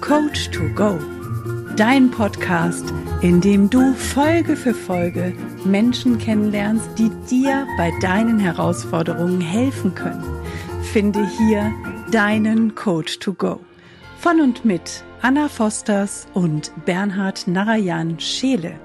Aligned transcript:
Coach 0.00 0.50
to 0.50 0.68
Go. 0.74 0.98
Dein 1.74 2.10
Podcast, 2.10 2.92
in 3.22 3.40
dem 3.40 3.70
du 3.70 3.94
Folge 3.94 4.54
für 4.54 4.74
Folge 4.74 5.32
Menschen 5.64 6.18
kennenlernst, 6.18 6.88
die 6.98 7.10
dir 7.28 7.66
bei 7.76 7.92
deinen 8.00 8.38
Herausforderungen 8.38 9.40
helfen 9.40 9.94
können. 9.94 10.22
Finde 10.92 11.26
hier 11.38 11.72
deinen 12.12 12.74
Coach 12.74 13.18
to 13.18 13.32
Go. 13.32 13.60
Von 14.18 14.40
und 14.40 14.64
mit 14.64 15.02
Anna 15.22 15.48
Fosters 15.48 16.26
und 16.34 16.72
Bernhard 16.84 17.48
Narayan 17.48 18.20
Scheele. 18.20 18.78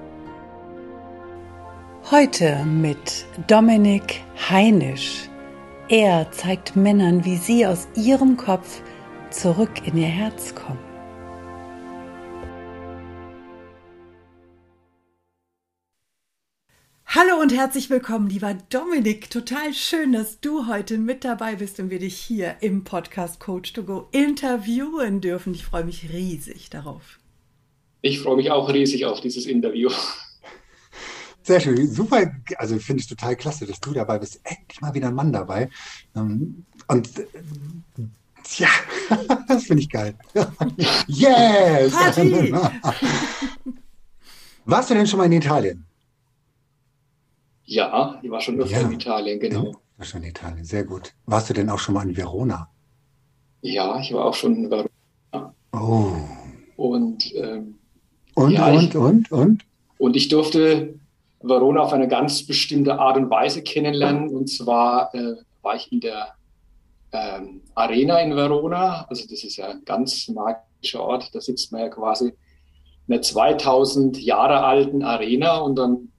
Heute 2.10 2.64
mit 2.64 3.26
Dominik 3.46 4.22
Heinisch. 4.50 5.28
Er 5.88 6.30
zeigt 6.32 6.74
Männern, 6.74 7.24
wie 7.24 7.36
sie 7.36 7.66
aus 7.66 7.86
ihrem 7.94 8.36
Kopf 8.36 8.80
zurück 9.30 9.86
in 9.86 9.98
ihr 9.98 10.08
Herz 10.08 10.54
kommen. 10.54 10.91
Und 17.42 17.52
herzlich 17.52 17.90
willkommen, 17.90 18.28
lieber 18.28 18.56
Dominik. 18.70 19.28
Total 19.28 19.74
schön, 19.74 20.12
dass 20.12 20.38
du 20.38 20.68
heute 20.68 20.96
mit 20.96 21.24
dabei 21.24 21.56
bist 21.56 21.80
und 21.80 21.90
wir 21.90 21.98
dich 21.98 22.16
hier 22.16 22.54
im 22.60 22.84
Podcast 22.84 23.40
Coach 23.40 23.72
to 23.72 23.82
Go 23.82 24.06
interviewen 24.12 25.20
dürfen. 25.20 25.52
Ich 25.52 25.64
freue 25.64 25.82
mich 25.82 26.08
riesig 26.12 26.70
darauf. 26.70 27.18
Ich 28.00 28.20
freue 28.20 28.36
mich 28.36 28.52
auch 28.52 28.72
riesig 28.72 29.06
auf 29.06 29.20
dieses 29.20 29.46
Interview. 29.46 29.90
Sehr 31.42 31.58
schön, 31.58 31.90
super. 31.90 32.30
Also 32.58 32.78
finde 32.78 33.00
ich 33.00 33.08
total 33.08 33.34
klasse, 33.34 33.66
dass 33.66 33.80
du 33.80 33.92
dabei 33.92 34.20
bist. 34.20 34.40
Endlich 34.44 34.80
mal 34.80 34.94
wieder 34.94 35.08
ein 35.08 35.16
Mann 35.16 35.32
dabei. 35.32 35.68
Ähm, 36.14 36.64
und 36.86 37.18
äh, 37.18 37.26
ja, 38.54 38.68
das 39.48 39.64
finde 39.64 39.82
ich 39.82 39.90
geil. 39.90 40.14
yes! 41.08 41.92
Party! 41.92 42.54
Warst 44.64 44.90
du 44.90 44.94
denn 44.94 45.08
schon 45.08 45.18
mal 45.18 45.26
in 45.26 45.32
Italien? 45.32 45.84
Ja, 47.64 48.18
ich 48.22 48.30
war 48.30 48.40
schon 48.40 48.60
öfter 48.60 48.80
ja. 48.80 48.86
in 48.86 48.92
Italien, 48.92 49.40
genau. 49.40 49.64
Ja, 49.66 49.72
war 49.98 50.06
schon 50.06 50.22
in 50.22 50.30
Italien, 50.30 50.64
sehr 50.64 50.84
gut. 50.84 51.12
Warst 51.26 51.50
du 51.50 51.54
denn 51.54 51.70
auch 51.70 51.78
schon 51.78 51.94
mal 51.94 52.08
in 52.08 52.16
Verona? 52.16 52.68
Ja, 53.60 54.00
ich 54.00 54.12
war 54.12 54.24
auch 54.24 54.34
schon 54.34 54.56
in 54.56 54.70
Verona. 54.70 55.54
Oh. 55.72 56.12
Und, 56.76 57.34
ähm, 57.34 57.78
und, 58.34 58.50
ja, 58.50 58.66
und, 58.66 58.82
ich, 58.82 58.96
und, 58.96 59.32
und? 59.32 59.64
Und 59.98 60.16
ich 60.16 60.28
durfte 60.28 60.98
Verona 61.40 61.80
auf 61.80 61.92
eine 61.92 62.08
ganz 62.08 62.44
bestimmte 62.44 62.98
Art 62.98 63.16
und 63.16 63.30
Weise 63.30 63.62
kennenlernen. 63.62 64.28
Und 64.28 64.48
zwar 64.48 65.14
äh, 65.14 65.36
war 65.62 65.76
ich 65.76 65.90
in 65.92 66.00
der 66.00 66.34
ähm, 67.12 67.60
Arena 67.74 68.20
in 68.20 68.34
Verona. 68.34 69.06
Also 69.08 69.24
das 69.28 69.44
ist 69.44 69.56
ja 69.56 69.68
ein 69.68 69.84
ganz 69.84 70.28
magischer 70.28 71.02
Ort. 71.02 71.34
Da 71.34 71.40
sitzt 71.40 71.72
man 71.72 71.82
ja 71.82 71.88
quasi 71.88 72.32
in 73.06 73.14
einer 73.14 73.22
2000 73.22 74.20
Jahre 74.20 74.60
alten 74.64 75.02
Arena 75.02 75.58
und 75.58 75.76
dann, 75.76 76.11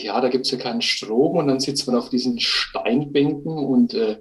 ja, 0.00 0.20
da 0.20 0.28
gibt 0.28 0.46
es 0.46 0.52
ja 0.52 0.58
keinen 0.58 0.82
Strom 0.82 1.36
und 1.36 1.48
dann 1.48 1.60
sitzt 1.60 1.86
man 1.86 1.96
auf 1.96 2.10
diesen 2.10 2.38
Steinbänken 2.38 3.52
und 3.52 3.94
äh, 3.94 4.18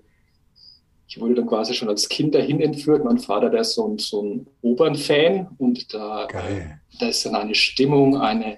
ich 1.08 1.20
wurde 1.20 1.36
dann 1.36 1.48
quasi 1.48 1.74
schon 1.74 1.90
als 1.90 2.10
Kind 2.10 2.34
dahin 2.34 2.60
entführt. 2.60 3.04
Mein 3.04 3.20
Vater, 3.20 3.50
der 3.50 3.62
ist 3.62 3.76
so 3.76 3.88
ein, 3.88 4.00
so 4.00 4.24
ein 4.24 4.48
Opernfan 4.62 5.50
und 5.60 5.94
da, 5.94 6.26
äh, 6.26 6.66
da 7.00 7.08
ist 7.08 7.26
dann 7.26 7.36
eine 7.36 7.54
Stimmung, 7.54 8.18
eine 8.18 8.58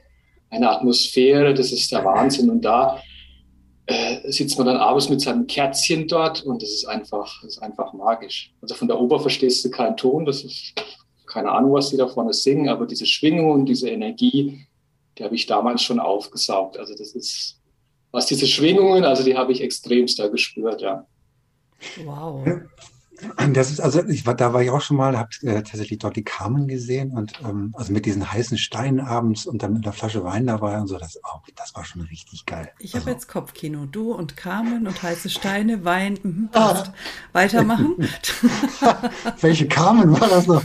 eine 0.55 0.69
Atmosphäre, 0.69 1.53
das 1.53 1.71
ist 1.71 1.91
der 1.91 2.03
Wahnsinn. 2.03 2.49
Und 2.49 2.63
da 2.63 3.01
äh, 3.85 4.31
sitzt 4.31 4.57
man 4.57 4.67
dann 4.67 4.77
abends 4.77 5.09
mit 5.09 5.21
seinem 5.21 5.47
Kerzchen 5.47 6.07
dort 6.07 6.43
und 6.43 6.61
das 6.61 6.69
ist 6.69 6.85
einfach, 6.85 7.41
das 7.41 7.57
ist 7.57 7.63
einfach 7.63 7.93
magisch. 7.93 8.53
Also 8.61 8.75
von 8.75 8.87
der 8.87 8.99
Oper 8.99 9.19
verstehst 9.19 9.63
du 9.65 9.69
keinen 9.69 9.97
Ton, 9.97 10.25
das 10.25 10.43
ist 10.43 10.73
keine 11.27 11.51
Ahnung, 11.51 11.73
was 11.73 11.89
die 11.89 11.97
da 11.97 12.07
vorne 12.07 12.33
singen, 12.33 12.69
aber 12.69 12.85
diese 12.85 13.05
Schwingung 13.05 13.51
und 13.51 13.65
diese 13.65 13.89
Energie, 13.89 14.65
die 15.17 15.23
habe 15.23 15.35
ich 15.35 15.45
damals 15.45 15.81
schon 15.81 15.99
aufgesaugt. 15.99 16.77
Also 16.77 16.95
das 16.95 17.11
ist, 17.11 17.59
was 18.11 18.25
diese 18.25 18.47
Schwingungen, 18.47 19.03
also 19.03 19.23
die 19.23 19.37
habe 19.37 19.51
ich 19.51 19.61
extremst 19.61 20.19
da 20.19 20.27
gespürt, 20.27 20.81
ja. 20.81 21.05
Wow. 22.03 22.45
Das 23.53 23.71
ist, 23.71 23.79
also 23.79 24.03
ich 24.05 24.25
war, 24.25 24.35
da 24.35 24.53
war 24.53 24.61
ich 24.61 24.69
auch 24.69 24.81
schon 24.81 24.97
mal, 24.97 25.17
habe 25.17 25.29
äh, 25.43 25.63
tatsächlich 25.63 25.99
dort 25.99 26.17
die 26.17 26.23
Carmen 26.23 26.67
gesehen 26.67 27.11
und 27.11 27.31
ähm, 27.45 27.73
also 27.77 27.93
mit 27.93 28.05
diesen 28.05 28.29
heißen 28.29 28.57
Steinen 28.57 28.99
abends 28.99 29.45
und 29.45 29.63
dann 29.63 29.71
mit 29.71 29.85
einer 29.85 29.93
Flasche 29.93 30.23
Wein 30.25 30.47
dabei 30.47 30.77
und 30.79 30.87
so, 30.87 30.97
das, 30.97 31.17
oh, 31.23 31.39
das 31.55 31.73
war 31.75 31.85
schon 31.85 32.01
richtig 32.01 32.45
geil. 32.45 32.69
Ich 32.79 32.93
also, 32.93 33.05
habe 33.05 33.15
jetzt 33.15 33.29
Kopfkino, 33.29 33.85
du 33.85 34.11
und 34.11 34.35
Carmen 34.35 34.85
und 34.85 35.01
heiße 35.01 35.29
Steine, 35.29 35.85
Wein, 35.85 36.19
mh, 36.21 36.49
passt. 36.51 36.87
Ah. 36.87 36.93
Weitermachen. 37.31 37.95
Welche 39.39 39.67
Carmen 39.69 40.19
war 40.19 40.27
das 40.27 40.47
noch? 40.47 40.63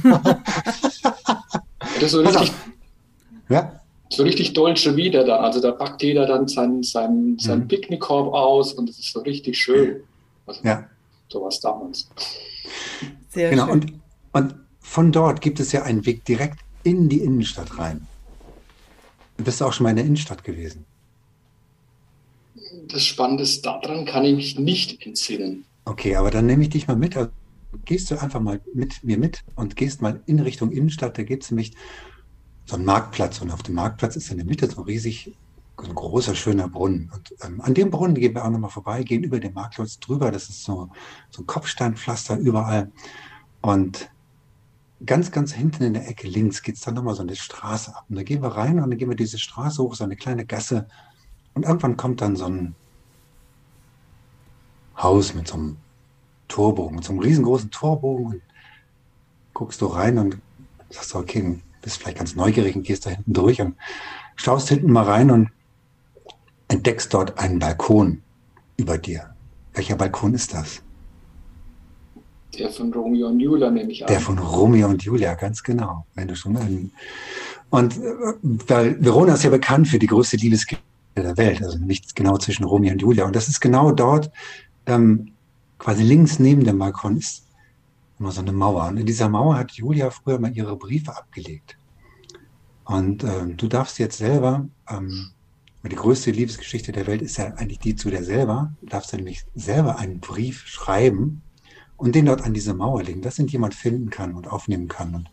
das 1.78 2.02
ist 2.02 2.10
so 2.10 2.20
richtig, 2.22 2.52
ja? 3.48 3.79
So 4.12 4.22
richtig 4.22 4.52
deutsche 4.52 4.96
wieder 4.96 5.24
da. 5.24 5.36
Also 5.38 5.60
da 5.60 5.72
packt 5.72 6.02
jeder 6.02 6.26
dann 6.26 6.48
seinen, 6.48 6.82
seinen, 6.82 7.38
seinen 7.38 7.62
mhm. 7.62 7.68
Picknickkorb 7.68 8.32
aus 8.34 8.72
und 8.72 8.90
es 8.90 8.98
ist 8.98 9.12
so 9.12 9.20
richtig 9.20 9.58
schön. 9.58 10.02
Also, 10.46 10.60
ja 10.64 10.88
sowas 11.30 11.60
damals. 11.60 12.08
Sehr 13.28 13.50
genau, 13.50 13.66
schön. 13.66 13.72
Und, 13.72 13.92
und 14.32 14.54
von 14.80 15.12
dort 15.12 15.40
gibt 15.40 15.60
es 15.60 15.72
ja 15.72 15.82
einen 15.82 16.04
Weg 16.06 16.24
direkt 16.24 16.60
in 16.82 17.08
die 17.08 17.20
Innenstadt 17.20 17.78
rein. 17.78 18.06
Du 19.36 19.44
bist 19.44 19.62
auch 19.62 19.72
schon 19.72 19.84
mal 19.84 19.90
in 19.90 19.96
der 19.96 20.04
Innenstadt 20.04 20.44
gewesen. 20.44 20.84
Das 22.88 23.04
Spannende 23.04 23.42
ist, 23.42 23.64
daran 23.64 24.04
kann 24.04 24.24
ich 24.24 24.34
mich 24.34 24.58
nicht 24.58 25.06
entsinnen. 25.06 25.64
Okay, 25.84 26.16
aber 26.16 26.30
dann 26.30 26.46
nehme 26.46 26.62
ich 26.62 26.70
dich 26.70 26.86
mal 26.86 26.96
mit. 26.96 27.16
Also 27.16 27.30
gehst 27.84 28.10
du 28.10 28.20
einfach 28.20 28.40
mal 28.40 28.60
mit 28.74 29.02
mir 29.02 29.16
mit 29.16 29.42
und 29.54 29.76
gehst 29.76 30.02
mal 30.02 30.20
in 30.26 30.40
Richtung 30.40 30.72
Innenstadt. 30.72 31.16
Da 31.16 31.22
gibt 31.22 31.44
es 31.44 31.50
nämlich 31.50 31.72
so 32.70 32.76
einen 32.76 32.84
Marktplatz 32.84 33.40
und 33.40 33.50
auf 33.50 33.64
dem 33.64 33.74
Marktplatz 33.74 34.14
ist 34.14 34.30
in 34.30 34.36
der 34.36 34.46
Mitte 34.46 34.70
so 34.70 34.82
riesig 34.82 35.36
ein 35.76 35.94
großer, 35.94 36.36
schöner 36.36 36.68
Brunnen. 36.68 37.10
Und 37.12 37.34
ähm, 37.42 37.60
an 37.62 37.74
dem 37.74 37.90
Brunnen 37.90 38.14
gehen 38.14 38.34
wir 38.34 38.44
auch 38.44 38.50
nochmal 38.50 38.70
vorbei, 38.70 39.02
gehen 39.02 39.24
über 39.24 39.40
den 39.40 39.54
Marktplatz 39.54 39.98
drüber. 39.98 40.30
Das 40.30 40.48
ist 40.48 40.62
so, 40.62 40.88
so 41.30 41.42
ein 41.42 41.46
Kopfsteinpflaster 41.46 42.36
überall. 42.38 42.92
Und 43.60 44.08
ganz, 45.04 45.32
ganz 45.32 45.52
hinten 45.52 45.82
in 45.82 45.94
der 45.94 46.08
Ecke 46.08 46.28
links 46.28 46.62
geht 46.62 46.76
es 46.76 46.82
dann 46.82 46.94
nochmal 46.94 47.14
so 47.14 47.22
eine 47.22 47.34
Straße 47.34 47.96
ab. 47.96 48.04
Und 48.08 48.16
da 48.16 48.22
gehen 48.22 48.42
wir 48.42 48.50
rein 48.50 48.78
und 48.78 48.88
dann 48.88 48.98
gehen 48.98 49.08
wir 49.08 49.16
diese 49.16 49.38
Straße 49.38 49.82
hoch, 49.82 49.96
so 49.96 50.04
eine 50.04 50.16
kleine 50.16 50.46
Gasse. 50.46 50.86
Und 51.54 51.64
irgendwann 51.64 51.96
kommt 51.96 52.20
dann 52.20 52.36
so 52.36 52.44
ein 52.44 52.76
Haus 54.96 55.34
mit 55.34 55.48
so 55.48 55.54
einem 55.54 55.76
Torbogen, 56.46 56.96
mit 56.96 57.04
so 57.04 57.12
einem 57.12 57.20
riesengroßen 57.20 57.70
Torbogen. 57.72 58.26
Und 58.26 58.42
guckst 59.54 59.80
du 59.80 59.86
rein 59.86 60.18
und 60.18 60.38
sagst, 60.90 61.16
okay, 61.16 61.58
bist 61.82 61.98
vielleicht 61.98 62.18
ganz 62.18 62.34
neugierig 62.34 62.76
und 62.76 62.82
gehst 62.82 63.06
da 63.06 63.10
hinten 63.10 63.32
durch 63.32 63.60
und 63.60 63.76
schaust 64.36 64.68
hinten 64.68 64.92
mal 64.92 65.04
rein 65.04 65.30
und 65.30 65.50
entdeckst 66.68 67.12
dort 67.12 67.38
einen 67.38 67.58
Balkon 67.58 68.22
über 68.76 68.98
dir. 68.98 69.34
Welcher 69.74 69.96
Balkon 69.96 70.34
ist 70.34 70.54
das? 70.54 70.82
Der 72.58 72.70
von 72.70 72.92
Romeo 72.92 73.28
und 73.28 73.40
Julia, 73.40 73.70
nehme 73.70 73.92
ich 73.92 74.02
an. 74.02 74.08
Der 74.08 74.20
von 74.20 74.38
Romeo 74.38 74.88
und 74.88 75.02
Julia, 75.02 75.34
ganz 75.34 75.62
genau. 75.62 76.04
Wenn 76.14 76.28
du 76.28 76.34
schon 76.34 76.56
einen 76.56 76.92
und 77.70 77.96
äh, 77.96 78.12
weil 78.42 79.02
Verona 79.02 79.34
ist 79.34 79.44
ja 79.44 79.50
bekannt 79.50 79.88
für 79.88 79.98
die 79.98 80.08
größte 80.08 80.36
Liebesgeschichte 80.36 80.84
der 81.16 81.36
Welt, 81.36 81.62
also 81.62 81.78
nicht 81.78 82.16
genau 82.16 82.36
zwischen 82.38 82.64
Romeo 82.64 82.92
und 82.92 83.02
Julia. 83.02 83.24
Und 83.24 83.36
das 83.36 83.48
ist 83.48 83.60
genau 83.60 83.92
dort, 83.92 84.30
ähm, 84.86 85.32
quasi 85.78 86.02
links 86.02 86.38
neben 86.38 86.64
dem 86.64 86.78
Balkon 86.78 87.16
ist 87.16 87.44
immer 88.20 88.30
so 88.30 88.42
eine 88.42 88.52
Mauer. 88.52 88.86
Und 88.88 88.98
in 88.98 89.06
dieser 89.06 89.28
Mauer 89.28 89.56
hat 89.56 89.72
Julia 89.72 90.10
früher 90.10 90.38
mal 90.38 90.56
ihre 90.56 90.76
Briefe 90.76 91.16
abgelegt. 91.16 91.76
Und 92.84 93.24
ähm, 93.24 93.56
du 93.56 93.66
darfst 93.66 93.98
jetzt 93.98 94.18
selber 94.18 94.68
ähm, 94.88 95.32
die 95.88 95.96
größte 95.96 96.30
Liebesgeschichte 96.30 96.92
der 96.92 97.06
Welt 97.06 97.22
ist 97.22 97.38
ja 97.38 97.46
eigentlich 97.54 97.78
die 97.78 97.96
zu 97.96 98.10
dir 98.10 98.22
selber. 98.22 98.72
Du 98.80 98.86
darfst 98.86 99.12
dann 99.12 99.20
nämlich 99.20 99.44
selber 99.54 99.98
einen 99.98 100.20
Brief 100.20 100.66
schreiben 100.66 101.42
und 101.96 102.14
den 102.14 102.26
dort 102.26 102.42
an 102.42 102.52
diese 102.52 102.74
Mauer 102.74 103.02
legen, 103.02 103.22
dass 103.22 103.38
ihn 103.38 103.46
jemand 103.46 103.74
finden 103.74 104.10
kann 104.10 104.34
und 104.34 104.46
aufnehmen 104.48 104.88
kann 104.88 105.14
und 105.14 105.30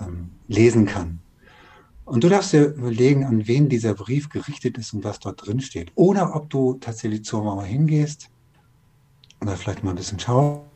ähm, 0.00 0.30
lesen 0.48 0.86
kann. 0.86 1.20
Und 2.04 2.24
du 2.24 2.28
darfst 2.28 2.52
dir 2.52 2.64
überlegen, 2.64 3.24
an 3.24 3.46
wen 3.46 3.68
dieser 3.68 3.94
Brief 3.94 4.28
gerichtet 4.30 4.78
ist 4.78 4.94
und 4.94 5.04
was 5.04 5.20
dort 5.20 5.46
drin 5.46 5.60
steht. 5.60 5.92
Oder 5.94 6.34
ob 6.34 6.50
du 6.50 6.74
tatsächlich 6.74 7.24
zur 7.24 7.44
Mauer 7.44 7.64
hingehst 7.64 8.30
oder 9.40 9.56
vielleicht 9.56 9.84
mal 9.84 9.90
ein 9.90 9.96
bisschen 9.96 10.18
schaust. 10.18 10.71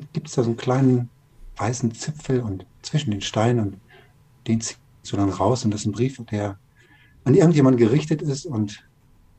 Gibt 0.00 0.26
es 0.26 0.34
da 0.34 0.42
so 0.42 0.50
einen 0.50 0.56
kleinen 0.56 1.10
weißen 1.56 1.94
Zipfel 1.94 2.40
und 2.40 2.66
zwischen 2.82 3.10
den 3.10 3.20
Steinen 3.20 3.60
und 3.60 3.80
den 4.46 4.60
ziehst 4.60 4.78
du 5.10 5.16
dann 5.16 5.28
raus 5.28 5.64
und 5.64 5.70
das 5.72 5.82
ist 5.82 5.86
ein 5.86 5.92
Brief, 5.92 6.20
der 6.30 6.58
an 7.24 7.34
irgendjemanden 7.34 7.78
gerichtet 7.78 8.22
ist 8.22 8.46
und 8.46 8.84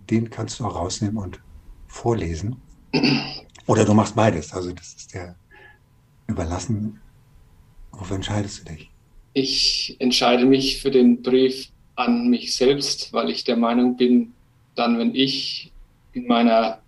den 0.10 0.30
kannst 0.30 0.60
du 0.60 0.66
auch 0.66 0.76
rausnehmen 0.76 1.18
und 1.18 1.40
vorlesen. 1.88 2.58
Oder 3.68 3.86
du 3.86 3.94
machst 3.94 4.16
beides. 4.16 4.54
Also 4.54 4.72
das 4.72 4.94
ist 4.94 5.14
der 5.14 5.36
überlassen. 6.28 7.00
Wofür 7.92 8.16
entscheidest 8.16 8.60
du 8.60 8.74
dich? 8.74 8.90
Ich 9.34 9.96
entscheide 10.00 10.46
mich 10.46 10.82
für 10.82 10.92
den 10.92 11.22
Brief 11.22 11.70
an 11.96 12.30
mich 12.30 12.56
selbst, 12.56 13.14
weil 13.14 13.30
ich 13.30 13.44
der 13.44 13.56
Meinung 13.56 13.98
bin, 13.98 14.34
dann, 14.76 14.98
wenn 14.98 15.16
ich 15.16 15.72
in 16.14 16.28
meiner 16.28 16.80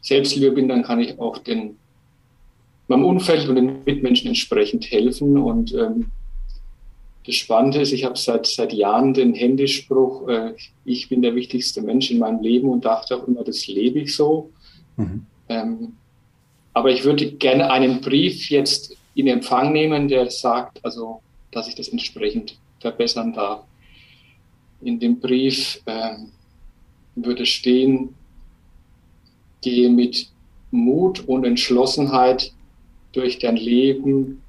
Selbstliebe 0.00 0.52
bin, 0.52 0.68
dann 0.68 0.82
kann 0.82 1.00
ich 1.00 1.18
auch 1.18 1.38
den 1.38 1.76
meinem 2.88 3.04
Umfeld 3.04 3.48
und 3.48 3.56
den 3.56 3.84
Mitmenschen 3.84 4.28
entsprechend 4.28 4.90
helfen. 4.90 5.38
Und 5.38 5.74
ähm, 5.74 6.10
das 7.26 7.36
Spannende 7.36 7.80
ist, 7.80 7.92
ich 7.92 8.04
habe 8.04 8.18
seit, 8.18 8.46
seit 8.46 8.72
Jahren 8.72 9.14
den 9.14 9.34
Handyspruch, 9.34 10.28
äh, 10.28 10.54
ich 10.84 11.08
bin 11.08 11.22
der 11.22 11.34
wichtigste 11.34 11.80
Mensch 11.82 12.10
in 12.10 12.18
meinem 12.18 12.42
Leben 12.42 12.68
und 12.68 12.84
dachte 12.84 13.16
auch 13.16 13.26
immer, 13.26 13.44
das 13.44 13.66
lebe 13.66 14.00
ich 14.00 14.14
so. 14.14 14.50
Mhm. 14.96 15.26
Ähm, 15.48 15.92
aber 16.74 16.90
ich 16.90 17.04
würde 17.04 17.32
gerne 17.32 17.70
einen 17.70 18.00
Brief 18.00 18.50
jetzt 18.50 18.96
in 19.14 19.28
Empfang 19.28 19.72
nehmen, 19.72 20.08
der 20.08 20.28
sagt, 20.30 20.84
also, 20.84 21.20
dass 21.52 21.68
ich 21.68 21.76
das 21.76 21.88
entsprechend 21.88 22.58
verbessern 22.80 23.32
darf. 23.32 23.64
In 24.82 24.98
dem 24.98 25.20
Brief 25.20 25.80
ähm, 25.86 26.32
würde 27.14 27.46
stehen, 27.46 28.14
gehe 29.62 29.88
mit 29.88 30.28
Mut 30.70 31.26
und 31.26 31.44
Entschlossenheit 31.44 32.52
durch 33.14 33.38
dein 33.38 33.56
Leben, 33.56 34.42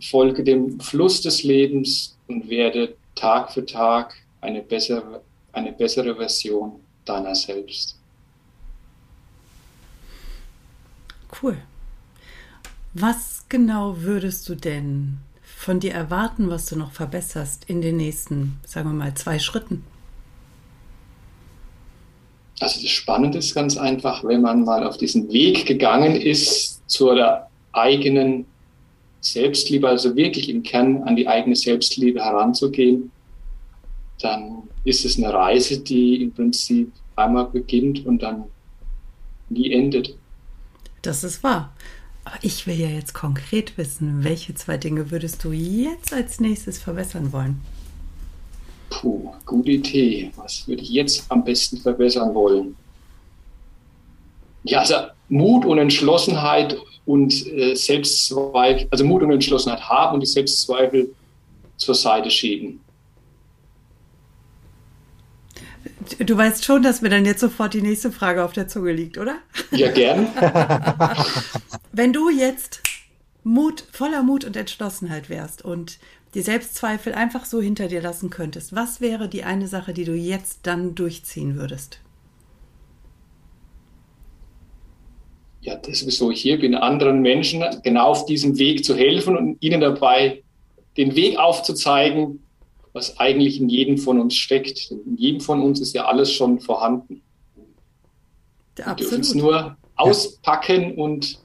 folge 0.00 0.44
dem 0.44 0.80
Fluss 0.80 1.22
des 1.22 1.42
Lebens 1.42 2.16
und 2.26 2.48
werde 2.48 2.96
Tag 3.14 3.52
für 3.52 3.64
Tag 3.64 4.14
eine 4.40 4.62
bessere, 4.62 5.22
eine 5.52 5.72
bessere 5.72 6.14
Version 6.14 6.80
deiner 7.04 7.34
selbst. 7.34 7.98
Cool. 11.42 11.56
Was 12.94 13.44
genau 13.48 14.00
würdest 14.00 14.48
du 14.48 14.54
denn 14.54 15.18
von 15.42 15.80
dir 15.80 15.92
erwarten, 15.92 16.50
was 16.50 16.66
du 16.66 16.76
noch 16.76 16.92
verbesserst 16.92 17.64
in 17.66 17.80
den 17.80 17.96
nächsten, 17.96 18.58
sagen 18.64 18.88
wir 18.88 18.94
mal, 18.94 19.14
zwei 19.14 19.38
Schritten? 19.38 19.84
Also 22.60 22.80
das 22.82 22.90
Spannende 22.90 23.38
ist 23.38 23.54
ganz 23.54 23.76
einfach, 23.76 24.24
wenn 24.24 24.42
man 24.42 24.64
mal 24.64 24.84
auf 24.84 24.96
diesen 24.96 25.32
Weg 25.32 25.66
gegangen 25.66 26.16
ist 26.16 26.77
zur 26.88 27.46
eigenen 27.72 28.46
Selbstliebe, 29.20 29.88
also 29.88 30.16
wirklich 30.16 30.48
im 30.48 30.62
Kern 30.62 31.04
an 31.04 31.14
die 31.14 31.28
eigene 31.28 31.54
Selbstliebe 31.54 32.20
heranzugehen, 32.20 33.12
dann 34.20 34.64
ist 34.84 35.04
es 35.04 35.16
eine 35.16 35.32
Reise, 35.32 35.78
die 35.78 36.22
im 36.22 36.32
Prinzip 36.32 36.92
einmal 37.14 37.46
beginnt 37.46 38.04
und 38.06 38.22
dann 38.22 38.44
nie 39.48 39.72
endet. 39.72 40.16
Das 41.02 41.22
ist 41.24 41.42
wahr. 41.42 41.72
Aber 42.24 42.36
ich 42.42 42.66
will 42.66 42.78
ja 42.78 42.88
jetzt 42.88 43.14
konkret 43.14 43.78
wissen, 43.78 44.24
welche 44.24 44.54
zwei 44.54 44.76
Dinge 44.76 45.10
würdest 45.10 45.42
du 45.44 45.52
jetzt 45.52 46.12
als 46.12 46.40
nächstes 46.40 46.78
verbessern 46.78 47.32
wollen? 47.32 47.60
Puh, 48.90 49.32
gute 49.46 49.70
Idee. 49.70 50.30
Was 50.36 50.66
würde 50.66 50.82
ich 50.82 50.90
jetzt 50.90 51.30
am 51.30 51.44
besten 51.44 51.78
verbessern 51.78 52.34
wollen? 52.34 52.76
Ja, 54.64 54.80
also 54.80 54.94
Mut 55.28 55.64
und 55.64 55.78
Entschlossenheit 55.78 56.76
und 57.06 57.46
äh, 57.46 57.74
Selbstzweifel, 57.74 58.86
also 58.90 59.04
Mut 59.04 59.22
und 59.22 59.32
Entschlossenheit 59.32 59.88
haben 59.88 60.14
und 60.14 60.20
die 60.20 60.26
Selbstzweifel 60.26 61.14
zur 61.76 61.94
Seite 61.94 62.30
schieben. 62.30 62.80
Du 66.18 66.36
weißt 66.36 66.64
schon, 66.64 66.82
dass 66.82 67.00
mir 67.00 67.08
dann 67.08 67.24
jetzt 67.24 67.40
sofort 67.40 67.74
die 67.74 67.82
nächste 67.82 68.10
Frage 68.10 68.44
auf 68.44 68.52
der 68.52 68.68
Zunge 68.68 68.92
liegt, 68.92 69.18
oder? 69.18 69.38
Ja, 69.70 69.90
gern. 69.90 70.28
Wenn 71.92 72.12
du 72.12 72.30
jetzt 72.30 72.82
Mut, 73.42 73.84
voller 73.92 74.22
Mut 74.22 74.44
und 74.44 74.56
Entschlossenheit 74.56 75.28
wärst 75.28 75.64
und 75.64 75.98
die 76.34 76.42
Selbstzweifel 76.42 77.14
einfach 77.14 77.44
so 77.44 77.60
hinter 77.60 77.88
dir 77.88 78.02
lassen 78.02 78.30
könntest, 78.30 78.74
was 78.74 79.00
wäre 79.00 79.28
die 79.28 79.44
eine 79.44 79.68
Sache, 79.68 79.94
die 79.94 80.04
du 80.04 80.14
jetzt 80.14 80.60
dann 80.64 80.94
durchziehen 80.94 81.56
würdest? 81.56 82.00
Ja, 85.68 85.76
das 85.76 86.00
ist 86.00 86.16
so. 86.16 86.30
Ich 86.30 86.40
hier 86.40 86.58
bin, 86.58 86.74
anderen 86.74 87.20
Menschen 87.20 87.62
genau 87.82 88.06
auf 88.06 88.24
diesem 88.24 88.56
Weg 88.56 88.86
zu 88.86 88.96
helfen 88.96 89.36
und 89.36 89.62
ihnen 89.62 89.82
dabei 89.82 90.42
den 90.96 91.14
Weg 91.14 91.38
aufzuzeigen, 91.38 92.42
was 92.94 93.18
eigentlich 93.18 93.60
in 93.60 93.68
jedem 93.68 93.98
von 93.98 94.18
uns 94.18 94.34
steckt. 94.34 94.90
In 94.90 95.18
jedem 95.18 95.42
von 95.42 95.60
uns 95.60 95.78
ist 95.80 95.92
ja 95.92 96.06
alles 96.06 96.32
schon 96.32 96.58
vorhanden. 96.58 97.20
Wir 98.76 98.94
dürfen 98.94 99.20
es 99.20 99.34
nur 99.34 99.76
auspacken 99.94 100.94
und 100.94 101.38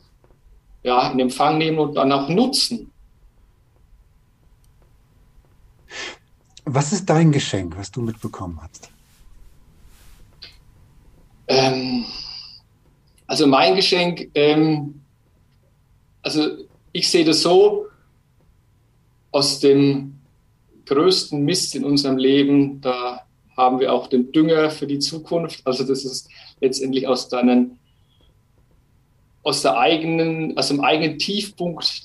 ja, 0.83 1.11
in 1.11 1.19
Empfang 1.19 1.57
nehmen 1.57 1.79
und 1.79 1.95
dann 1.95 2.09
auch 2.13 2.29
nutzen. 2.29 2.93
Was 6.63 6.93
ist 6.93 7.09
dein 7.09 7.33
Geschenk, 7.33 7.75
was 7.75 7.91
du 7.91 7.99
mitbekommen 7.99 8.57
hast? 8.61 8.89
Ähm, 11.49 12.05
also 13.27 13.47
mein 13.47 13.75
Geschenk, 13.75 14.29
ähm, 14.35 15.01
also 16.21 16.49
ich 16.91 17.09
sehe 17.09 17.25
das 17.25 17.41
so, 17.41 17.87
aus 19.31 19.59
dem 19.59 20.19
größten 20.85 21.43
Mist 21.43 21.75
in 21.75 21.83
unserem 21.83 22.17
Leben, 22.17 22.81
da 22.81 23.21
haben 23.57 23.79
wir 23.79 23.93
auch 23.93 24.07
den 24.07 24.31
Dünger 24.31 24.69
für 24.69 24.87
die 24.87 24.99
Zukunft. 24.99 25.65
Also 25.65 25.83
das 25.83 26.05
ist 26.05 26.29
letztendlich 26.61 27.07
aus 27.07 27.29
deinen, 27.29 27.79
aus 29.43 29.61
der 29.61 29.77
eigenen, 29.77 30.57
aus 30.57 30.67
dem 30.67 30.81
eigenen 30.81 31.17
Tiefpunkt 31.17 32.03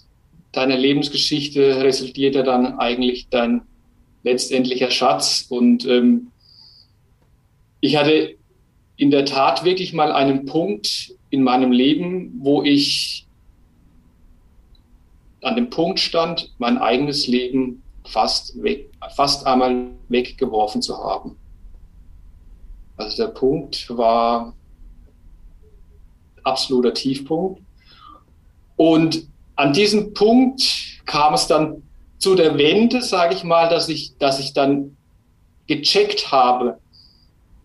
deiner 0.53 0.77
Lebensgeschichte 0.77 1.83
resultiert 1.83 2.35
ja 2.35 2.43
dann 2.43 2.79
eigentlich 2.79 3.29
dein 3.29 3.63
letztendlicher 4.23 4.91
Schatz. 4.91 5.47
Und 5.49 5.87
ähm, 5.87 6.29
ich 7.81 7.97
hatte 7.97 8.38
in 8.99 9.11
der 9.11 9.25
Tat 9.25 9.65
wirklich 9.65 9.95
mal 9.95 10.13
einen 10.13 10.45
Punkt 10.45 11.15
in 11.31 11.43
meinem 11.43 11.73
Leben, 11.73 12.35
wo 12.41 12.63
ich 12.63 13.27
an 15.43 15.55
dem 15.55 15.71
Punkt 15.71 16.01
stand, 16.01 16.53
mein 16.59 16.79
eigenes 16.79 17.29
Leben 17.29 17.83
fast, 18.05 18.61
weg, 18.61 18.91
fast 19.15 19.47
einmal 19.47 19.87
weggeworfen 20.09 20.83
zu 20.83 20.99
haben. 20.99 21.37
Also 22.97 23.25
der 23.25 23.33
Punkt 23.33 23.89
war 23.97 24.53
absoluter 26.43 26.93
Tiefpunkt. 26.93 27.63
Und 28.77 29.29
an 29.55 29.73
diesem 29.73 30.13
Punkt 30.13 31.03
kam 31.07 31.35
es 31.35 31.47
dann 31.47 31.85
zu 32.19 32.35
der 32.35 32.59
Wende, 32.59 33.01
sage 33.03 33.35
ich 33.35 33.45
mal, 33.45 33.69
dass 33.69 33.89
ich, 33.89 34.17
dass 34.19 34.41
ich 34.41 34.55
dann 34.55 34.97
gecheckt 35.69 36.33
habe, 36.33 36.81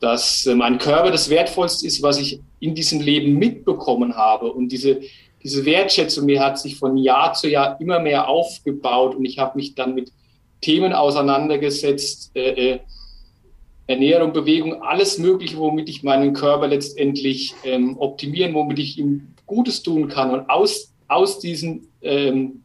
dass 0.03 0.45
äh, 0.45 0.53
mein 0.53 0.79
Körper 0.79 1.11
das 1.11 1.29
Wertvollste 1.29 1.88
ist, 1.88 2.03
was 2.03 2.19
ich 2.19 2.41
in 2.59 2.75
diesem 2.75 3.00
Leben 3.00 3.39
mitbekommen 3.39 4.17
habe. 4.17 4.51
Und 4.51 4.67
diese, 4.69 5.00
diese 5.41 5.63
Wertschätzung, 5.65 6.25
mir 6.25 6.41
hat 6.43 6.60
sich 6.60 6.75
von 6.75 6.98
Jahr 6.98 7.31
zu 7.33 7.48
Jahr 7.50 7.79
immer 7.79 8.00
mehr 8.01 8.27
aufgebaut 8.27 9.15
und 9.15 9.24
ich 9.24 9.39
habe 9.39 9.57
mich 9.57 9.75
dann 9.75 9.95
mit 9.95 10.12
Themen 10.60 10.91
auseinandergesetzt, 10.91 12.31
äh, 12.36 12.74
äh, 12.74 12.79
Ernährung, 13.88 14.33
Bewegung, 14.33 14.83
alles 14.83 15.19
Mögliche, 15.19 15.57
womit 15.57 15.88
ich 15.88 16.03
meinen 16.03 16.33
Körper 16.33 16.67
letztendlich 16.67 17.53
ähm, 17.63 17.95
optimieren, 17.98 18.53
womit 18.53 18.79
ich 18.79 18.98
ihm 18.98 19.29
Gutes 19.45 19.83
tun 19.83 20.10
kann. 20.10 20.31
Und 20.31 20.50
aus, 20.50 20.93
aus 21.07 21.39
diesem 21.39 21.88
ähm, 22.01 22.63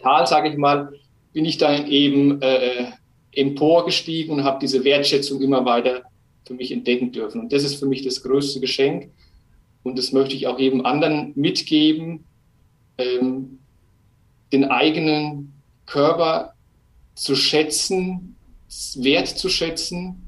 Tal, 0.00 0.26
sage 0.26 0.48
ich 0.48 0.56
mal, 0.56 0.94
bin 1.32 1.44
ich 1.44 1.58
dann 1.58 1.86
eben 1.86 2.42
äh, 2.42 2.86
emporgestiegen 3.30 4.34
und 4.34 4.44
habe 4.44 4.58
diese 4.60 4.82
Wertschätzung 4.82 5.40
immer 5.40 5.64
weiter 5.64 6.02
für 6.46 6.54
mich 6.54 6.72
entdecken 6.72 7.12
dürfen. 7.12 7.40
Und 7.40 7.52
das 7.52 7.64
ist 7.64 7.76
für 7.76 7.86
mich 7.86 8.02
das 8.02 8.22
größte 8.22 8.60
Geschenk. 8.60 9.10
Und 9.82 9.98
das 9.98 10.12
möchte 10.12 10.34
ich 10.34 10.46
auch 10.46 10.58
jedem 10.58 10.84
anderen 10.84 11.32
mitgeben, 11.34 12.24
ähm, 12.98 13.58
den 14.52 14.64
eigenen 14.64 15.52
Körper 15.86 16.54
zu 17.14 17.36
schätzen, 17.36 18.36
wert 18.96 19.28
zu 19.28 19.48
schätzen, 19.48 20.22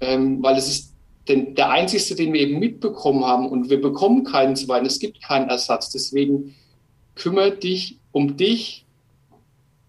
ähm, 0.00 0.42
weil 0.42 0.56
es 0.56 0.68
ist 0.68 0.94
den, 1.28 1.54
der 1.54 1.70
einzigste, 1.70 2.14
den 2.14 2.32
wir 2.32 2.40
eben 2.40 2.58
mitbekommen 2.58 3.24
haben 3.24 3.48
und 3.48 3.70
wir 3.70 3.80
bekommen 3.80 4.24
keinen 4.24 4.56
zweiten, 4.56 4.86
es 4.86 5.00
gibt 5.00 5.22
keinen 5.22 5.48
Ersatz. 5.48 5.90
Deswegen 5.90 6.54
kümmere 7.14 7.56
dich 7.56 7.98
um 8.12 8.36
dich 8.36 8.84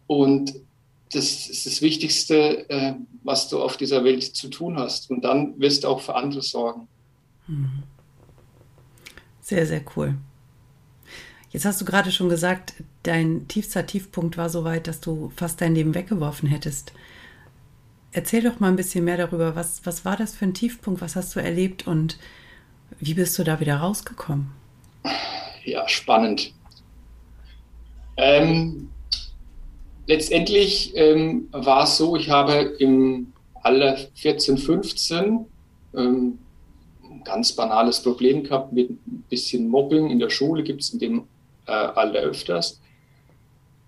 und 0.08 0.54
das 1.12 1.50
ist 1.50 1.66
das 1.66 1.82
Wichtigste, 1.82 2.70
äh, 2.70 2.94
was 3.24 3.50
du 3.50 3.62
auf 3.62 3.78
dieser 3.78 4.04
Welt 4.04 4.24
zu 4.24 4.50
tun 4.50 4.78
hast. 4.78 5.10
Und 5.10 5.24
dann 5.24 5.60
wirst 5.60 5.84
du 5.84 5.88
auch 5.88 6.02
für 6.02 6.16
andere 6.16 6.42
sorgen. 6.42 6.88
Mhm. 7.48 7.84
Sehr, 9.42 9.66
sehr 9.66 9.82
cool. 9.96 10.16
Jetzt 11.52 11.66
hast 11.66 11.80
du 11.80 11.86
gerade 11.86 12.12
schon 12.12 12.28
gesagt, 12.28 12.74
dein 13.04 13.48
tiefster 13.48 13.86
Tiefpunkt 13.86 14.38
war 14.38 14.50
so 14.50 14.66
weit, 14.66 14.88
dass 14.88 15.00
du 15.00 15.32
fast 15.36 15.62
dein 15.62 15.76
Leben 15.76 15.96
weggeworfen 15.96 16.50
hättest. 16.50 16.92
Erzähl 18.12 18.44
doch 18.44 18.60
mal 18.60 18.68
ein 18.68 18.76
bisschen 18.76 19.06
mehr 19.06 19.18
darüber. 19.18 19.56
Was, 19.56 19.86
was 19.86 20.04
war 20.04 20.18
das 20.18 20.36
für 20.36 20.46
ein 20.46 20.54
Tiefpunkt? 20.54 21.02
Was 21.02 21.16
hast 21.16 21.36
du 21.36 21.40
erlebt 21.40 21.88
und 21.88 22.18
wie 23.00 23.14
bist 23.14 23.38
du 23.40 23.44
da 23.44 23.60
wieder 23.60 23.78
rausgekommen? 23.78 24.52
Ja, 25.64 25.88
spannend. 25.88 26.54
Ähm, 28.18 28.90
letztendlich 30.08 30.94
ähm, 30.96 31.50
war 31.52 31.84
es 31.84 31.98
so, 31.98 32.16
ich 32.16 32.30
habe 32.30 32.54
im 32.80 33.34
Alter 33.62 33.98
14, 34.16 34.58
15 34.58 35.46
ähm, 35.96 36.40
ganz 37.24 37.52
banales 37.54 38.02
Problem 38.02 38.44
gehabt 38.44 38.72
mit 38.72 38.90
ein 38.90 39.26
bisschen 39.30 39.68
Mobbing 39.68 40.10
in 40.10 40.20
der 40.20 40.30
Schule, 40.30 40.64
gibt 40.64 40.82
es 40.82 40.92
in 40.92 41.00
dem 41.00 41.24
äh, 41.68 41.72
Alter 41.72 42.20
öfters. 42.20 42.82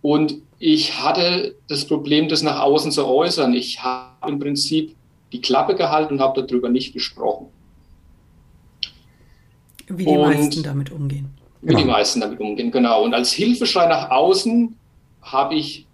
Und 0.01 0.41
ich 0.59 1.01
hatte 1.01 1.55
das 1.67 1.85
Problem, 1.85 2.27
das 2.27 2.41
nach 2.41 2.59
außen 2.61 2.91
zu 2.91 3.05
äußern. 3.05 3.53
Ich 3.53 3.81
habe 3.81 4.31
im 4.31 4.39
Prinzip 4.39 4.95
die 5.31 5.41
Klappe 5.41 5.75
gehalten 5.75 6.15
und 6.15 6.19
habe 6.21 6.43
darüber 6.43 6.69
nicht 6.69 6.93
gesprochen. 6.93 7.47
Wie 9.87 10.05
die 10.05 10.11
und 10.11 10.21
meisten 10.21 10.63
damit 10.63 10.91
umgehen. 10.91 11.29
Wie 11.61 11.67
genau. 11.67 11.79
die 11.79 11.85
meisten 11.85 12.21
damit 12.21 12.39
umgehen, 12.39 12.71
genau. 12.71 13.03
Und 13.03 13.13
als 13.13 13.31
Hilfeschrei 13.31 13.87
nach 13.87 14.11
außen 14.11 14.75
habe 15.21 15.55
ich 15.55 15.87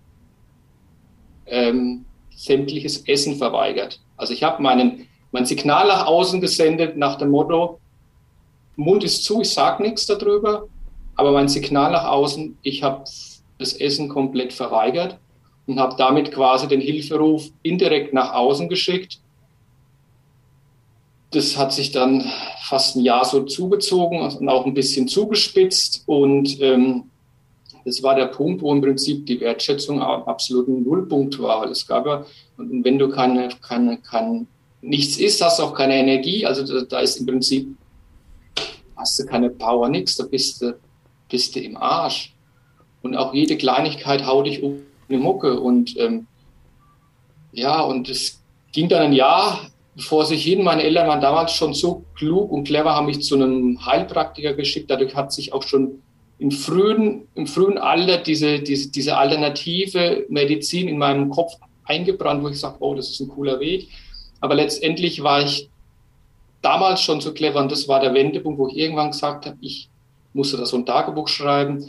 ähm, 1.47 2.05
sämtliches 2.35 3.07
Essen 3.07 3.35
verweigert. 3.35 3.99
Also 4.17 4.33
ich 4.33 4.43
habe 4.43 4.61
meinen 4.61 5.07
mein 5.31 5.45
Signal 5.45 5.87
nach 5.87 6.05
außen 6.07 6.39
gesendet 6.39 6.95
nach 6.95 7.17
dem 7.17 7.29
Motto, 7.31 7.79
Mund 8.77 9.03
ist 9.03 9.23
zu, 9.23 9.41
ich 9.41 9.49
sage 9.49 9.83
nichts 9.83 10.05
darüber, 10.05 10.67
aber 11.15 11.31
mein 11.31 11.47
Signal 11.47 11.91
nach 11.91 12.05
außen, 12.05 12.57
ich 12.61 12.83
habe 12.83 13.03
das 13.57 13.73
Essen 13.73 14.09
komplett 14.09 14.53
verweigert 14.53 15.17
und 15.65 15.79
habe 15.79 15.95
damit 15.97 16.31
quasi 16.31 16.67
den 16.67 16.81
Hilferuf 16.81 17.49
indirekt 17.63 18.13
nach 18.13 18.33
außen 18.33 18.69
geschickt. 18.69 19.19
Das 21.31 21.57
hat 21.57 21.73
sich 21.73 21.91
dann 21.91 22.23
fast 22.63 22.95
ein 22.95 23.03
Jahr 23.03 23.25
so 23.25 23.43
zugezogen 23.43 24.21
und 24.21 24.49
auch 24.49 24.65
ein 24.65 24.73
bisschen 24.73 25.07
zugespitzt 25.07 26.03
und 26.05 26.61
ähm, 26.61 27.09
das 27.85 28.01
war 28.01 28.15
der 28.15 28.25
Punkt, 28.25 28.63
wo 28.63 28.73
im 28.73 28.81
Prinzip 28.81 29.27
die 29.27 29.39
Wertschätzung 29.39 30.01
absolut 30.01 30.67
ein 30.67 30.83
Nullpunkt 30.83 31.39
war. 31.39 31.69
Es 31.69 31.85
gab 31.85 32.07
ja, 32.07 32.25
und 32.57 32.83
wenn 32.83 32.97
du 32.97 33.09
keine, 33.09 33.49
keine, 33.61 33.99
kein, 33.99 34.47
nichts 34.81 35.17
isst, 35.17 35.43
hast 35.43 35.59
du 35.59 35.63
auch 35.63 35.73
keine 35.75 35.95
Energie. 35.95 36.45
Also 36.47 36.65
da, 36.65 36.83
da 36.83 36.99
ist 36.99 37.17
im 37.17 37.27
Prinzip, 37.27 37.67
hast 38.97 39.19
du 39.19 39.25
keine 39.25 39.51
Power, 39.51 39.87
nichts, 39.87 40.15
da 40.15 40.25
bist 40.25 40.63
du, 40.63 40.75
bist 41.29 41.55
du 41.55 41.59
im 41.59 41.77
Arsch. 41.77 42.33
Und 43.03 43.15
auch 43.15 43.35
jede 43.35 43.55
Kleinigkeit 43.55 44.25
haut 44.25 44.47
dich 44.47 44.63
um 44.63 44.79
eine 45.07 45.19
Mucke. 45.19 45.59
Und 45.59 45.95
ähm, 45.99 46.25
ja, 47.51 47.81
und 47.81 48.09
es 48.09 48.41
ging 48.71 48.89
dann 48.89 49.03
ein 49.03 49.13
Jahr, 49.13 49.69
bevor 49.95 50.25
sich 50.25 50.43
hin, 50.43 50.63
meine 50.63 50.81
Eltern 50.81 51.07
waren 51.07 51.21
damals 51.21 51.53
schon 51.53 51.75
so 51.75 52.03
klug 52.15 52.51
und 52.51 52.63
clever, 52.63 52.95
haben 52.95 53.05
mich 53.05 53.21
zu 53.21 53.35
einem 53.35 53.85
Heilpraktiker 53.85 54.55
geschickt. 54.55 54.89
Dadurch 54.89 55.15
hat 55.15 55.31
sich 55.31 55.53
auch 55.53 55.61
schon 55.61 56.01
im 56.37 56.51
frühen, 56.51 57.27
im 57.35 57.47
frühen 57.47 57.77
Alter 57.77 58.17
diese, 58.17 58.59
diese, 58.59 58.91
diese 58.91 59.17
alternative 59.17 60.25
Medizin 60.29 60.87
in 60.87 60.97
meinem 60.97 61.29
Kopf 61.29 61.53
eingebrannt, 61.85 62.43
wo 62.43 62.49
ich 62.49 62.59
sage, 62.59 62.77
oh, 62.79 62.93
das 62.93 63.09
ist 63.09 63.19
ein 63.21 63.29
cooler 63.29 63.59
Weg. 63.59 63.87
Aber 64.41 64.55
letztendlich 64.55 65.23
war 65.23 65.43
ich 65.43 65.69
damals 66.61 67.01
schon 67.01 67.21
so 67.21 67.33
clever 67.33 67.61
und 67.61 67.71
das 67.71 67.87
war 67.87 67.99
der 67.99 68.13
Wendepunkt, 68.13 68.59
wo 68.59 68.67
ich 68.67 68.75
irgendwann 68.75 69.11
gesagt 69.11 69.45
habe, 69.45 69.57
ich 69.61 69.89
musste 70.33 70.57
da 70.57 70.65
so 70.65 70.77
ein 70.77 70.85
Tagebuch 70.85 71.27
schreiben, 71.27 71.85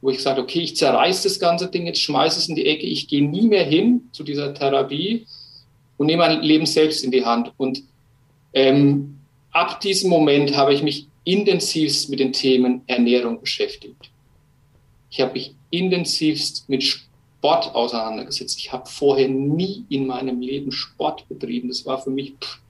wo 0.00 0.10
ich 0.10 0.18
gesagt 0.18 0.36
habe, 0.36 0.46
okay, 0.46 0.60
ich 0.60 0.76
zerreiße 0.76 1.28
das 1.28 1.40
ganze 1.40 1.68
Ding, 1.68 1.86
jetzt 1.86 2.00
schmeiße 2.00 2.38
es 2.38 2.48
in 2.48 2.54
die 2.54 2.66
Ecke, 2.66 2.86
ich 2.86 3.08
gehe 3.08 3.26
nie 3.26 3.48
mehr 3.48 3.64
hin 3.64 4.08
zu 4.12 4.22
dieser 4.22 4.54
Therapie 4.54 5.26
und 5.96 6.06
nehme 6.06 6.26
mein 6.26 6.42
Leben 6.42 6.66
selbst 6.66 7.02
in 7.04 7.10
die 7.10 7.24
Hand. 7.24 7.52
Und 7.56 7.82
ähm, 8.52 9.18
ab 9.52 9.80
diesem 9.80 10.08
Moment 10.08 10.56
habe 10.56 10.72
ich 10.72 10.82
mich 10.82 11.09
intensivst 11.24 12.08
mit 12.10 12.20
den 12.20 12.32
Themen 12.32 12.82
Ernährung 12.86 13.40
beschäftigt. 13.40 14.10
Ich 15.10 15.20
habe 15.20 15.32
mich 15.32 15.54
intensivst 15.70 16.68
mit 16.68 16.82
Sport 16.82 17.74
auseinandergesetzt. 17.74 18.58
Ich 18.58 18.72
habe 18.72 18.88
vorher 18.88 19.28
nie 19.28 19.84
in 19.88 20.06
meinem 20.06 20.40
Leben 20.40 20.72
Sport 20.72 21.28
betrieben. 21.28 21.68
Das 21.68 21.84
war 21.84 22.00
für 22.00 22.10
mich. 22.10 22.34
Pff. 22.40 22.60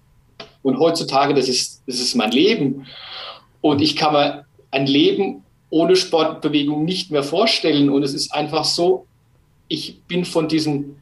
Und 0.62 0.78
heutzutage, 0.78 1.34
das 1.34 1.48
ist, 1.48 1.82
das 1.86 2.00
ist 2.00 2.14
mein 2.14 2.32
Leben. 2.32 2.86
Und 3.60 3.80
ich 3.80 3.96
kann 3.96 4.12
mir 4.12 4.46
ein 4.70 4.86
Leben 4.86 5.42
ohne 5.70 5.96
Sportbewegung 5.96 6.84
nicht 6.84 7.10
mehr 7.10 7.22
vorstellen. 7.22 7.90
Und 7.90 8.02
es 8.02 8.14
ist 8.14 8.32
einfach 8.32 8.64
so, 8.64 9.06
ich 9.68 10.02
bin 10.02 10.24
von 10.24 10.48
diesem 10.48 10.96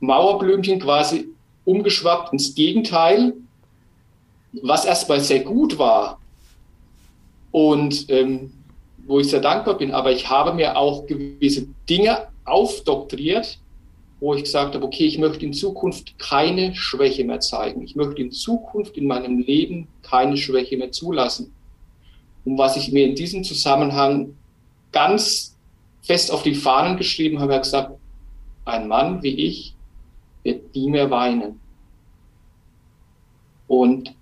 Mauerblümchen 0.00 0.80
quasi 0.80 1.28
umgeschwappt 1.64 2.32
ins 2.32 2.54
Gegenteil, 2.54 3.34
was 4.62 4.84
erstmal 4.84 5.20
sehr 5.20 5.40
gut 5.40 5.78
war 5.78 6.18
und 7.56 8.10
ähm, 8.10 8.52
wo 9.06 9.18
ich 9.18 9.30
sehr 9.30 9.40
dankbar 9.40 9.78
bin. 9.78 9.92
Aber 9.92 10.12
ich 10.12 10.28
habe 10.28 10.52
mir 10.52 10.76
auch 10.76 11.06
gewisse 11.06 11.66
Dinge 11.88 12.28
aufdoktriert, 12.44 13.58
wo 14.20 14.34
ich 14.34 14.44
gesagt 14.44 14.74
habe, 14.74 14.84
okay, 14.84 15.06
ich 15.06 15.16
möchte 15.16 15.46
in 15.46 15.54
Zukunft 15.54 16.18
keine 16.18 16.74
Schwäche 16.74 17.24
mehr 17.24 17.40
zeigen. 17.40 17.80
Ich 17.82 17.96
möchte 17.96 18.20
in 18.20 18.30
Zukunft 18.30 18.98
in 18.98 19.06
meinem 19.06 19.38
Leben 19.38 19.88
keine 20.02 20.36
Schwäche 20.36 20.76
mehr 20.76 20.92
zulassen. 20.92 21.50
Und 22.44 22.58
was 22.58 22.76
ich 22.76 22.92
mir 22.92 23.06
in 23.06 23.14
diesem 23.14 23.42
Zusammenhang 23.42 24.36
ganz 24.92 25.56
fest 26.02 26.30
auf 26.30 26.42
die 26.42 26.54
Fahnen 26.54 26.98
geschrieben 26.98 27.40
habe, 27.40 27.54
habe 27.54 27.62
gesagt, 27.62 27.92
ein 28.66 28.86
Mann 28.86 29.22
wie 29.22 29.34
ich 29.34 29.74
wird 30.42 30.74
nie 30.74 30.90
mehr 30.90 31.10
weinen. 31.10 31.58
Und 33.66 34.14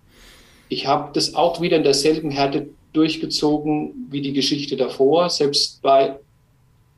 ich 0.68 0.86
habe 0.86 1.10
das 1.12 1.34
auch 1.34 1.60
wieder 1.60 1.78
in 1.78 1.82
derselben 1.82 2.30
Härte 2.30 2.68
durchgezogen 2.94 4.06
wie 4.08 4.22
die 4.22 4.32
Geschichte 4.32 4.76
davor. 4.76 5.28
Selbst 5.28 5.82
bei 5.82 6.18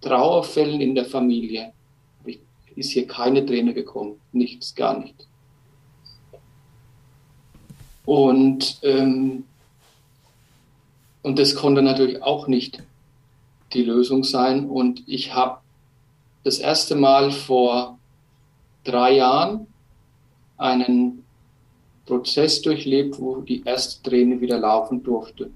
Trauerfällen 0.01 0.81
in 0.81 0.95
der 0.95 1.07
Familie 1.07 1.73
ist 2.77 2.93
hier 2.93 3.07
keine 3.07 3.45
Träne 3.45 3.75
gekommen. 3.75 4.21
Nichts, 4.33 4.75
gar 4.75 4.99
nicht. 4.99 5.27
Und, 8.05 8.79
ähm, 8.83 9.45
und 11.23 11.39
das 11.39 11.57
konnte 11.57 11.83
natürlich 11.83 12.23
auch 12.23 12.47
nicht 12.47 12.83
die 13.73 13.83
Lösung 13.83 14.23
sein. 14.23 14.69
Und 14.69 15.03
ich 15.09 15.35
habe 15.35 15.59
das 16.45 16.59
erste 16.59 16.95
Mal 16.95 17.33
vor 17.33 17.99
drei 18.85 19.17
Jahren 19.17 19.67
einen 20.59 21.25
Prozess 22.05 22.63
durchlebt, 22.63 23.19
wo 23.19 23.41
die 23.41 23.65
erste 23.65 24.09
Träne 24.09 24.41
wieder 24.41 24.59
laufen 24.59 25.03
durfte. 25.03 25.51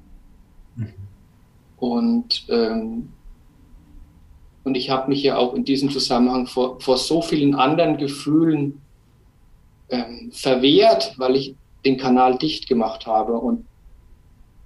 Und, 1.79 2.47
ähm, 2.49 3.09
und 4.65 4.77
ich 4.77 4.91
habe 4.91 5.09
mich 5.09 5.23
ja 5.23 5.37
auch 5.37 5.55
in 5.55 5.65
diesem 5.65 5.91
Zusammenhang 5.91 6.47
vor, 6.47 6.81
vor 6.81 6.99
so 6.99 7.23
vielen 7.23 7.55
anderen 7.55 7.97
Gefühlen 7.97 8.81
ähm, 9.89 10.31
verwehrt, 10.33 11.15
weil 11.17 11.37
ich 11.37 11.55
den 11.85 11.97
Kanal 11.97 12.37
dicht 12.37 12.69
gemacht 12.69 13.07
habe 13.07 13.33
und 13.33 13.65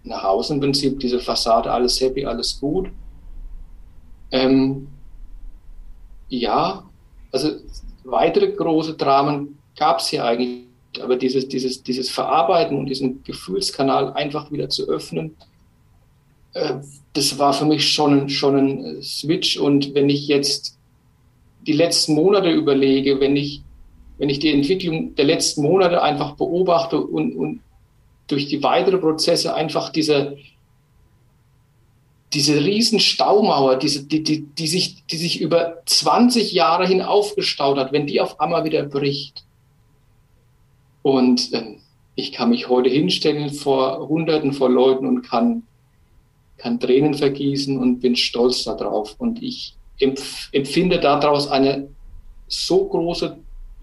nach 0.03 0.25
außen 0.25 0.57
im 0.57 0.61
Prinzip 0.61 1.01
diese 1.01 1.21
Fassade, 1.21 1.71
alles 1.71 2.01
happy, 2.01 2.27
alles 2.27 2.61
gut. 2.61 2.89
Ähm, 4.31 4.89
ja, 6.29 6.85
also 7.33 7.53
weitere 8.05 8.53
große 8.53 8.95
Dramen 8.95 9.59
gab 9.77 10.01
es 10.01 10.09
hier 10.09 10.25
eigentlich, 10.25 10.67
aber 11.01 11.17
dieses, 11.17 11.49
dieses, 11.49 11.83
dieses 11.83 12.11
Verarbeiten 12.11 12.79
und 12.79 12.87
diesen 12.87 13.23
Gefühlskanal 13.23 14.13
einfach 14.13 14.51
wieder 14.51 14.69
zu 14.69 14.89
öffnen, 14.89 15.37
das 17.13 17.39
war 17.39 17.53
für 17.53 17.65
mich 17.65 17.93
schon, 17.93 18.29
schon 18.29 18.57
ein 18.57 19.03
Switch. 19.03 19.59
Und 19.59 19.95
wenn 19.95 20.09
ich 20.09 20.29
jetzt 20.29 20.79
die 21.67 21.73
letzten 21.73 22.15
Monate 22.15 22.51
überlege, 22.51 23.21
wenn 23.21 23.37
ich, 23.37 23.63
wenn 24.19 24.29
ich 24.29 24.39
die 24.39 24.53
Entwicklung 24.53 25.15
der 25.15 25.25
letzten 25.25 25.63
Monate 25.63 26.03
einfach 26.03 26.37
beobachte 26.37 27.01
und, 27.01 27.35
und 27.37 27.61
durch 28.27 28.47
die 28.47 28.63
weiteren 28.63 29.01
Prozesse 29.01 29.55
einfach 29.55 29.91
diese, 29.91 30.37
diese 32.33 32.65
riesen 32.65 33.01
Staumauer, 33.01 33.77
diese, 33.77 34.05
die, 34.05 34.23
die, 34.23 34.43
die, 34.43 34.67
sich, 34.67 35.05
die 35.07 35.17
sich 35.17 35.41
über 35.41 35.83
20 35.87 36.53
Jahre 36.53 36.87
hin 36.87 37.03
aufgestaut 37.03 37.79
hat, 37.79 37.93
wenn 37.93 38.07
die 38.07 38.21
auf 38.21 38.41
einmal 38.41 38.65
wieder 38.65 38.83
bricht. 38.85 39.45
Und 41.03 41.53
äh, 41.53 41.77
ich 42.15 42.33
kann 42.33 42.51
mich 42.51 42.69
heute 42.69 42.89
hinstellen 42.89 43.51
vor 43.51 44.09
Hunderten 44.09 44.53
von 44.53 44.73
Leuten 44.73 45.07
und 45.07 45.23
kann 45.23 45.65
kann 46.65 46.81
Tränen 46.81 47.13
vergießen 47.13 47.79
und 47.79 48.01
bin 48.01 48.17
stolz 48.17 48.65
darauf. 48.65 49.15
Und 49.19 49.43
ich 49.43 49.77
empf 50.01 50.49
empfinde 50.51 50.99
daraus 50.99 51.47
eine 51.47 51.89
so 52.49 52.89
große 52.89 53.37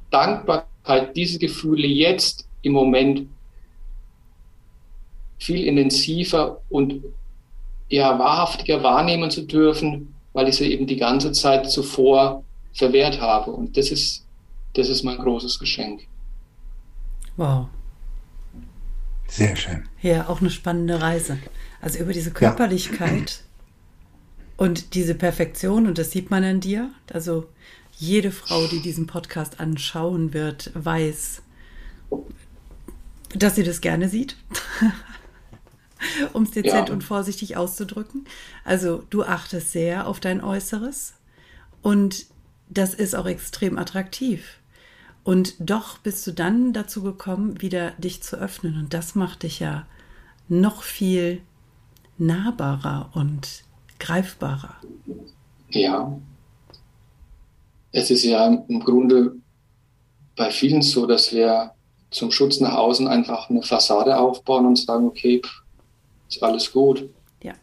Dankbarkeit, 0.10 1.16
diese 1.16 1.38
Gefühle 1.38 1.86
jetzt 1.88 2.48
im 2.64 2.74
Moment 2.74 3.28
viel 5.38 5.64
intensiver 5.66 6.60
und 6.70 7.04
ja, 7.88 8.18
wahrhaftiger 8.18 8.82
wahrnehmen 8.82 9.30
zu 9.30 9.44
dürfen, 9.44 10.16
weil 10.34 10.48
ich 10.48 10.56
sie 10.56 10.72
eben 10.72 10.88
die 10.88 10.98
ganze 10.98 11.34
Zeit 11.34 11.70
zuvor 11.70 12.44
verwehrt 12.74 13.22
habe. 13.22 13.52
Und 13.52 13.78
das 13.78 13.92
ist, 13.92 14.26
das 14.74 14.90
ist 14.90 15.04
mein 15.04 15.18
großes 15.18 15.60
Geschenk. 15.60 16.02
Wow. 17.38 17.68
Sehr 19.32 19.56
schön. 19.56 19.88
Ja, 20.02 20.28
auch 20.28 20.42
eine 20.42 20.50
spannende 20.50 21.02
Reise. 21.02 21.38
Also 21.80 22.00
über 22.00 22.12
diese 22.12 22.32
Körperlichkeit 22.32 23.32
ja. 23.32 24.46
und 24.58 24.94
diese 24.94 25.16
Perfektion, 25.16 25.88
und 25.88 25.98
das 25.98 26.12
sieht 26.12 26.30
man 26.30 26.44
an 26.44 26.60
dir. 26.60 26.92
Also 27.14 27.48
jede 27.94 28.32
Frau, 28.32 28.68
die 28.68 28.82
diesen 28.82 29.08
Podcast 29.08 29.62
anschauen 29.62 30.34
wird, 30.34 30.72
weiß, 30.74 31.44
dass 33.34 33.56
sie 33.56 33.64
das 33.64 33.80
gerne 33.80 34.10
sieht. 34.10 34.36
um 36.34 36.44
es 36.44 36.52
dezent 36.52 36.90
ja. 36.90 36.94
und 36.94 37.04
vorsichtig 37.04 37.56
auszudrücken. 37.56 38.26
Also 38.66 39.04
du 39.10 39.24
achtest 39.24 39.72
sehr 39.72 40.08
auf 40.08 40.20
dein 40.20 40.44
Äußeres 40.44 41.14
und 41.82 42.26
das 42.70 42.94
ist 42.94 43.16
auch 43.16 43.28
extrem 43.28 43.78
attraktiv. 43.78 44.58
Und 45.24 45.56
doch 45.60 46.00
bist 46.00 46.26
du 46.26 46.32
dann 46.32 46.74
dazu 46.74 47.04
gekommen, 47.04 47.62
wieder 47.62 47.92
dich 47.92 48.24
zu 48.24 48.38
öffnen. 48.38 48.78
Und 48.78 48.94
das 48.94 49.16
macht 49.16 49.44
dich 49.44 49.60
ja 49.60 49.86
noch 50.48 50.84
viel 50.84 51.42
nahbarer 52.18 53.12
und 53.14 53.64
greifbarer. 54.00 54.76
Ja. 55.70 56.20
Es 57.92 58.10
ist 58.10 58.24
ja 58.24 58.48
im 58.48 58.80
Grunde 58.80 59.36
bei 60.36 60.50
vielen 60.50 60.82
so, 60.82 61.06
dass 61.06 61.32
wir 61.34 61.72
zum 62.10 62.32
Schutz 62.32 62.60
nach 62.60 62.74
außen 62.74 63.08
einfach 63.08 63.50
eine 63.50 63.62
Fassade 63.62 64.18
aufbauen 64.18 64.66
und 64.66 64.78
sagen, 64.78 65.08
okay, 65.08 65.42
ist 66.30 66.42
alles 66.42 66.72
gut. 66.72 67.10
Ja. 67.44 67.54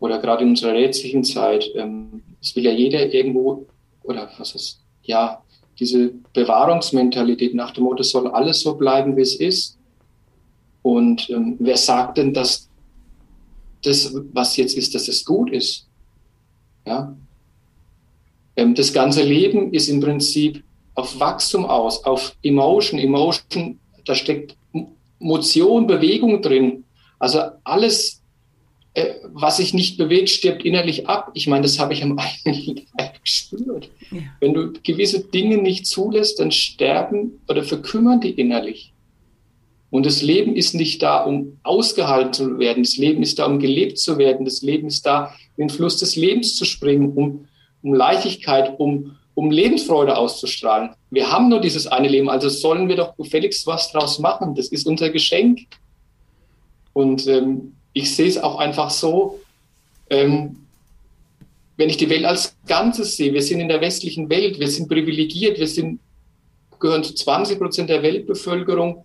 Oder 0.00 0.18
gerade 0.18 0.44
in 0.44 0.50
unserer 0.50 0.72
rätsellichen 0.72 1.24
Zeit, 1.24 1.64
ähm, 1.74 2.22
es 2.40 2.54
will 2.54 2.64
ja 2.64 2.72
jeder 2.72 3.12
irgendwo, 3.12 3.66
oder 4.02 4.30
was 4.38 4.54
ist, 4.54 4.80
ja, 5.02 5.42
diese 5.78 6.12
Bewahrungsmentalität 6.32 7.54
nach 7.54 7.72
dem 7.72 7.84
Motto, 7.84 8.02
soll 8.02 8.28
alles 8.28 8.60
so 8.60 8.74
bleiben, 8.74 9.16
wie 9.16 9.22
es 9.22 9.36
ist. 9.36 9.78
Und 10.82 11.28
ähm, 11.30 11.56
wer 11.58 11.76
sagt 11.76 12.18
denn, 12.18 12.34
dass 12.34 12.68
das, 13.82 14.14
was 14.32 14.56
jetzt 14.56 14.76
ist, 14.76 14.94
dass 14.94 15.08
es 15.08 15.24
gut 15.24 15.50
ist? 15.50 15.86
Ja. 16.86 17.16
Ähm, 18.56 18.74
das 18.74 18.92
ganze 18.92 19.22
Leben 19.22 19.72
ist 19.72 19.88
im 19.88 20.00
Prinzip 20.00 20.64
auf 20.94 21.18
Wachstum 21.20 21.64
aus, 21.64 22.04
auf 22.04 22.34
Emotion. 22.42 22.98
Emotion, 22.98 23.78
da 24.04 24.14
steckt 24.14 24.56
Motion, 25.20 25.86
Bewegung 25.86 26.42
drin. 26.42 26.84
Also 27.18 27.40
alles, 27.64 28.17
was 29.32 29.58
sich 29.58 29.74
nicht 29.74 29.98
bewegt, 29.98 30.30
stirbt 30.30 30.64
innerlich 30.64 31.08
ab. 31.08 31.30
Ich 31.34 31.46
meine, 31.46 31.62
das 31.62 31.78
habe 31.78 31.92
ich 31.92 32.02
am 32.02 32.18
eigenen 32.44 32.86
Leib 32.96 33.22
gespürt. 33.22 33.90
Ja. 34.10 34.18
Wenn 34.40 34.54
du 34.54 34.72
gewisse 34.82 35.20
Dinge 35.20 35.58
nicht 35.58 35.86
zulässt, 35.86 36.40
dann 36.40 36.50
sterben 36.50 37.40
oder 37.48 37.62
verkümmern 37.62 38.20
die 38.20 38.30
innerlich. 38.30 38.92
Und 39.90 40.04
das 40.04 40.22
Leben 40.22 40.54
ist 40.54 40.74
nicht 40.74 41.02
da, 41.02 41.24
um 41.24 41.58
ausgehalten 41.62 42.32
zu 42.32 42.58
werden. 42.58 42.82
Das 42.82 42.96
Leben 42.98 43.22
ist 43.22 43.38
da, 43.38 43.46
um 43.46 43.58
gelebt 43.58 43.98
zu 43.98 44.18
werden. 44.18 44.44
Das 44.44 44.60
Leben 44.60 44.88
ist 44.88 45.06
da, 45.06 45.34
in 45.56 45.68
den 45.68 45.70
Fluss 45.70 45.96
des 45.96 46.14
Lebens 46.14 46.56
zu 46.56 46.64
springen, 46.64 47.12
um, 47.14 47.48
um 47.82 47.94
Leichtigkeit, 47.94 48.78
um, 48.78 49.16
um 49.34 49.50
Lebensfreude 49.50 50.16
auszustrahlen. 50.16 50.90
Wir 51.10 51.32
haben 51.32 51.48
nur 51.48 51.60
dieses 51.60 51.86
eine 51.86 52.08
Leben, 52.08 52.28
also 52.28 52.50
sollen 52.50 52.88
wir 52.88 52.96
doch 52.96 53.16
gefälligst 53.16 53.66
was 53.66 53.90
draus 53.90 54.18
machen. 54.18 54.54
Das 54.54 54.68
ist 54.68 54.86
unser 54.86 55.08
Geschenk. 55.08 55.60
Und 56.92 57.26
ähm, 57.26 57.77
ich 57.92 58.14
sehe 58.14 58.28
es 58.28 58.38
auch 58.38 58.58
einfach 58.58 58.90
so, 58.90 59.40
ähm, 60.10 60.56
wenn 61.76 61.88
ich 61.88 61.96
die 61.96 62.10
Welt 62.10 62.24
als 62.24 62.56
Ganzes 62.66 63.16
sehe, 63.16 63.32
wir 63.32 63.42
sind 63.42 63.60
in 63.60 63.68
der 63.68 63.80
westlichen 63.80 64.28
Welt, 64.28 64.58
wir 64.58 64.68
sind 64.68 64.88
privilegiert, 64.88 65.58
wir 65.58 65.68
sind, 65.68 66.00
gehören 66.80 67.04
zu 67.04 67.14
20 67.14 67.58
Prozent 67.58 67.90
der 67.90 68.02
Weltbevölkerung, 68.02 69.04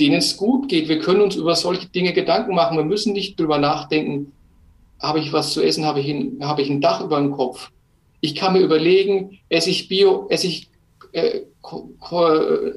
denen 0.00 0.16
es 0.16 0.36
gut 0.36 0.68
geht. 0.68 0.88
Wir 0.88 0.98
können 0.98 1.20
uns 1.20 1.36
über 1.36 1.54
solche 1.54 1.88
Dinge 1.88 2.14
Gedanken 2.14 2.54
machen. 2.54 2.78
Wir 2.78 2.84
müssen 2.84 3.12
nicht 3.12 3.38
drüber 3.38 3.58
nachdenken, 3.58 4.32
habe 4.98 5.20
ich 5.20 5.32
was 5.32 5.52
zu 5.52 5.62
essen, 5.62 5.84
habe 5.84 6.00
ich 6.00 6.08
ein, 6.08 6.38
habe 6.40 6.62
ich 6.62 6.70
ein 6.70 6.80
Dach 6.80 7.02
über 7.02 7.20
dem 7.20 7.32
Kopf. 7.32 7.70
Ich 8.20 8.34
kann 8.34 8.54
mir 8.54 8.60
überlegen, 8.60 9.38
esse 9.48 9.70
ich 9.70 9.88
Bio, 9.88 10.26
esse 10.30 10.46
ich 10.46 10.68
äh, 11.12 11.40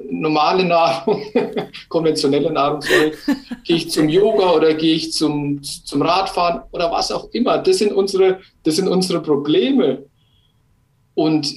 normale 0.10 0.64
Nahrung, 0.64 1.24
konventionelle 1.90 2.52
Nahrung, 2.52 2.82
sorry, 2.82 3.14
gehe 3.64 3.78
ich 3.78 3.90
zum 3.90 4.10
Yoga 4.10 4.52
oder 4.52 4.74
gehe 4.74 4.96
ich 4.96 5.12
zum, 5.12 5.62
zum 5.64 6.02
Radfahren 6.02 6.62
oder 6.72 6.92
was 6.92 7.12
auch 7.12 7.30
immer. 7.32 7.58
Das 7.58 7.80
sind 7.80 7.94
unsere, 7.94 8.40
das 8.64 8.76
sind 8.76 8.88
unsere 8.88 9.22
Probleme. 9.22 10.06
Und 11.16 11.52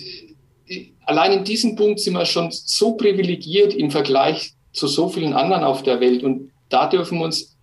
äh, 0.69 0.93
allein 1.05 1.33
in 1.33 1.45
diesem 1.45 1.77
Punkt 1.77 2.01
sind 2.01 2.15
wir 2.15 2.25
schon 2.25 2.51
so 2.51 2.93
privilegiert 2.93 3.75
im 3.75 3.91
Vergleich 3.91 4.55
zu 4.73 4.87
so 4.87 5.09
vielen 5.09 5.35
anderen 5.35 5.65
auf 5.65 5.83
der 5.83 6.01
Welt. 6.01 6.23
Und 6.23 6.51
da 6.71 6.87
dürfen 6.87 7.19
wir 7.19 7.25
uns 7.25 7.57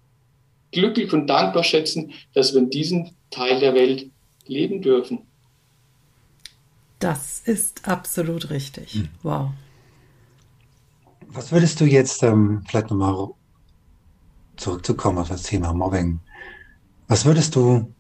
glücklich 0.72 1.12
und 1.14 1.28
dankbar 1.28 1.64
schätzen, 1.64 2.14
dass 2.34 2.54
wir 2.54 2.62
in 2.62 2.70
diesem 2.70 3.12
Teil 3.32 3.60
der 3.60 3.74
Welt 3.74 4.10
leben 4.46 4.82
dürfen. 4.82 5.25
Das 7.00 7.42
ist 7.46 7.88
absolut 7.88 8.50
richtig. 8.50 8.94
Hm. 8.94 9.10
Wow. 9.24 9.52
Was 11.28 11.52
würdest 11.52 11.82
du 11.82 11.86
jetzt 11.86 12.24
ähm, 12.24 12.64
vielleicht 12.68 12.90
nochmal 12.90 13.30
zurückzukommen 14.56 15.18
auf 15.18 15.28
das 15.28 15.44
Thema 15.44 15.74
Mobbing? 15.74 16.20
Was 17.08 17.26
würdest 17.26 17.56
du, 17.56 17.94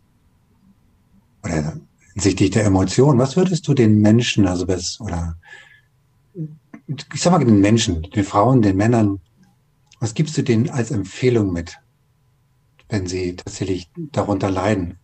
oder 1.43 1.79
hinsichtlich 2.13 2.51
der 2.51 2.65
Emotionen, 2.65 3.19
was 3.19 3.36
würdest 3.36 3.67
du 3.67 3.73
den 3.73 3.99
Menschen, 3.99 4.47
also 4.47 4.67
was, 4.67 4.99
oder 5.01 5.38
ich 6.88 7.21
sag 7.21 7.31
mal 7.31 7.43
den 7.43 7.60
Menschen, 7.60 8.03
den 8.03 8.23
Frauen, 8.23 8.62
den 8.62 8.77
Männern, 8.77 9.19
was 9.99 10.13
gibst 10.13 10.38
du 10.38 10.43
denen 10.43 10.69
als 10.69 10.91
Empfehlung 10.91 11.51
mit, 11.51 11.77
wenn 12.89 13.05
sie 13.05 13.36
tatsächlich 13.36 13.89
darunter 13.95 14.49
leiden 14.49 14.97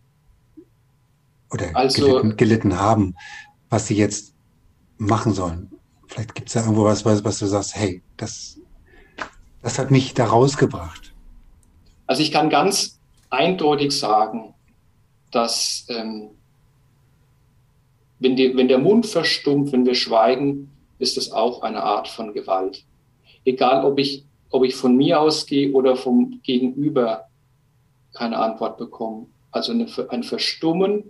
oder 1.50 1.76
also, 1.76 2.00
gelitten, 2.00 2.36
gelitten 2.36 2.78
haben? 2.78 3.14
Was 3.72 3.86
sie 3.86 3.96
jetzt 3.96 4.34
machen 4.98 5.32
sollen. 5.32 5.70
Vielleicht 6.06 6.34
gibt 6.34 6.48
es 6.48 6.54
ja 6.54 6.60
irgendwo 6.60 6.84
was, 6.84 7.06
was, 7.06 7.24
was 7.24 7.38
du 7.38 7.46
sagst, 7.46 7.74
hey, 7.74 8.02
das, 8.18 8.60
das 9.62 9.78
hat 9.78 9.90
mich 9.90 10.12
da 10.12 10.26
rausgebracht. 10.26 11.14
Also 12.06 12.22
ich 12.22 12.30
kann 12.30 12.50
ganz 12.50 13.00
eindeutig 13.30 13.98
sagen, 13.98 14.52
dass 15.30 15.86
ähm, 15.88 16.32
wenn, 18.18 18.36
die, 18.36 18.54
wenn 18.54 18.68
der 18.68 18.78
Mund 18.78 19.06
verstummt, 19.06 19.72
wenn 19.72 19.86
wir 19.86 19.94
schweigen, 19.94 20.70
ist 20.98 21.16
das 21.16 21.32
auch 21.32 21.62
eine 21.62 21.82
Art 21.82 22.08
von 22.08 22.34
Gewalt. 22.34 22.84
Egal, 23.46 23.86
ob 23.86 23.98
ich, 23.98 24.26
ob 24.50 24.64
ich 24.64 24.74
von 24.74 24.94
mir 24.94 25.18
ausgehe 25.18 25.72
oder 25.72 25.96
vom 25.96 26.40
Gegenüber 26.42 27.26
keine 28.12 28.36
Antwort 28.36 28.76
bekomme. 28.76 29.28
Also 29.50 29.72
eine, 29.72 29.86
ein 30.10 30.24
Verstummen 30.24 31.04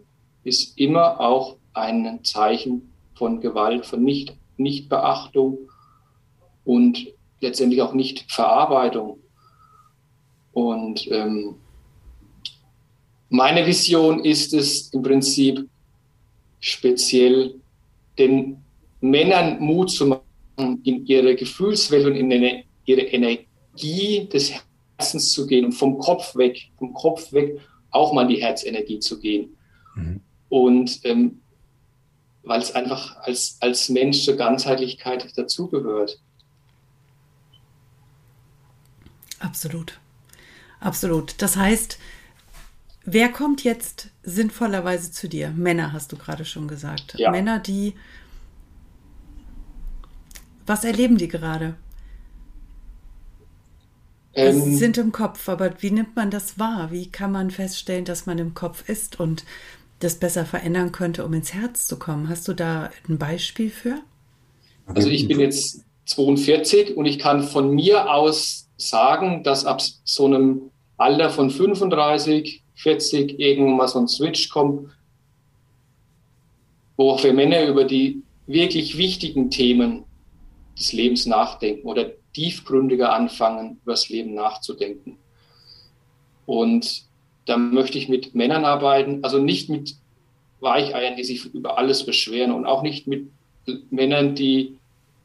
ist 0.44 0.78
immer 0.78 1.18
auch 1.18 1.56
ein 1.74 2.22
Zeichen 2.24 2.92
von 3.14 3.40
Gewalt, 3.40 3.86
von 3.86 4.02
Nicht, 4.02 4.36
Nichtbeachtung 4.56 5.58
und 6.64 7.06
letztendlich 7.40 7.82
auch 7.82 7.94
Nichtverarbeitung. 7.94 9.18
Und 10.52 11.10
ähm, 11.10 11.56
meine 13.28 13.66
Vision 13.66 14.24
ist 14.24 14.52
es 14.52 14.92
im 14.92 15.02
Prinzip 15.02 15.68
speziell 16.60 17.54
den 18.18 18.62
Männern 19.00 19.58
Mut 19.60 19.90
zu 19.90 20.06
machen, 20.06 20.22
in 20.84 21.06
ihre 21.06 21.34
Gefühlswelt 21.34 22.06
und 22.06 22.14
in 22.14 22.30
ihre 22.84 23.02
Energie 23.02 24.28
des 24.28 24.52
Herzens 24.98 25.32
zu 25.32 25.46
gehen 25.46 25.64
und 25.64 25.72
vom 25.72 25.98
Kopf 25.98 26.36
weg, 26.36 26.70
vom 26.78 26.92
Kopf 26.92 27.32
weg 27.32 27.58
auch 27.90 28.12
mal 28.12 28.22
in 28.22 28.28
die 28.28 28.42
Herzenergie 28.42 28.98
zu 28.98 29.18
gehen. 29.18 29.56
Mhm. 29.94 30.20
Und 30.48 31.00
ähm, 31.04 31.41
weil 32.42 32.60
es 32.60 32.74
einfach 32.74 33.16
als, 33.18 33.56
als 33.60 33.88
Mensch 33.88 34.24
zur 34.24 34.36
Ganzheitlichkeit 34.36 35.36
dazugehört. 35.36 36.20
Absolut. 39.38 39.98
Absolut. 40.80 41.40
Das 41.40 41.56
heißt, 41.56 41.98
wer 43.04 43.28
kommt 43.28 43.64
jetzt 43.64 44.08
sinnvollerweise 44.22 45.12
zu 45.12 45.28
dir? 45.28 45.50
Männer, 45.50 45.92
hast 45.92 46.12
du 46.12 46.16
gerade 46.16 46.44
schon 46.44 46.68
gesagt. 46.68 47.14
Ja. 47.16 47.30
Männer, 47.30 47.58
die. 47.58 47.94
Was 50.66 50.84
erleben 50.84 51.18
die 51.18 51.28
gerade? 51.28 51.74
Ähm, 54.34 54.62
Sie 54.62 54.76
sind 54.76 54.96
im 54.96 55.12
Kopf, 55.12 55.48
aber 55.48 55.82
wie 55.82 55.90
nimmt 55.90 56.16
man 56.16 56.30
das 56.30 56.58
wahr? 56.58 56.90
Wie 56.90 57.10
kann 57.10 57.32
man 57.32 57.50
feststellen, 57.50 58.04
dass 58.04 58.26
man 58.26 58.38
im 58.38 58.54
Kopf 58.54 58.88
ist 58.88 59.20
und 59.20 59.44
das 60.02 60.18
besser 60.18 60.44
verändern 60.44 60.92
könnte, 60.92 61.24
um 61.24 61.32
ins 61.32 61.54
Herz 61.54 61.86
zu 61.86 61.98
kommen. 61.98 62.28
Hast 62.28 62.48
du 62.48 62.54
da 62.54 62.90
ein 63.08 63.18
Beispiel 63.18 63.70
für? 63.70 64.00
Also 64.86 65.08
ich 65.08 65.28
bin 65.28 65.40
jetzt 65.40 65.84
42 66.06 66.96
und 66.96 67.06
ich 67.06 67.18
kann 67.18 67.42
von 67.42 67.70
mir 67.70 68.10
aus 68.10 68.68
sagen, 68.76 69.44
dass 69.44 69.64
ab 69.64 69.80
so 70.04 70.26
einem 70.26 70.70
Alter 70.96 71.30
von 71.30 71.50
35, 71.50 72.62
40 72.74 73.38
irgendwann 73.38 73.76
mal 73.76 73.88
so 73.88 74.00
ein 74.00 74.08
Switch 74.08 74.48
kommt, 74.48 74.90
wo 76.96 77.10
auch 77.10 77.22
wir 77.22 77.32
Männer 77.32 77.66
über 77.66 77.84
die 77.84 78.22
wirklich 78.46 78.98
wichtigen 78.98 79.50
Themen 79.50 80.04
des 80.78 80.92
Lebens 80.92 81.26
nachdenken 81.26 81.86
oder 81.86 82.10
tiefgründiger 82.32 83.12
anfangen, 83.12 83.78
über 83.82 83.92
das 83.92 84.08
Leben 84.08 84.34
nachzudenken. 84.34 85.18
Und 86.46 87.04
da 87.46 87.56
möchte 87.56 87.98
ich 87.98 88.08
mit 88.08 88.34
Männern 88.34 88.64
arbeiten, 88.64 89.20
also 89.22 89.38
nicht 89.38 89.68
mit 89.68 89.96
Weicheiern, 90.60 91.16
die 91.16 91.24
sich 91.24 91.44
über 91.46 91.78
alles 91.78 92.06
beschweren 92.06 92.52
und 92.52 92.66
auch 92.66 92.82
nicht 92.82 93.06
mit 93.06 93.28
Männern, 93.90 94.34
die, 94.34 94.76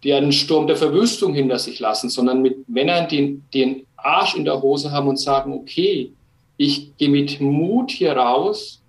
die 0.04 0.14
einen 0.14 0.32
Sturm 0.32 0.68
der 0.68 0.76
Verwüstung 0.76 1.34
hinter 1.34 1.60
sich 1.60 1.80
lassen, 1.80 2.10
sondern 2.10 2.42
mit 2.42 2.68
Männern, 2.68 3.08
die, 3.08 3.42
die 3.54 3.64
einen 3.64 3.86
Arsch 3.96 4.36
in 4.36 4.46
der 4.46 4.62
Hose 4.62 4.92
haben 4.92 5.08
und 5.08 5.20
sagen, 5.20 5.54
okay, 5.54 6.12
ich 6.58 6.98
gehe 6.98 7.10
mit 7.10 7.40
Mut 7.40 7.92
hier 7.92 8.14
raus, 8.14 8.82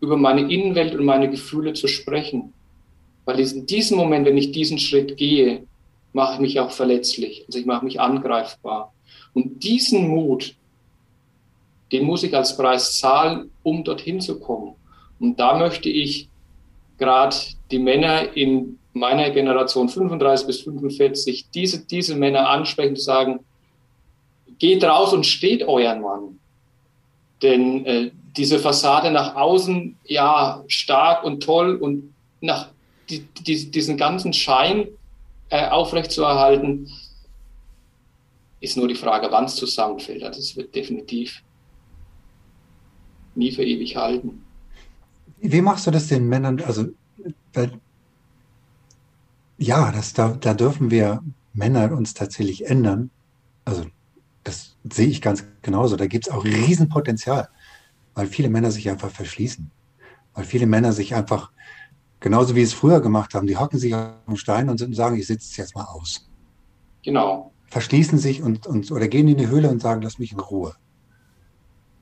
über 0.00 0.16
meine 0.16 0.50
Innenwelt 0.50 0.94
und 0.94 1.04
meine 1.04 1.30
Gefühle 1.30 1.74
zu 1.74 1.86
sprechen. 1.86 2.54
Weil 3.26 3.38
in 3.40 3.66
diesem 3.66 3.98
Moment, 3.98 4.26
wenn 4.26 4.38
ich 4.38 4.50
diesen 4.50 4.78
Schritt 4.78 5.18
gehe, 5.18 5.66
mache 6.12 6.34
ich 6.34 6.40
mich 6.40 6.60
auch 6.60 6.70
verletzlich. 6.70 7.44
Also 7.46 7.58
ich 7.58 7.66
mache 7.66 7.84
mich 7.84 8.00
angreifbar. 8.00 8.94
Und 9.34 9.62
diesen 9.62 10.08
Mut, 10.08 10.54
den 11.92 12.04
muss 12.04 12.22
ich 12.22 12.34
als 12.34 12.56
Preis 12.56 12.98
zahlen, 12.98 13.50
um 13.62 13.84
dorthin 13.84 14.20
zu 14.20 14.38
kommen. 14.38 14.74
Und 15.18 15.38
da 15.38 15.58
möchte 15.58 15.88
ich 15.88 16.28
gerade 16.98 17.36
die 17.70 17.78
Männer 17.78 18.36
in 18.36 18.78
meiner 18.92 19.30
Generation 19.30 19.88
35 19.88 20.46
bis 20.46 20.60
45, 20.62 21.50
diese, 21.50 21.86
diese 21.86 22.16
Männer 22.16 22.48
ansprechen 22.48 22.90
und 22.90 23.00
sagen, 23.00 23.40
geht 24.58 24.84
raus 24.84 25.12
und 25.12 25.24
steht 25.26 25.66
euren 25.66 26.02
Mann. 26.02 26.38
Denn 27.42 27.86
äh, 27.86 28.10
diese 28.36 28.58
Fassade 28.58 29.10
nach 29.10 29.34
außen, 29.34 29.96
ja, 30.04 30.62
stark 30.68 31.24
und 31.24 31.42
toll 31.42 31.76
und 31.76 32.14
nach 32.40 32.68
die, 33.08 33.26
die, 33.40 33.70
diesen 33.70 33.96
ganzen 33.96 34.32
Schein 34.32 34.88
äh, 35.48 35.68
aufrechtzuerhalten, 35.68 36.90
ist 38.60 38.76
nur 38.76 38.88
die 38.88 38.94
Frage, 38.94 39.28
wann 39.30 39.46
es 39.46 39.56
zusammenfällt. 39.56 40.22
Also 40.22 40.40
es 40.40 40.56
wird 40.56 40.74
definitiv 40.74 41.42
nie 43.34 43.52
für 43.52 43.64
ewig 43.64 43.96
halten. 43.96 44.42
Wie 45.40 45.62
machst 45.62 45.86
du 45.86 45.90
das 45.90 46.08
den 46.08 46.28
Männern? 46.28 46.60
Also, 46.60 46.86
weil, 47.54 47.72
ja, 49.58 49.90
das, 49.92 50.12
da, 50.12 50.28
da 50.28 50.54
dürfen 50.54 50.90
wir 50.90 51.22
Männer 51.52 51.92
uns 51.92 52.14
tatsächlich 52.14 52.66
ändern. 52.66 53.10
Also, 53.64 53.86
das 54.44 54.76
sehe 54.90 55.08
ich 55.08 55.22
ganz 55.22 55.44
genauso. 55.62 55.96
Da 55.96 56.06
gibt 56.06 56.26
es 56.26 56.32
auch 56.32 56.44
Riesenpotenzial, 56.44 57.48
weil 58.14 58.26
viele 58.26 58.48
Männer 58.48 58.70
sich 58.70 58.88
einfach 58.88 59.10
verschließen. 59.10 59.70
Weil 60.34 60.44
viele 60.44 60.66
Männer 60.66 60.92
sich 60.92 61.14
einfach, 61.14 61.52
genauso 62.20 62.54
wie 62.54 62.62
es 62.62 62.72
früher 62.72 63.00
gemacht 63.00 63.34
haben, 63.34 63.46
die 63.46 63.56
hocken 63.56 63.78
sich 63.78 63.94
auf 63.94 64.12
den 64.28 64.36
Stein 64.36 64.68
und 64.68 64.78
sagen, 64.94 65.16
ich 65.16 65.26
sitze 65.26 65.48
es 65.50 65.56
jetzt 65.56 65.74
mal 65.74 65.84
aus. 65.84 66.28
Genau. 67.02 67.52
Verschließen 67.66 68.18
sich 68.18 68.42
und, 68.42 68.66
und 68.66 68.90
oder 68.90 69.08
gehen 69.08 69.28
in 69.28 69.36
die 69.36 69.48
Höhle 69.48 69.70
und 69.70 69.80
sagen, 69.80 70.02
lass 70.02 70.18
mich 70.18 70.32
in 70.32 70.40
Ruhe. 70.40 70.74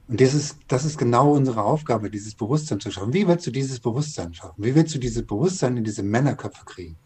Und 0.08 0.20
das 0.20 0.32
ist, 0.32 0.56
das 0.68 0.84
ist 0.84 0.98
genau 0.98 1.32
unsere 1.32 1.62
Aufgabe, 1.62 2.10
dieses 2.10 2.34
Bewusstsein 2.34 2.80
zu 2.80 2.90
schaffen. 2.90 3.12
Wie 3.12 3.28
willst 3.28 3.46
du 3.46 3.50
dieses 3.50 3.78
Bewusstsein 3.78 4.32
schaffen? 4.32 4.64
Wie 4.64 4.74
willst 4.74 4.94
du 4.94 4.98
dieses 4.98 5.26
Bewusstsein 5.26 5.76
in 5.76 5.84
diese 5.84 6.02
Männerköpfe 6.02 6.64
kriegen? 6.64 6.96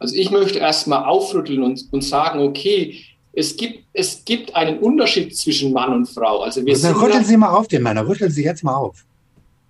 Also 0.00 0.16
ich 0.16 0.32
möchte 0.32 0.58
erstmal 0.58 1.04
aufrütteln 1.04 1.62
und, 1.62 1.84
und 1.92 2.02
sagen, 2.02 2.40
okay, 2.40 2.98
es 3.32 3.56
gibt, 3.56 3.84
es 3.92 4.24
gibt 4.24 4.54
einen 4.56 4.80
Unterschied 4.80 5.36
zwischen 5.36 5.72
Mann 5.72 5.92
und 5.92 6.06
Frau. 6.06 6.42
Also 6.42 6.66
wir 6.66 6.74
und 6.74 6.82
dann 6.82 6.96
rütteln 6.96 7.24
Sie 7.24 7.36
mal 7.36 7.50
auf, 7.50 7.68
den 7.68 7.84
Männer, 7.84 8.06
rütteln 8.06 8.30
Sie 8.30 8.42
jetzt 8.42 8.64
mal 8.64 8.74
auf. 8.74 9.04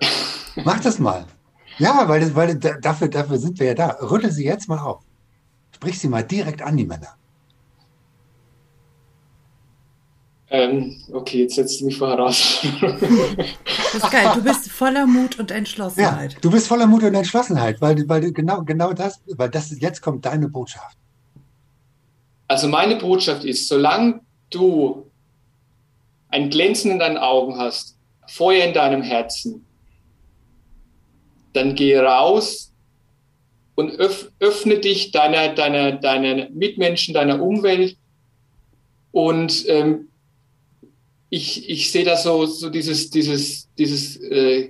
Mach 0.64 0.80
das 0.80 0.98
mal. 0.98 1.26
Ja, 1.78 2.08
weil, 2.08 2.34
weil 2.34 2.56
dafür, 2.56 3.08
dafür 3.08 3.38
sind 3.38 3.58
wir 3.60 3.66
ja 3.66 3.74
da. 3.74 3.98
Rütteln 4.00 4.32
Sie 4.32 4.44
jetzt 4.44 4.68
mal 4.68 4.78
auf. 4.78 5.02
Sprich 5.82 5.98
sie 5.98 6.08
mal 6.08 6.22
direkt 6.22 6.62
an 6.62 6.76
die 6.76 6.86
Männer. 6.86 7.16
Ähm, 10.54 10.98
okay, 11.10 11.44
jetzt 11.44 11.54
setzt 11.54 11.80
du 11.80 11.86
mich 11.86 11.96
vor 11.96 12.10
heraus. 12.10 12.60
das 12.82 13.94
ist 13.94 14.10
geil. 14.10 14.32
Du 14.34 14.42
bist 14.42 14.70
voller 14.70 15.06
Mut 15.06 15.38
und 15.38 15.50
Entschlossenheit. 15.50 16.34
Ja, 16.34 16.38
du 16.42 16.50
bist 16.50 16.68
voller 16.68 16.86
Mut 16.86 17.02
und 17.02 17.14
Entschlossenheit, 17.14 17.80
weil, 17.80 18.06
weil 18.06 18.30
genau, 18.32 18.62
genau 18.62 18.92
das, 18.92 19.22
weil 19.28 19.48
das 19.48 19.74
jetzt 19.80 20.02
kommt 20.02 20.26
deine 20.26 20.50
Botschaft. 20.50 20.98
Also 22.48 22.68
meine 22.68 22.96
Botschaft 22.96 23.44
ist, 23.44 23.66
solange 23.66 24.20
du 24.50 25.10
ein 26.28 26.50
Glänzen 26.50 26.90
in 26.90 26.98
deinen 26.98 27.16
Augen 27.16 27.56
hast, 27.56 27.96
Feuer 28.26 28.66
in 28.66 28.74
deinem 28.74 29.00
Herzen, 29.00 29.64
dann 31.54 31.74
geh 31.74 31.98
raus 31.98 32.74
und 33.74 33.98
öff, 33.98 34.30
öffne 34.38 34.80
dich 34.80 35.12
deiner, 35.12 35.54
deiner, 35.54 35.92
deiner 35.92 36.50
Mitmenschen, 36.50 37.14
deiner 37.14 37.42
Umwelt 37.42 37.96
und 39.12 39.64
ähm, 39.68 40.08
ich, 41.32 41.70
ich 41.70 41.90
sehe 41.90 42.04
da 42.04 42.14
so, 42.14 42.44
so 42.44 42.68
dieses, 42.68 43.08
dieses, 43.08 43.66
dieses 43.78 44.18
äh, 44.18 44.68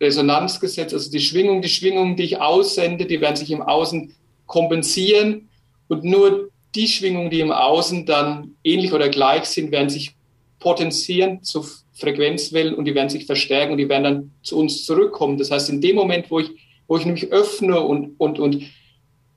Resonanzgesetz, 0.00 0.94
also 0.94 1.10
die 1.10 1.20
Schwingung, 1.20 1.60
die 1.60 1.68
Schwingung, 1.68 2.16
die 2.16 2.22
ich 2.22 2.40
aussende, 2.40 3.04
die 3.04 3.20
werden 3.20 3.36
sich 3.36 3.50
im 3.50 3.60
Außen 3.60 4.14
kompensieren 4.46 5.50
und 5.88 6.02
nur 6.02 6.48
die 6.74 6.88
Schwingungen, 6.88 7.28
die 7.28 7.40
im 7.40 7.52
Außen 7.52 8.06
dann 8.06 8.54
ähnlich 8.64 8.94
oder 8.94 9.10
gleich 9.10 9.44
sind, 9.44 9.72
werden 9.72 9.90
sich 9.90 10.14
potenzieren 10.58 11.42
zu 11.42 11.66
Frequenzwellen 11.92 12.74
und 12.74 12.86
die 12.86 12.94
werden 12.94 13.10
sich 13.10 13.26
verstärken 13.26 13.72
und 13.72 13.78
die 13.78 13.90
werden 13.90 14.04
dann 14.04 14.30
zu 14.42 14.58
uns 14.58 14.86
zurückkommen. 14.86 15.36
Das 15.36 15.50
heißt, 15.50 15.68
in 15.68 15.82
dem 15.82 15.96
Moment, 15.96 16.30
wo 16.30 16.40
ich, 16.40 16.48
wo 16.88 16.96
ich 16.96 17.04
nämlich 17.04 17.30
öffne 17.30 17.78
und, 17.78 18.14
und, 18.16 18.38
und, 18.38 18.62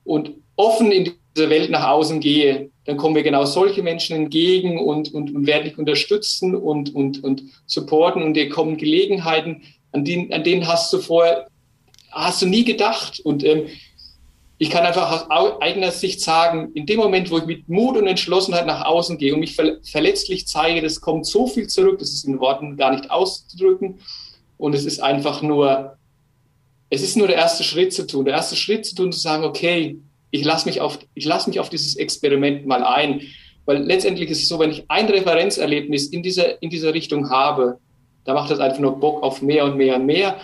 und 0.04 0.30
offen 0.56 0.92
in 0.92 1.12
dieser 1.36 1.50
Welt 1.50 1.70
nach 1.70 1.88
außen 1.88 2.20
gehe, 2.20 2.70
dann 2.84 2.96
kommen 2.96 3.14
wir 3.14 3.22
genau 3.22 3.44
solche 3.44 3.82
Menschen 3.82 4.16
entgegen 4.16 4.78
und, 4.78 5.12
und, 5.12 5.34
und 5.34 5.46
werden 5.46 5.64
dich 5.64 5.78
unterstützen 5.78 6.54
und, 6.54 6.94
und, 6.94 7.24
und 7.24 7.42
supporten 7.66 8.22
und 8.22 8.34
dir 8.34 8.48
kommen 8.48 8.76
Gelegenheiten, 8.76 9.62
an 9.92 10.04
denen, 10.04 10.32
an 10.32 10.44
denen 10.44 10.66
hast 10.66 10.92
du 10.92 10.98
vorher, 10.98 11.46
hast 12.10 12.42
du 12.42 12.46
nie 12.46 12.64
gedacht. 12.64 13.20
Und 13.20 13.42
ähm, 13.44 13.66
ich 14.58 14.70
kann 14.70 14.84
einfach 14.84 15.28
aus 15.30 15.60
eigener 15.60 15.90
Sicht 15.90 16.20
sagen, 16.20 16.70
in 16.74 16.86
dem 16.86 16.98
Moment, 16.98 17.30
wo 17.30 17.38
ich 17.38 17.46
mit 17.46 17.68
Mut 17.68 17.96
und 17.96 18.06
Entschlossenheit 18.06 18.66
nach 18.66 18.84
außen 18.84 19.18
gehe 19.18 19.34
und 19.34 19.40
mich 19.40 19.56
ver 19.56 19.78
verletzlich 19.82 20.46
zeige, 20.46 20.80
das 20.80 21.00
kommt 21.00 21.26
so 21.26 21.46
viel 21.46 21.66
zurück, 21.66 21.98
das 21.98 22.12
ist 22.12 22.24
in 22.24 22.38
Worten 22.38 22.76
gar 22.76 22.92
nicht 22.92 23.10
auszudrücken. 23.10 23.98
Und 24.56 24.74
es 24.74 24.84
ist 24.84 25.02
einfach 25.02 25.42
nur, 25.42 25.96
es 26.90 27.02
ist 27.02 27.16
nur 27.16 27.26
der 27.26 27.36
erste 27.36 27.64
Schritt 27.64 27.92
zu 27.92 28.06
tun. 28.06 28.24
Der 28.24 28.34
erste 28.34 28.56
Schritt 28.56 28.86
zu 28.86 28.94
tun, 28.94 29.10
zu 29.10 29.18
sagen, 29.18 29.44
okay, 29.44 29.98
ich 30.34 30.44
lasse 30.44 30.66
mich, 30.66 30.80
auf, 30.80 30.98
lass 31.14 31.46
mich 31.46 31.60
auf 31.60 31.70
dieses 31.70 31.94
Experiment 31.94 32.66
mal 32.66 32.82
ein. 32.82 33.20
Weil 33.66 33.84
letztendlich 33.84 34.30
ist 34.30 34.42
es 34.42 34.48
so, 34.48 34.58
wenn 34.58 34.72
ich 34.72 34.84
ein 34.88 35.06
Referenzerlebnis 35.06 36.08
in 36.08 36.24
dieser, 36.24 36.60
in 36.60 36.70
dieser 36.70 36.92
Richtung 36.92 37.30
habe, 37.30 37.78
da 38.24 38.34
macht 38.34 38.50
das 38.50 38.58
einfach 38.58 38.80
nur 38.80 38.98
Bock 38.98 39.22
auf 39.22 39.42
mehr 39.42 39.64
und 39.64 39.76
mehr 39.76 39.94
und 39.94 40.06
mehr. 40.06 40.40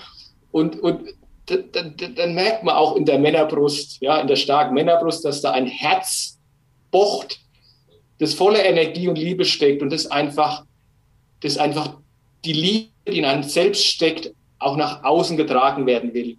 Und, 0.53 0.79
und 0.79 1.09
dann, 1.47 1.97
dann 2.15 2.35
merkt 2.35 2.63
man 2.63 2.77
auch 2.77 2.95
in 2.95 3.05
der 3.05 3.19
Männerbrust, 3.19 4.01
ja, 4.01 4.21
in 4.21 4.29
der 4.29 4.37
starken 4.37 4.75
Männerbrust, 4.75 5.25
dass 5.25 5.41
da 5.41 5.51
ein 5.51 5.67
Herz 5.67 6.39
bocht, 6.93 7.41
das 8.21 8.33
voller 8.35 8.65
Energie 8.65 9.09
und 9.09 9.19
Liebe 9.19 9.45
steckt 9.45 9.83
und 9.83 9.91
das 9.91 10.09
einfach, 10.09 10.65
das 11.41 11.59
einfach 11.59 11.97
die 12.45 12.53
Liebe, 12.53 12.91
die 13.09 13.19
in 13.19 13.25
einem 13.25 13.43
selbst 13.43 13.85
steckt, 13.85 14.33
auch 14.61 14.77
nach 14.77 15.03
außen 15.03 15.37
getragen 15.37 15.85
werden 15.87 16.15
will. 16.15 16.37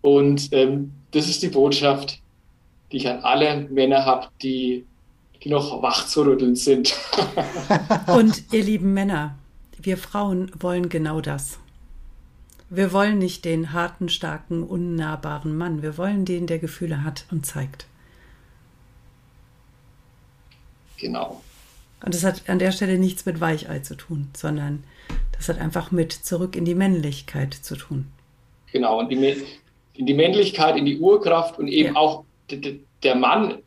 Und 0.00 0.48
ähm, 0.50 0.90
das 1.12 1.28
ist 1.28 1.44
die 1.44 1.48
Botschaft, 1.48 2.18
die 2.90 2.98
ich 2.98 3.08
an 3.08 3.20
alle 3.20 3.68
Männer 3.70 4.04
habe, 4.04 4.28
die, 4.42 4.84
die 5.42 5.48
noch 5.48 5.82
wach 5.82 6.06
zu 6.06 6.22
rütteln 6.22 6.56
sind. 6.56 6.94
Und 8.06 8.52
ihr 8.52 8.62
lieben 8.62 8.92
Männer, 8.92 9.36
wir 9.80 9.96
Frauen 9.96 10.50
wollen 10.58 10.88
genau 10.88 11.20
das. 11.20 11.58
Wir 12.68 12.92
wollen 12.92 13.18
nicht 13.18 13.44
den 13.44 13.72
harten, 13.72 14.08
starken, 14.08 14.62
unnahbaren 14.62 15.56
Mann. 15.56 15.82
Wir 15.82 15.98
wollen 15.98 16.24
den, 16.24 16.46
der 16.46 16.60
Gefühle 16.60 17.02
hat 17.02 17.24
und 17.30 17.44
zeigt. 17.44 17.86
Genau. 20.98 21.40
Und 22.04 22.14
das 22.14 22.24
hat 22.24 22.48
an 22.48 22.58
der 22.58 22.72
Stelle 22.72 22.98
nichts 22.98 23.26
mit 23.26 23.40
Weichei 23.40 23.80
zu 23.80 23.96
tun, 23.96 24.28
sondern 24.36 24.84
das 25.32 25.48
hat 25.48 25.58
einfach 25.58 25.90
mit 25.90 26.12
zurück 26.12 26.54
in 26.54 26.64
die 26.64 26.74
Männlichkeit 26.74 27.54
zu 27.54 27.74
tun. 27.74 28.06
Genau, 28.72 29.00
und 29.00 29.08
die, 29.08 29.44
in 29.94 30.06
die 30.06 30.14
Männlichkeit, 30.14 30.76
in 30.76 30.84
die 30.84 30.98
Urkraft 30.98 31.58
und 31.58 31.68
eben 31.68 31.94
ja. 31.94 32.00
auch 32.00 32.24
der 32.56 33.14
Mann 33.14 33.58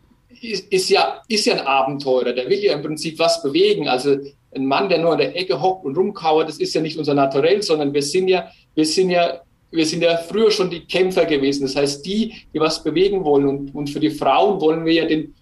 ist, 0.42 0.72
ist, 0.72 0.90
ja, 0.90 1.22
ist 1.28 1.46
ja 1.46 1.56
ein 1.56 1.68
Abenteurer, 1.68 2.34
der 2.34 2.50
will 2.50 2.60
ja 2.60 2.74
im 2.74 2.82
Prinzip 2.82 3.20
was 3.20 3.42
bewegen. 3.42 3.88
Also 3.88 4.18
ein 4.56 4.66
Mann, 4.66 4.90
der 4.90 5.00
nur 5.00 5.14
in 5.14 5.20
der 5.20 5.36
Ecke 5.36 5.62
hockt 5.62 5.86
und 5.86 5.98
rumkauert, 5.98 6.50
das 6.50 6.58
ist 6.58 6.74
ja 6.74 6.82
nicht 6.82 6.98
unser 6.98 7.14
Naturell, 7.14 7.62
sondern 7.62 7.94
wir 7.94 8.04
sind 8.04 8.28
ja, 8.28 8.52
wir 8.76 8.86
sind 8.86 9.10
ja, 9.10 9.42
wir 9.72 9.86
sind 9.86 10.04
ja 10.04 10.18
früher 10.18 10.52
schon 10.52 10.70
die 10.70 10.86
Kämpfer 10.86 11.26
gewesen. 11.26 11.64
Das 11.64 11.76
heißt, 11.76 12.06
die, 12.06 12.34
die 12.54 12.60
was 12.60 12.84
bewegen 12.84 13.24
wollen. 13.24 13.48
Und, 13.48 13.76
und 13.76 13.90
für 13.90 14.00
die 14.00 14.12
Frauen 14.12 14.62
wollen 14.62 14.86
wir 14.86 14.94
ja 14.94 15.06
den, 15.06 15.34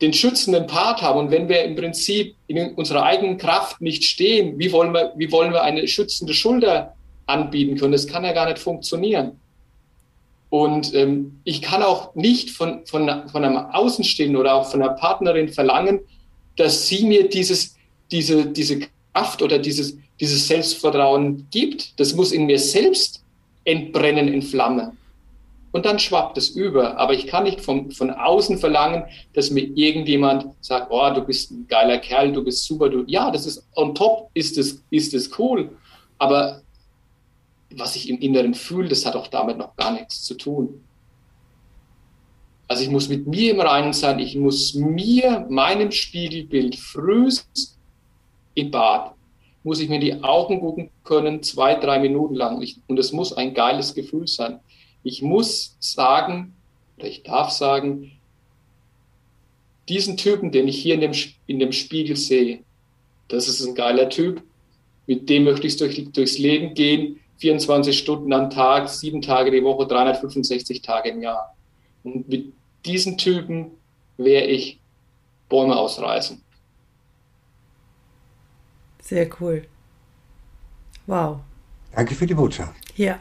den 0.00 0.12
schützenden 0.12 0.66
Part 0.66 1.02
haben. 1.02 1.18
Und 1.18 1.30
wenn 1.30 1.48
wir 1.48 1.62
im 1.62 1.76
Prinzip 1.76 2.34
in 2.48 2.74
unserer 2.74 3.04
eigenen 3.04 3.38
Kraft 3.38 3.80
nicht 3.80 4.04
stehen, 4.04 4.58
wie 4.58 4.72
wollen 4.72 4.92
wir, 4.92 5.12
wie 5.16 5.30
wollen 5.30 5.52
wir 5.52 5.62
eine 5.62 5.86
schützende 5.86 6.34
Schulter 6.34 6.94
anbieten 7.26 7.76
können? 7.76 7.92
Das 7.92 8.06
kann 8.06 8.24
ja 8.24 8.32
gar 8.32 8.46
nicht 8.46 8.58
funktionieren. 8.58 9.38
Und 10.50 10.94
ähm, 10.94 11.40
ich 11.44 11.60
kann 11.60 11.82
auch 11.82 12.14
nicht 12.14 12.50
von, 12.50 12.86
von, 12.86 13.28
von 13.28 13.44
einem 13.44 13.56
Außenstehenden 13.56 14.36
oder 14.36 14.54
auch 14.54 14.70
von 14.70 14.82
einer 14.82 14.94
Partnerin 14.94 15.48
verlangen, 15.48 16.00
dass 16.56 16.88
sie 16.88 17.04
mir 17.04 17.28
dieses, 17.28 17.76
diese, 18.10 18.46
diese 18.46 18.80
Kraft 19.12 19.42
oder 19.42 19.58
dieses, 19.58 19.96
dieses 20.20 20.48
Selbstvertrauen 20.48 21.46
gibt. 21.50 21.98
Das 22.00 22.14
muss 22.14 22.32
in 22.32 22.46
mir 22.46 22.58
selbst 22.58 23.22
entbrennen, 23.64 24.32
entflammen. 24.32 24.96
und 25.72 25.84
dann 25.84 25.98
schwappt 25.98 26.38
es 26.38 26.50
über. 26.50 26.96
Aber 26.98 27.12
ich 27.12 27.26
kann 27.26 27.44
nicht 27.44 27.60
von, 27.60 27.90
von 27.90 28.10
außen 28.10 28.58
verlangen, 28.58 29.04
dass 29.34 29.50
mir 29.50 29.64
irgendjemand 29.74 30.46
sagt, 30.60 30.88
oh, 30.90 31.10
du 31.14 31.20
bist 31.20 31.50
ein 31.50 31.66
geiler 31.68 31.98
Kerl, 31.98 32.32
du 32.32 32.42
bist 32.42 32.64
super. 32.64 32.88
Du, 32.88 33.04
ja, 33.06 33.30
das 33.30 33.46
ist 33.46 33.66
on 33.76 33.94
top, 33.94 34.30
ist 34.32 34.56
es, 34.56 34.82
ist 34.90 35.12
es 35.12 35.38
cool. 35.38 35.70
Aber 36.18 36.62
was 37.70 37.96
ich 37.96 38.08
im 38.08 38.18
Inneren 38.18 38.54
fühle, 38.54 38.88
das 38.88 39.04
hat 39.04 39.16
auch 39.16 39.28
damit 39.28 39.58
noch 39.58 39.76
gar 39.76 39.92
nichts 39.92 40.22
zu 40.22 40.34
tun. 40.34 40.82
Also 42.66 42.82
ich 42.82 42.90
muss 42.90 43.08
mit 43.08 43.26
mir 43.26 43.52
im 43.52 43.60
Reinen 43.60 43.92
sein, 43.92 44.18
ich 44.18 44.36
muss 44.36 44.74
mir, 44.74 45.46
meinem 45.48 45.90
Spiegelbild 45.90 46.76
frühestens 46.76 47.78
im 48.54 48.70
Bad, 48.70 49.14
muss 49.64 49.80
ich 49.80 49.88
mir 49.88 50.00
die 50.00 50.22
Augen 50.22 50.60
gucken 50.60 50.90
können, 51.02 51.42
zwei, 51.42 51.74
drei 51.74 51.98
Minuten 51.98 52.34
lang. 52.34 52.62
Und 52.86 52.98
es 52.98 53.12
muss 53.12 53.32
ein 53.32 53.54
geiles 53.54 53.94
Gefühl 53.94 54.26
sein. 54.26 54.60
Ich 55.02 55.22
muss 55.22 55.76
sagen, 55.80 56.54
oder 56.98 57.06
ich 57.06 57.22
darf 57.22 57.50
sagen, 57.50 58.12
diesen 59.88 60.16
Typen, 60.16 60.52
den 60.52 60.68
ich 60.68 60.80
hier 60.82 60.94
in 60.94 61.00
dem, 61.00 61.12
in 61.46 61.58
dem 61.58 61.72
Spiegel 61.72 62.16
sehe, 62.16 62.64
das 63.28 63.48
ist 63.48 63.64
ein 63.64 63.74
geiler 63.74 64.10
Typ, 64.10 64.42
mit 65.06 65.28
dem 65.30 65.44
möchte 65.44 65.66
ich 65.66 65.76
durch, 65.76 66.12
durchs 66.12 66.38
Leben 66.38 66.74
gehen, 66.74 67.20
24 67.38 67.98
Stunden 67.98 68.32
am 68.32 68.50
Tag, 68.50 68.88
sieben 68.88 69.22
Tage 69.22 69.50
die 69.50 69.62
Woche, 69.62 69.86
365 69.86 70.82
Tage 70.82 71.10
im 71.10 71.22
Jahr. 71.22 71.54
Und 72.02 72.28
mit 72.28 72.52
diesen 72.84 73.16
Typen 73.16 73.70
wäre 74.16 74.46
ich 74.46 74.80
Bäume 75.48 75.76
ausreißen. 75.76 76.42
Sehr 79.00 79.28
cool. 79.40 79.66
Wow. 81.06 81.40
Danke 81.94 82.14
für 82.14 82.26
die 82.26 82.34
Botschaft. 82.34 82.74
Ja. 82.96 83.18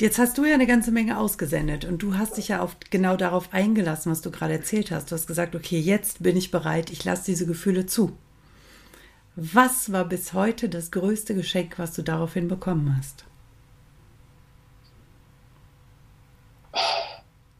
Jetzt 0.00 0.18
hast 0.18 0.38
du 0.38 0.46
ja 0.46 0.54
eine 0.54 0.66
ganze 0.66 0.92
Menge 0.92 1.18
ausgesendet 1.18 1.84
und 1.84 2.02
du 2.02 2.16
hast 2.16 2.38
dich 2.38 2.48
ja 2.48 2.62
auf, 2.62 2.76
genau 2.88 3.16
darauf 3.18 3.52
eingelassen, 3.52 4.10
was 4.10 4.22
du 4.22 4.30
gerade 4.30 4.54
erzählt 4.54 4.90
hast. 4.90 5.10
Du 5.10 5.14
hast 5.14 5.26
gesagt, 5.26 5.54
okay, 5.54 5.78
jetzt 5.78 6.22
bin 6.22 6.38
ich 6.38 6.50
bereit, 6.50 6.90
ich 6.90 7.04
lasse 7.04 7.24
diese 7.26 7.46
Gefühle 7.46 7.84
zu. 7.84 8.16
Was 9.36 9.92
war 9.92 10.04
bis 10.04 10.32
heute 10.32 10.68
das 10.68 10.90
größte 10.90 11.34
Geschenk, 11.34 11.78
was 11.78 11.94
du 11.94 12.02
daraufhin 12.02 12.48
bekommen 12.48 12.96
hast? 12.96 13.24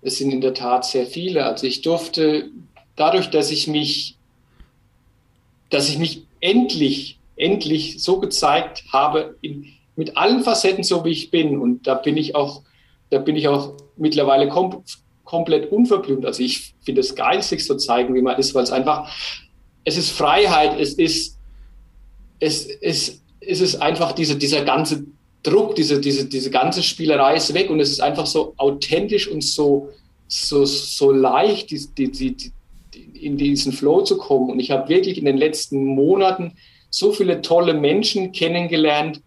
Es 0.02 0.18
sind 0.18 0.32
in 0.32 0.40
der 0.40 0.54
Tat 0.54 0.84
sehr 0.84 1.06
viele. 1.06 1.44
Also 1.44 1.66
ich 1.66 1.82
durfte 1.82 2.50
dadurch, 2.96 3.30
dass 3.30 3.50
ich 3.50 3.68
mich, 3.68 4.16
dass 5.68 5.88
ich 5.88 5.98
mich 5.98 6.24
endlich, 6.40 7.18
endlich 7.36 8.02
so 8.02 8.18
gezeigt 8.18 8.84
habe, 8.92 9.36
in, 9.40 9.66
mit 9.96 10.16
allen 10.16 10.42
Facetten 10.42 10.82
so 10.82 11.04
wie 11.04 11.10
ich 11.10 11.30
bin. 11.30 11.58
Und 11.58 11.86
da 11.86 11.94
bin 11.94 12.16
ich 12.16 12.34
auch, 12.34 12.62
da 13.10 13.18
bin 13.18 13.36
ich 13.36 13.48
auch 13.48 13.74
mittlerweile 13.96 14.48
kom 14.48 14.82
komplett 15.24 15.70
unverblümt. 15.70 16.26
Also 16.26 16.42
ich 16.42 16.74
finde 16.80 17.02
es 17.02 17.14
geil, 17.14 17.40
sich 17.40 17.64
so 17.64 17.76
zeigen, 17.76 18.14
wie 18.14 18.22
man 18.22 18.36
ist, 18.36 18.52
weil 18.54 18.64
es 18.64 18.72
einfach, 18.72 19.08
es 19.84 19.96
ist 19.96 20.10
Freiheit, 20.10 20.80
es 20.80 20.94
ist, 20.94 21.38
es, 22.40 22.66
es, 22.66 23.22
es 23.40 23.60
ist 23.60 23.76
einfach 23.76 24.12
diese, 24.12 24.36
dieser 24.36 24.64
ganze 24.64 25.04
Druck, 25.42 25.76
diese, 25.76 26.00
diese, 26.00 26.28
diese 26.28 26.50
ganze 26.50 26.82
Spielerei 26.82 27.36
ist 27.36 27.54
weg 27.54 27.70
und 27.70 27.80
es 27.80 27.90
ist 27.90 28.00
einfach 28.00 28.26
so 28.26 28.54
authentisch 28.56 29.28
und 29.28 29.42
so, 29.42 29.90
so, 30.28 30.64
so 30.64 31.12
leicht, 31.12 31.70
die, 31.70 31.86
die, 31.96 32.10
die, 32.10 32.52
in 33.14 33.36
diesen 33.36 33.72
Flow 33.72 34.02
zu 34.02 34.18
kommen. 34.18 34.50
Und 34.50 34.60
ich 34.60 34.70
habe 34.70 34.88
wirklich 34.88 35.18
in 35.18 35.24
den 35.24 35.36
letzten 35.36 35.84
Monaten 35.84 36.56
so 36.90 37.12
viele 37.12 37.40
tolle 37.42 37.74
Menschen 37.74 38.32
kennengelernt, 38.32 39.22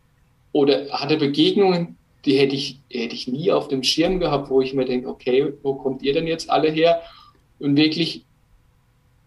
oder 0.54 0.88
hatte 0.91 1.17
Begegnungen, 1.17 1.97
die 2.26 2.38
hätte 2.38 2.56
ich, 2.56 2.80
hätte 2.89 3.15
ich 3.15 3.28
nie 3.28 3.52
auf 3.52 3.67
dem 3.67 3.84
Schirm 3.84 4.19
gehabt, 4.19 4.49
wo 4.49 4.62
ich 4.62 4.73
mir 4.73 4.86
denke, 4.86 5.10
okay, 5.10 5.52
wo 5.62 5.73
kommt 5.73 6.02
ihr 6.04 6.13
denn 6.13 6.28
jetzt 6.28 6.49
alle 6.49 6.71
her? 6.71 7.02
Und 7.60 7.76
wirklich 7.76 8.23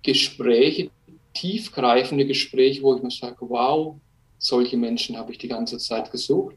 Gespräche, 0.03 0.89
tiefgreifende 1.37 2.27
Gespräche, 2.27 2.83
wo 2.83 2.97
ich 2.97 3.03
mir 3.03 3.11
sage, 3.11 3.37
wow, 3.41 3.97
solche 4.39 4.77
Menschen 4.77 5.17
habe 5.17 5.33
ich 5.33 5.39
die 5.39 5.49
ganze 5.49 5.79
Zeit 5.79 6.11
gesucht. 6.11 6.57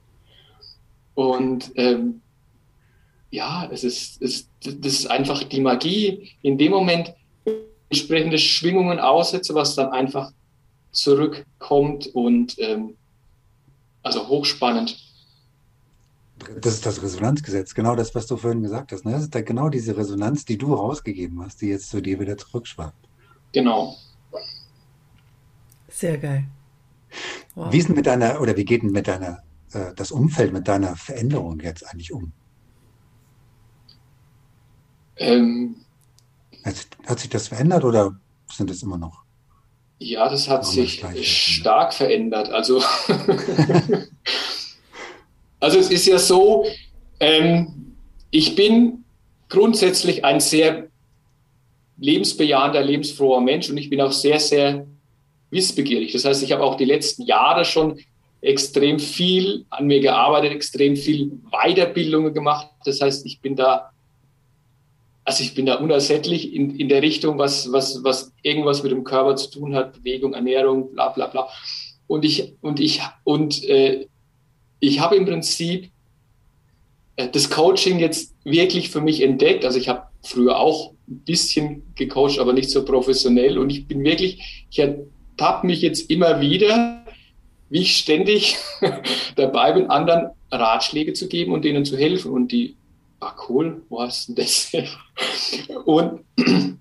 Und 1.16 1.72
ähm, 1.76 2.22
ja, 3.30 3.70
es 3.72 3.84
ist, 3.84 4.22
es, 4.22 4.48
das 4.64 4.94
ist 4.94 5.12
einfach 5.12 5.44
die 5.44 5.62
Magie. 5.62 6.32
In 6.42 6.58
dem 6.58 6.72
Moment 6.72 7.14
entsprechende 7.90 8.38
Schwingungen 8.38 9.00
aussetze, 9.00 9.54
was 9.54 9.76
dann 9.76 9.92
einfach 9.92 10.32
zurückkommt 10.92 12.08
und 12.08 12.56
ähm, 12.60 12.96
also 14.02 14.28
hochspannend. 14.28 14.98
Das 16.62 16.76
ist 16.76 16.86
das 16.86 17.04
Resonanzgesetz, 17.04 17.74
genau 17.74 17.96
das, 17.96 18.16
was 18.16 18.26
du 18.28 18.38
vorhin 18.38 18.64
gesagt 18.64 18.94
hast. 18.94 19.04
Ne? 19.04 19.12
Das 19.12 19.24
ist 19.24 19.36
da 19.36 19.42
genau 19.42 19.68
diese 19.70 19.98
Resonanz, 19.98 20.46
die 20.46 20.58
du 20.58 20.74
rausgegeben 20.74 21.44
hast, 21.44 21.62
die 21.62 21.68
jetzt 21.68 21.90
zu 21.90 22.02
dir 22.02 22.20
wieder 22.20 22.38
zurückschwappt. 22.38 23.10
Genau. 23.52 23.98
Sehr 26.00 26.18
geil. 26.18 26.46
Wow. 27.56 27.74
Wie 27.74 27.78
ist 27.78 27.90
denn 27.90 27.96
mit 27.96 28.06
deiner, 28.06 28.40
oder 28.40 28.56
wie 28.56 28.64
geht 28.64 28.84
denn 28.84 28.92
mit 28.92 29.08
deiner, 29.08 29.44
äh, 29.74 29.94
das 29.96 30.12
Umfeld 30.12 30.54
mit 30.54 30.66
deiner 30.68 30.96
Veränderung 30.96 31.60
jetzt 31.60 31.86
eigentlich 31.90 32.14
um? 32.14 32.32
Ähm, 35.18 35.76
hat, 36.64 36.88
hat 37.06 37.20
sich 37.20 37.30
das 37.30 37.50
verändert 37.50 37.84
oder 37.84 38.18
sind 38.50 38.70
es 38.72 38.82
immer 38.82 38.98
noch 38.98 39.26
ja, 40.02 40.30
das 40.30 40.48
hat 40.48 40.66
sich 40.66 41.04
stark 41.22 41.94
verändert. 41.94 42.50
Also, 42.50 42.82
also 45.60 45.78
es 45.78 45.92
ist 45.92 46.06
ja 46.06 46.18
so, 46.18 46.66
ähm, 47.20 47.98
ich 48.32 48.56
bin 48.56 49.04
grundsätzlich 49.50 50.24
ein 50.24 50.40
sehr 50.40 50.88
lebensbejahender, 51.98 52.82
lebensfroher 52.82 53.42
Mensch 53.42 53.70
und 53.70 53.76
ich 53.76 53.90
bin 53.90 54.00
auch 54.00 54.14
sehr, 54.14 54.40
sehr 54.40 54.88
wissbegierig. 55.52 56.12
Das 56.12 56.26
heißt, 56.26 56.44
ich 56.44 56.52
habe 56.52 56.64
auch 56.64 56.76
die 56.76 56.86
letzten 56.86 57.24
Jahre 57.24 57.66
schon 57.66 58.00
extrem 58.42 59.00
viel 59.00 59.66
an 59.70 59.88
mir 59.88 60.00
gearbeitet, 60.00 60.52
extrem 60.52 60.96
viel 60.96 61.32
Weiterbildungen 61.52 62.34
gemacht. 62.34 62.70
Das 62.86 63.02
heißt, 63.02 63.26
ich 63.26 63.42
bin 63.42 63.56
da 63.56 63.92
also 65.30 65.44
ich 65.44 65.54
bin 65.54 65.68
da 65.68 65.76
unersättlich 65.76 66.56
in, 66.56 66.76
in 66.80 66.90
der 66.90 67.04
Richtung, 67.04 67.38
was, 67.38 67.72
was, 67.72 68.04
was 68.04 68.34
irgendwas 68.42 68.82
mit 68.82 68.92
dem 68.92 69.04
Körper 69.04 69.36
zu 69.36 69.52
tun 69.52 69.76
hat, 69.76 69.94
Bewegung, 69.94 70.34
Ernährung, 70.34 70.92
bla 70.92 71.10
bla 71.10 71.28
bla. 71.28 71.48
Und 72.08 72.26
ich, 72.26 72.56
und 72.62 72.80
ich, 72.80 73.02
und 73.24 73.64
äh, 73.70 74.08
ich 74.80 75.00
habe 75.00 75.16
im 75.16 75.26
Prinzip 75.26 75.92
äh, 77.16 77.28
das 77.30 77.52
Coaching 77.52 78.00
jetzt 78.00 78.34
wirklich 78.44 78.90
für 78.90 79.02
mich 79.02 79.22
entdeckt. 79.22 79.66
Also 79.66 79.78
ich 79.78 79.88
habe 79.88 80.08
früher 80.24 80.58
auch 80.58 80.94
ein 81.08 81.20
bisschen 81.20 81.84
gecoacht, 81.94 82.40
aber 82.40 82.54
nicht 82.54 82.72
so 82.72 82.84
professionell. 82.84 83.60
Und 83.60 83.70
ich 83.70 83.88
bin 83.88 84.04
wirklich, 84.04 84.66
ich 84.72 84.80
ertappe 85.40 85.68
mich 85.68 85.82
jetzt 85.82 86.10
immer 86.10 86.42
wieder, 86.42 87.06
wie 87.70 87.82
ich 87.82 87.98
ständig 87.98 88.58
dabei 89.36 89.72
bin, 89.72 89.90
anderen 89.90 90.32
Ratschläge 90.52 91.14
zu 91.14 91.30
geben 91.30 91.54
und 91.54 91.64
denen 91.64 91.86
zu 91.86 91.98
helfen. 91.98 92.32
Und 92.32 92.52
die 92.52 92.76
ah 93.22 93.34
cool, 93.48 93.82
wo 93.90 94.02
hast 94.02 94.30
du 94.30 94.34
das? 94.34 94.72
Und, 95.86 96.22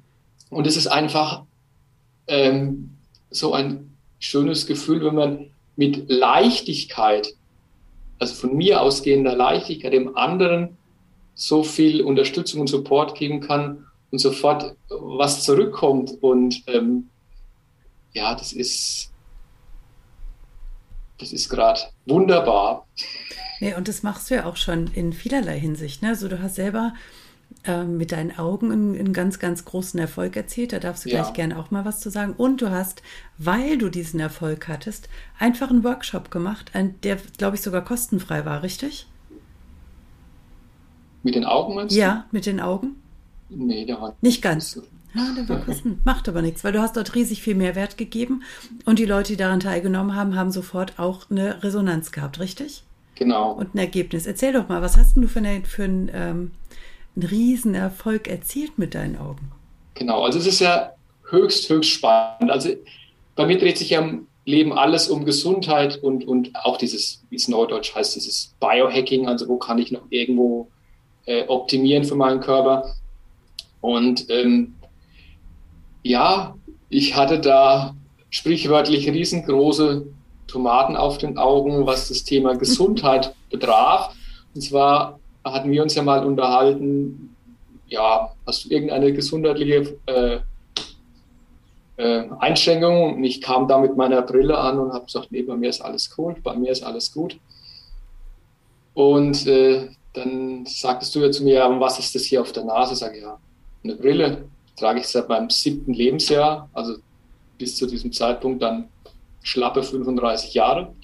und 0.50 0.66
es 0.66 0.76
ist 0.76 0.88
einfach 0.88 1.44
ähm, 2.26 2.90
so 3.30 3.52
ein 3.52 3.96
schönes 4.18 4.66
Gefühl, 4.66 5.04
wenn 5.04 5.14
man 5.14 5.50
mit 5.76 6.10
Leichtigkeit, 6.10 7.34
also 8.18 8.34
von 8.34 8.56
mir 8.56 8.82
ausgehender 8.82 9.36
Leichtigkeit, 9.36 9.92
dem 9.92 10.16
anderen 10.16 10.76
so 11.34 11.62
viel 11.62 12.02
Unterstützung 12.02 12.62
und 12.62 12.66
Support 12.66 13.16
geben 13.16 13.40
kann 13.40 13.86
und 14.10 14.18
sofort 14.18 14.74
was 14.88 15.44
zurückkommt. 15.44 16.12
Und 16.20 16.64
ähm, 16.66 17.08
ja, 18.12 18.34
das 18.34 18.52
ist, 18.52 19.10
das 21.18 21.32
ist 21.32 21.48
gerade 21.48 21.80
wunderbar. 22.06 22.86
Nee, 23.60 23.74
und 23.74 23.88
das 23.88 24.02
machst 24.02 24.30
du 24.30 24.36
ja 24.36 24.46
auch 24.46 24.56
schon 24.56 24.88
in 24.94 25.12
vielerlei 25.12 25.58
Hinsicht. 25.58 26.02
Ne? 26.02 26.10
Also 26.10 26.28
du 26.28 26.40
hast 26.40 26.54
selber 26.54 26.94
ähm, 27.64 27.96
mit 27.96 28.12
deinen 28.12 28.38
Augen 28.38 28.70
einen, 28.70 28.98
einen, 28.98 29.12
ganz, 29.12 29.38
ganz 29.38 29.64
großen 29.64 29.98
Erfolg 29.98 30.36
erzielt. 30.36 30.72
Da 30.72 30.78
darfst 30.78 31.04
du 31.04 31.10
ja. 31.10 31.22
gleich 31.22 31.32
gerne 31.32 31.58
auch 31.58 31.70
mal 31.70 31.84
was 31.84 32.00
zu 32.00 32.10
sagen. 32.10 32.34
Und 32.36 32.62
du 32.62 32.70
hast, 32.70 33.02
weil 33.36 33.78
du 33.78 33.88
diesen 33.88 34.20
Erfolg 34.20 34.68
hattest, 34.68 35.08
einfach 35.38 35.70
einen 35.70 35.82
Workshop 35.82 36.30
gemacht, 36.30 36.70
der, 37.02 37.16
glaube 37.36 37.56
ich, 37.56 37.62
sogar 37.62 37.84
kostenfrei 37.84 38.44
war, 38.44 38.62
richtig? 38.62 39.06
Mit 41.22 41.34
den 41.34 41.44
Augen 41.44 41.74
meinst 41.74 41.94
du? 41.94 42.00
Ja, 42.00 42.26
mit 42.30 42.46
den 42.46 42.60
Augen. 42.60 43.02
Nee, 43.48 43.84
der 43.86 44.00
war 44.00 44.14
nicht 44.20 44.40
ganz. 44.40 44.80
Ja, 45.18 45.34
der 45.34 45.48
war 45.48 45.64
kosten. 45.64 46.00
Macht 46.04 46.28
aber 46.28 46.42
nichts, 46.42 46.64
weil 46.64 46.72
du 46.72 46.80
hast 46.80 46.96
dort 46.96 47.14
riesig 47.14 47.42
viel 47.42 47.54
Mehrwert 47.54 47.98
gegeben 47.98 48.42
und 48.84 48.98
die 48.98 49.04
Leute, 49.04 49.32
die 49.32 49.36
daran 49.36 49.60
teilgenommen 49.60 50.14
haben, 50.14 50.36
haben 50.36 50.50
sofort 50.50 50.98
auch 50.98 51.30
eine 51.30 51.62
Resonanz 51.62 52.12
gehabt, 52.12 52.38
richtig? 52.38 52.84
Genau. 53.16 53.52
Und 53.52 53.74
ein 53.74 53.78
Ergebnis. 53.78 54.26
Erzähl 54.26 54.52
doch 54.52 54.68
mal, 54.68 54.80
was 54.80 54.96
hast 54.96 55.16
du 55.16 55.26
für, 55.26 55.40
eine, 55.40 55.62
für 55.64 55.84
einen, 55.84 56.10
ähm, 56.14 56.50
einen 57.16 57.26
Riesenerfolg 57.28 58.28
erzielt 58.28 58.78
mit 58.78 58.94
deinen 58.94 59.16
Augen? 59.16 59.50
Genau, 59.94 60.22
also 60.22 60.38
es 60.38 60.46
ist 60.46 60.60
ja 60.60 60.92
höchst, 61.30 61.68
höchst 61.68 61.90
spannend. 61.90 62.50
Also 62.50 62.70
bei 63.34 63.46
mir 63.46 63.58
dreht 63.58 63.76
sich 63.76 63.90
ja 63.90 64.00
im 64.00 64.28
Leben 64.44 64.72
alles 64.72 65.08
um 65.08 65.24
Gesundheit 65.24 65.96
und, 65.96 66.26
und 66.26 66.54
auch 66.54 66.76
dieses, 66.76 67.24
wie 67.28 67.36
es 67.36 67.48
neudeutsch 67.48 67.94
heißt, 67.94 68.14
dieses 68.14 68.54
Biohacking, 68.60 69.26
also 69.26 69.48
wo 69.48 69.56
kann 69.56 69.78
ich 69.78 69.90
noch 69.90 70.02
irgendwo 70.10 70.68
äh, 71.26 71.44
optimieren 71.48 72.04
für 72.04 72.14
meinen 72.14 72.40
Körper. 72.40 72.94
Und 73.80 74.30
ähm, 74.30 74.74
ja, 76.08 76.56
ich 76.88 77.16
hatte 77.16 77.38
da 77.38 77.94
sprichwörtlich 78.30 79.08
riesengroße 79.10 80.06
Tomaten 80.46 80.96
auf 80.96 81.18
den 81.18 81.36
Augen, 81.36 81.86
was 81.86 82.08
das 82.08 82.24
Thema 82.24 82.56
Gesundheit 82.58 83.34
betraf. 83.50 84.14
Und 84.54 84.62
zwar 84.62 85.20
hatten 85.44 85.70
wir 85.70 85.82
uns 85.82 85.94
ja 85.94 86.02
mal 86.02 86.24
unterhalten, 86.24 87.36
ja, 87.88 88.32
hast 88.46 88.64
du 88.64 88.70
irgendeine 88.70 89.12
gesundheitliche 89.12 89.98
äh, 90.06 90.38
äh, 91.96 92.28
Einschränkung? 92.38 93.16
Und 93.16 93.24
ich 93.24 93.40
kam 93.42 93.68
da 93.68 93.78
mit 93.78 93.96
meiner 93.96 94.22
Brille 94.22 94.56
an 94.56 94.78
und 94.78 94.92
habe 94.92 95.04
gesagt, 95.04 95.30
nee, 95.30 95.42
bei 95.42 95.56
mir 95.56 95.68
ist 95.68 95.82
alles 95.82 96.14
cool, 96.16 96.36
bei 96.42 96.54
mir 96.54 96.72
ist 96.72 96.82
alles 96.82 97.12
gut. 97.12 97.38
Und 98.94 99.46
äh, 99.46 99.88
dann 100.14 100.64
sagtest 100.64 101.14
du 101.14 101.20
ja 101.20 101.30
zu 101.30 101.44
mir, 101.44 101.60
was 101.78 101.98
ist 101.98 102.14
das 102.14 102.22
hier 102.24 102.40
auf 102.40 102.52
der 102.52 102.64
Nase? 102.64 102.96
Sag 102.96 103.14
ich, 103.14 103.22
ja, 103.22 103.38
eine 103.84 103.94
Brille. 103.94 104.48
Trage 104.78 105.00
ich 105.00 105.08
seit 105.08 105.28
meinem 105.28 105.50
siebten 105.50 105.92
Lebensjahr, 105.92 106.68
also 106.72 106.96
bis 107.58 107.76
zu 107.76 107.86
diesem 107.86 108.12
Zeitpunkt 108.12 108.62
dann 108.62 108.88
schlappe 109.42 109.82
35 109.82 110.54
Jahre. 110.54 110.94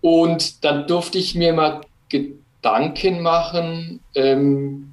Und 0.00 0.64
dann 0.64 0.86
durfte 0.86 1.18
ich 1.18 1.34
mir 1.34 1.52
mal 1.52 1.80
Gedanken 2.08 3.22
machen, 3.22 4.00
ähm, 4.14 4.92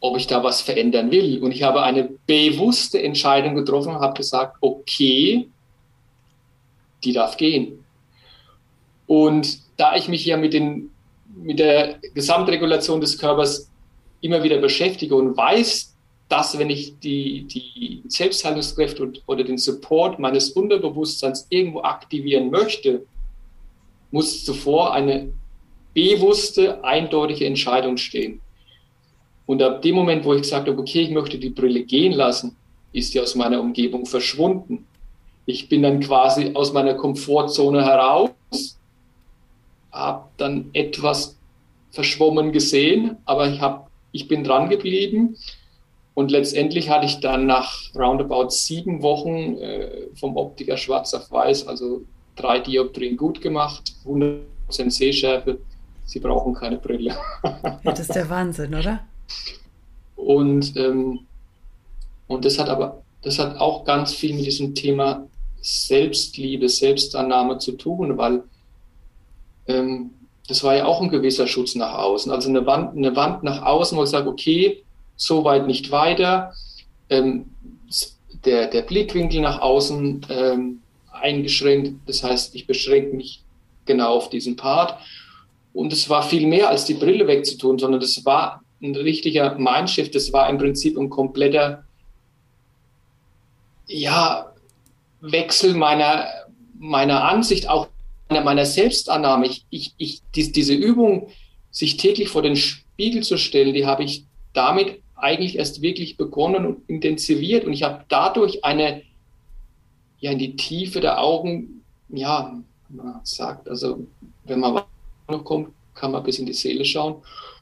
ob 0.00 0.16
ich 0.16 0.26
da 0.26 0.42
was 0.42 0.60
verändern 0.60 1.10
will. 1.10 1.42
Und 1.42 1.52
ich 1.52 1.62
habe 1.62 1.82
eine 1.82 2.08
bewusste 2.26 3.02
Entscheidung 3.02 3.54
getroffen 3.54 3.94
habe 3.94 4.14
gesagt, 4.14 4.56
okay, 4.60 5.48
die 7.04 7.12
darf 7.12 7.36
gehen. 7.36 7.84
Und 9.06 9.60
da 9.76 9.96
ich 9.96 10.08
mich 10.08 10.24
ja 10.24 10.36
mit, 10.36 10.52
den, 10.52 10.90
mit 11.34 11.58
der 11.58 11.98
Gesamtregulation 12.14 13.00
des 13.00 13.18
Körpers 13.18 13.67
immer 14.20 14.42
wieder 14.42 14.58
beschäftige 14.58 15.14
und 15.14 15.36
weiß, 15.36 15.94
dass 16.28 16.58
wenn 16.58 16.70
ich 16.70 16.98
die, 16.98 17.44
die 17.44 18.02
Selbstheilungskräfte 18.06 19.12
oder 19.26 19.44
den 19.44 19.58
Support 19.58 20.18
meines 20.18 20.50
Unterbewusstseins 20.50 21.46
irgendwo 21.48 21.80
aktivieren 21.80 22.50
möchte, 22.50 23.06
muss 24.10 24.44
zuvor 24.44 24.92
eine 24.92 25.32
bewusste, 25.94 26.84
eindeutige 26.84 27.46
Entscheidung 27.46 27.96
stehen. 27.96 28.40
Und 29.46 29.62
ab 29.62 29.80
dem 29.80 29.94
Moment, 29.94 30.24
wo 30.24 30.34
ich 30.34 30.42
gesagt 30.42 30.68
habe, 30.68 30.78
okay, 30.78 31.00
ich 31.00 31.10
möchte 31.10 31.38
die 31.38 31.48
Brille 31.48 31.82
gehen 31.84 32.12
lassen, 32.12 32.56
ist 32.92 33.14
die 33.14 33.20
aus 33.20 33.34
meiner 33.34 33.60
Umgebung 33.60 34.04
verschwunden. 34.04 34.86
Ich 35.46 35.68
bin 35.68 35.82
dann 35.82 36.00
quasi 36.00 36.52
aus 36.54 36.72
meiner 36.74 36.94
Komfortzone 36.94 37.82
heraus, 37.82 38.78
habe 39.90 40.28
dann 40.36 40.68
etwas 40.74 41.38
verschwommen 41.90 42.52
gesehen, 42.52 43.16
aber 43.24 43.48
ich, 43.48 43.60
hab, 43.60 43.87
ich 44.12 44.28
bin 44.28 44.44
dran 44.44 44.68
geblieben. 44.68 45.36
Und 46.14 46.30
letztendlich 46.32 46.90
hatte 46.90 47.06
ich 47.06 47.20
dann 47.20 47.46
nach 47.46 47.94
roundabout 47.94 48.50
sieben 48.50 49.02
Wochen 49.02 49.56
äh, 49.58 50.08
vom 50.14 50.36
Optiker 50.36 50.76
schwarz 50.76 51.14
auf 51.14 51.30
weiß, 51.30 51.68
also 51.68 52.02
drei 52.34 52.58
Dioptrien 52.58 53.16
gut 53.16 53.40
gemacht, 53.40 53.92
100% 54.04 54.42
Sehschärfe. 54.90 55.60
Sie 56.04 56.20
brauchen 56.20 56.54
keine 56.54 56.78
Brille. 56.78 57.16
ja, 57.44 57.80
das 57.84 58.00
ist 58.00 58.14
der 58.14 58.28
Wahnsinn, 58.28 58.74
oder? 58.74 59.06
Und, 60.16 60.76
ähm, 60.76 61.20
und 62.26 62.44
das 62.44 62.58
hat 62.58 62.68
aber, 62.68 63.02
das 63.22 63.38
hat 63.38 63.56
auch 63.58 63.84
ganz 63.84 64.12
viel 64.12 64.34
mit 64.34 64.46
diesem 64.46 64.74
Thema 64.74 65.28
Selbstliebe, 65.60 66.68
Selbstannahme 66.68 67.58
zu 67.58 67.72
tun, 67.72 68.16
weil 68.16 68.42
ähm, 69.66 70.10
das 70.48 70.64
war 70.64 70.74
ja 70.74 70.86
auch 70.86 71.02
ein 71.02 71.10
gewisser 71.10 71.46
Schutz 71.46 71.74
nach 71.74 71.94
außen. 71.94 72.32
Also 72.32 72.48
eine 72.48 72.64
Wand, 72.66 72.96
eine 72.96 73.14
Wand 73.14 73.42
nach 73.42 73.62
außen, 73.62 73.96
wo 73.96 74.02
ich 74.02 74.08
sage, 74.08 74.28
okay, 74.28 74.82
so 75.16 75.44
weit 75.44 75.66
nicht 75.66 75.90
weiter. 75.90 76.54
Ähm, 77.10 77.50
der, 78.44 78.68
der 78.68 78.82
Blickwinkel 78.82 79.40
nach 79.42 79.60
außen 79.60 80.26
ähm, 80.30 80.82
eingeschränkt. 81.12 82.00
Das 82.06 82.24
heißt, 82.24 82.54
ich 82.54 82.66
beschränke 82.66 83.14
mich 83.14 83.42
genau 83.84 84.14
auf 84.14 84.30
diesen 84.30 84.56
Part. 84.56 84.98
Und 85.74 85.92
es 85.92 86.08
war 86.08 86.22
viel 86.22 86.46
mehr 86.46 86.70
als 86.70 86.86
die 86.86 86.94
Brille 86.94 87.26
wegzutun, 87.26 87.78
sondern 87.78 88.00
das 88.00 88.24
war 88.24 88.62
ein 88.82 88.96
richtiger 88.96 89.54
Mindshift. 89.56 90.14
Das 90.14 90.32
war 90.32 90.48
im 90.48 90.56
Prinzip 90.56 90.96
ein 90.96 91.10
kompletter, 91.10 91.84
ja, 93.86 94.52
Wechsel 95.20 95.74
meiner, 95.74 96.26
meiner 96.78 97.24
Ansicht, 97.24 97.68
auch 97.68 97.88
meiner 98.28 98.66
Selbstannahme. 98.66 99.46
Ich, 99.46 99.64
ich, 99.70 99.94
ich, 99.96 100.22
die, 100.34 100.52
diese 100.52 100.74
Übung, 100.74 101.28
sich 101.70 101.96
täglich 101.96 102.28
vor 102.28 102.42
den 102.42 102.56
Spiegel 102.56 103.22
zu 103.22 103.36
stellen, 103.36 103.74
die 103.74 103.86
habe 103.86 104.04
ich 104.04 104.24
damit 104.52 105.00
eigentlich 105.14 105.58
erst 105.58 105.82
wirklich 105.82 106.16
begonnen 106.16 106.66
und 106.66 106.88
intensiviert. 106.88 107.64
Und 107.64 107.72
ich 107.72 107.82
habe 107.82 108.04
dadurch 108.08 108.64
eine, 108.64 109.02
ja, 110.20 110.32
in 110.32 110.38
die 110.38 110.56
Tiefe 110.56 111.00
der 111.00 111.20
Augen, 111.20 111.82
ja, 112.08 112.58
man 112.88 113.20
sagt, 113.22 113.68
also 113.68 114.06
wenn 114.44 114.60
man 114.60 114.82
noch 115.28 115.44
kommt, 115.44 115.70
kann 115.94 116.12
man 116.12 116.22
bis 116.22 116.38
in 116.38 116.46
die 116.46 116.52
Seele 116.52 116.84
schauen. 116.84 117.16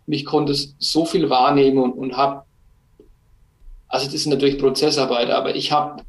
Und 0.07 0.13
ich 0.13 0.25
konnte 0.25 0.55
so 0.55 1.05
viel 1.05 1.29
wahrnehmen 1.31 1.79
und, 1.79 1.93
und 1.93 2.17
habe, 2.17 2.45
also 3.89 4.07
das 4.07 4.15
ist 4.15 4.27
natürlich 4.27 4.59
Prozessarbeit, 4.59 5.31
aber 5.31 5.55
ich 5.57 5.73
habe 5.73 6.03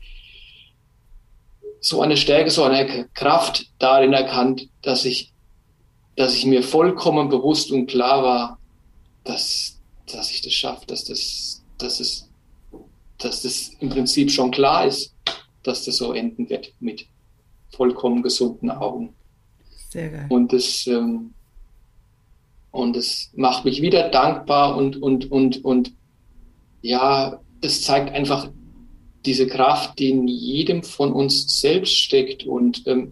so 1.87 2.01
eine 2.01 2.17
Stärke, 2.17 2.51
so 2.51 2.65
eine 2.65 3.07
Kraft 3.13 3.71
darin 3.79 4.11
erkannt, 4.11 4.67
dass 4.81 5.05
ich, 5.05 5.31
dass 6.17 6.35
ich 6.35 6.45
mir 6.45 6.61
vollkommen 6.61 7.29
bewusst 7.29 7.71
und 7.71 7.87
klar 7.87 8.23
war, 8.23 8.59
dass, 9.23 9.79
dass 10.11 10.29
ich 10.31 10.41
das 10.41 10.51
schaffe, 10.51 10.85
dass 10.85 11.05
das, 11.05 11.63
dass 11.77 12.01
es, 12.01 12.29
dass 13.19 13.43
das 13.43 13.71
im 13.79 13.87
Prinzip 13.87 14.29
schon 14.31 14.51
klar 14.51 14.85
ist, 14.85 15.15
dass 15.63 15.85
das 15.85 15.95
so 15.95 16.11
enden 16.11 16.49
wird 16.49 16.73
mit 16.81 17.05
vollkommen 17.69 18.21
gesunden 18.21 18.69
Augen. 18.69 19.13
Sehr 19.89 20.09
geil. 20.09 20.25
Und 20.27 20.51
das, 20.51 20.87
ähm, 20.87 21.33
und 22.71 22.97
es 22.97 23.31
macht 23.33 23.63
mich 23.63 23.81
wieder 23.81 24.09
dankbar 24.09 24.75
und, 24.75 25.01
und, 25.01 25.31
und, 25.31 25.63
und 25.63 25.93
ja, 26.81 27.39
es 27.61 27.81
zeigt 27.81 28.13
einfach 28.13 28.49
diese 29.27 29.45
Kraft, 29.45 29.99
die 29.99 30.09
in 30.09 30.27
jedem 30.27 30.81
von 30.83 31.11
uns 31.11 31.59
selbst 31.59 31.95
steckt. 31.95 32.45
Und 32.45 32.87
ähm, 32.87 33.11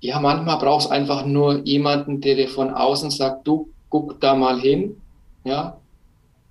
ja, 0.00 0.18
manchmal 0.18 0.58
braucht 0.58 0.86
es 0.86 0.90
einfach 0.90 1.24
nur 1.26 1.64
jemanden, 1.64 2.20
der 2.20 2.34
dir 2.36 2.48
von 2.48 2.70
außen 2.70 3.10
sagt, 3.10 3.46
du 3.46 3.68
guck 3.90 4.20
da 4.20 4.34
mal 4.34 4.60
hin, 4.60 5.00
ja, 5.44 5.78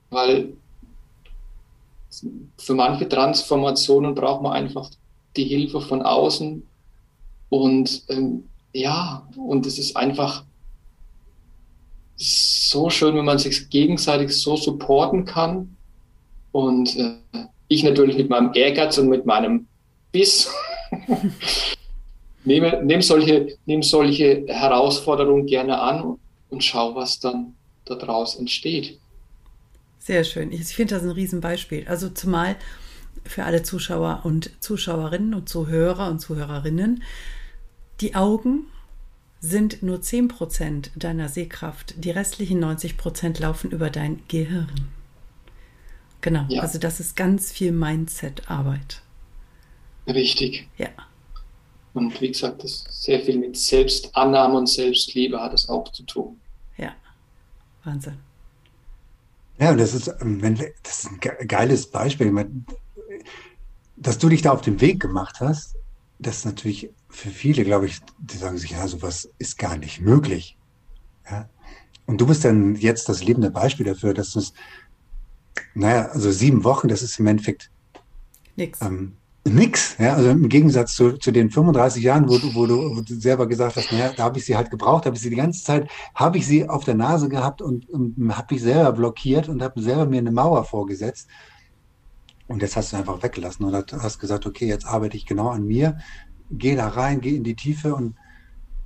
weil 0.09 0.53
für 2.57 2.75
manche 2.75 3.09
Transformationen 3.09 4.15
braucht 4.15 4.41
man 4.41 4.53
einfach 4.53 4.89
die 5.35 5.43
Hilfe 5.43 5.81
von 5.81 6.01
außen. 6.01 6.63
Und 7.49 8.03
ähm, 8.09 8.45
ja, 8.71 9.27
und 9.35 9.65
es 9.65 9.79
ist 9.79 9.97
einfach 9.97 10.43
so 12.17 12.89
schön, 12.89 13.15
wenn 13.15 13.25
man 13.25 13.39
sich 13.39 13.69
gegenseitig 13.69 14.31
so 14.31 14.55
supporten 14.55 15.25
kann. 15.25 15.75
Und 16.51 16.95
äh, 16.95 17.17
ich 17.67 17.83
natürlich 17.83 18.17
mit 18.17 18.29
meinem 18.29 18.51
Ehrgeiz 18.53 18.97
und 18.97 19.09
mit 19.09 19.25
meinem 19.25 19.67
Biss 20.11 20.49
nehme, 22.43 22.83
nehme, 22.83 23.01
solche, 23.01 23.57
nehme 23.65 23.83
solche 23.83 24.45
Herausforderungen 24.47 25.45
gerne 25.45 25.79
an 25.79 26.17
und 26.49 26.63
schaue, 26.63 26.95
was 26.95 27.19
dann 27.19 27.55
daraus 27.85 28.35
entsteht. 28.35 28.99
Sehr 29.99 30.23
schön. 30.23 30.51
Ich 30.51 30.67
finde 30.67 30.95
das 30.95 31.03
ein 31.03 31.11
Riesenbeispiel. 31.11 31.87
Also 31.87 32.09
zumal 32.09 32.55
für 33.23 33.43
alle 33.43 33.63
Zuschauer 33.63 34.21
und 34.23 34.51
Zuschauerinnen 34.59 35.33
und 35.33 35.49
Zuhörer 35.49 36.09
und 36.09 36.19
Zuhörerinnen, 36.19 37.03
die 38.01 38.13
Augen 38.13 38.67
sind 39.39 39.83
nur 39.83 39.99
10% 39.99 40.91
deiner 40.95 41.29
Sehkraft. 41.29 41.95
Die 41.97 42.11
restlichen 42.11 42.63
90% 42.63 43.41
laufen 43.41 43.71
über 43.71 43.89
dein 43.89 44.21
Gehirn. 44.27 44.69
Genau, 46.21 46.45
ja. 46.49 46.61
also 46.61 46.79
das 46.79 46.99
ist 46.99 47.15
ganz 47.15 47.51
viel 47.51 47.71
Mindset-Arbeit. 47.71 49.01
Richtig. 50.07 50.67
Ja. 50.77 50.89
Und 51.93 52.19
wie 52.19 52.29
gesagt, 52.29 52.63
das 52.63 52.85
sehr 52.89 53.21
viel 53.21 53.37
mit 53.37 53.57
Selbstannahme 53.57 54.57
und 54.57 54.67
Selbstliebe 54.67 55.39
hat 55.39 55.53
es 55.53 55.69
auch 55.69 55.91
zu 55.91 56.03
tun. 56.03 56.39
Ja, 56.77 56.93
Wahnsinn. 57.83 58.17
Ja, 59.59 59.71
und 59.71 59.77
das 59.77 59.93
ist, 59.93 60.13
ähm, 60.19 60.41
das 60.83 61.03
ist 61.03 61.11
ein 61.11 61.47
geiles 61.47 61.87
Beispiel. 61.87 62.33
Dass 63.95 64.17
du 64.17 64.27
dich 64.27 64.41
da 64.41 64.51
auf 64.51 64.61
den 64.61 64.81
Weg 64.81 64.99
gemacht 64.99 65.39
hast, 65.39 65.75
das 66.19 66.37
ist 66.37 66.45
natürlich 66.45 66.89
für 67.09 67.29
viele, 67.29 67.63
glaube 67.63 67.85
ich, 67.85 67.99
die 68.17 68.37
sagen 68.37 68.57
sich, 68.57 68.71
ja, 68.71 68.87
sowas 68.87 69.29
ist 69.37 69.57
gar 69.57 69.77
nicht 69.77 70.01
möglich. 70.01 70.57
Ja? 71.29 71.49
Und 72.05 72.19
du 72.19 72.27
bist 72.27 72.43
dann 72.45 72.75
jetzt 72.75 73.09
das 73.09 73.23
lebende 73.23 73.51
Beispiel 73.51 73.85
dafür, 73.85 74.13
dass 74.13 74.31
du 74.31 74.39
es, 74.39 74.53
naja, 75.73 76.07
also 76.07 76.31
sieben 76.31 76.63
Wochen, 76.63 76.87
das 76.87 77.01
ist 77.01 77.19
im 77.19 77.27
Endeffekt 77.27 77.71
nichts. 78.55 78.81
Ähm, 78.81 79.17
nix. 79.47 79.97
Ja? 79.97 80.15
Also 80.15 80.29
im 80.29 80.49
Gegensatz 80.49 80.95
zu, 80.95 81.13
zu 81.17 81.31
den 81.31 81.49
35 81.49 82.03
Jahren, 82.03 82.27
wo 82.27 82.37
du, 82.37 82.53
wo 82.55 82.65
du, 82.65 82.95
wo 82.95 83.01
du 83.01 83.19
selber 83.19 83.47
gesagt 83.47 83.75
hast, 83.75 83.91
naja, 83.91 84.11
da 84.15 84.23
habe 84.23 84.39
ich 84.39 84.45
sie 84.45 84.55
halt 84.55 84.71
gebraucht, 84.71 85.05
habe 85.05 85.15
ich 85.15 85.21
sie 85.21 85.29
die 85.29 85.35
ganze 85.35 85.63
Zeit, 85.63 85.89
habe 86.13 86.37
ich 86.37 86.45
sie 86.45 86.67
auf 86.67 86.83
der 86.83 86.95
Nase 86.95 87.29
gehabt 87.29 87.61
und, 87.61 87.89
und 87.89 88.15
habe 88.35 88.53
mich 88.53 88.63
selber 88.63 88.91
blockiert 88.91 89.49
und 89.49 89.61
habe 89.61 89.81
selber 89.81 90.05
mir 90.05 90.19
eine 90.19 90.31
Mauer 90.31 90.63
vorgesetzt. 90.65 91.27
Und 92.47 92.61
jetzt 92.61 92.75
hast 92.75 92.93
du 92.93 92.97
einfach 92.97 93.23
weggelassen 93.23 93.65
und 93.65 93.93
hast 93.93 94.19
gesagt, 94.19 94.45
okay, 94.45 94.67
jetzt 94.67 94.85
arbeite 94.85 95.17
ich 95.17 95.25
genau 95.25 95.49
an 95.49 95.65
mir, 95.65 95.97
geh 96.51 96.75
da 96.75 96.89
rein, 96.89 97.21
geh 97.21 97.35
in 97.35 97.43
die 97.43 97.55
Tiefe 97.55 97.95
und 97.95 98.15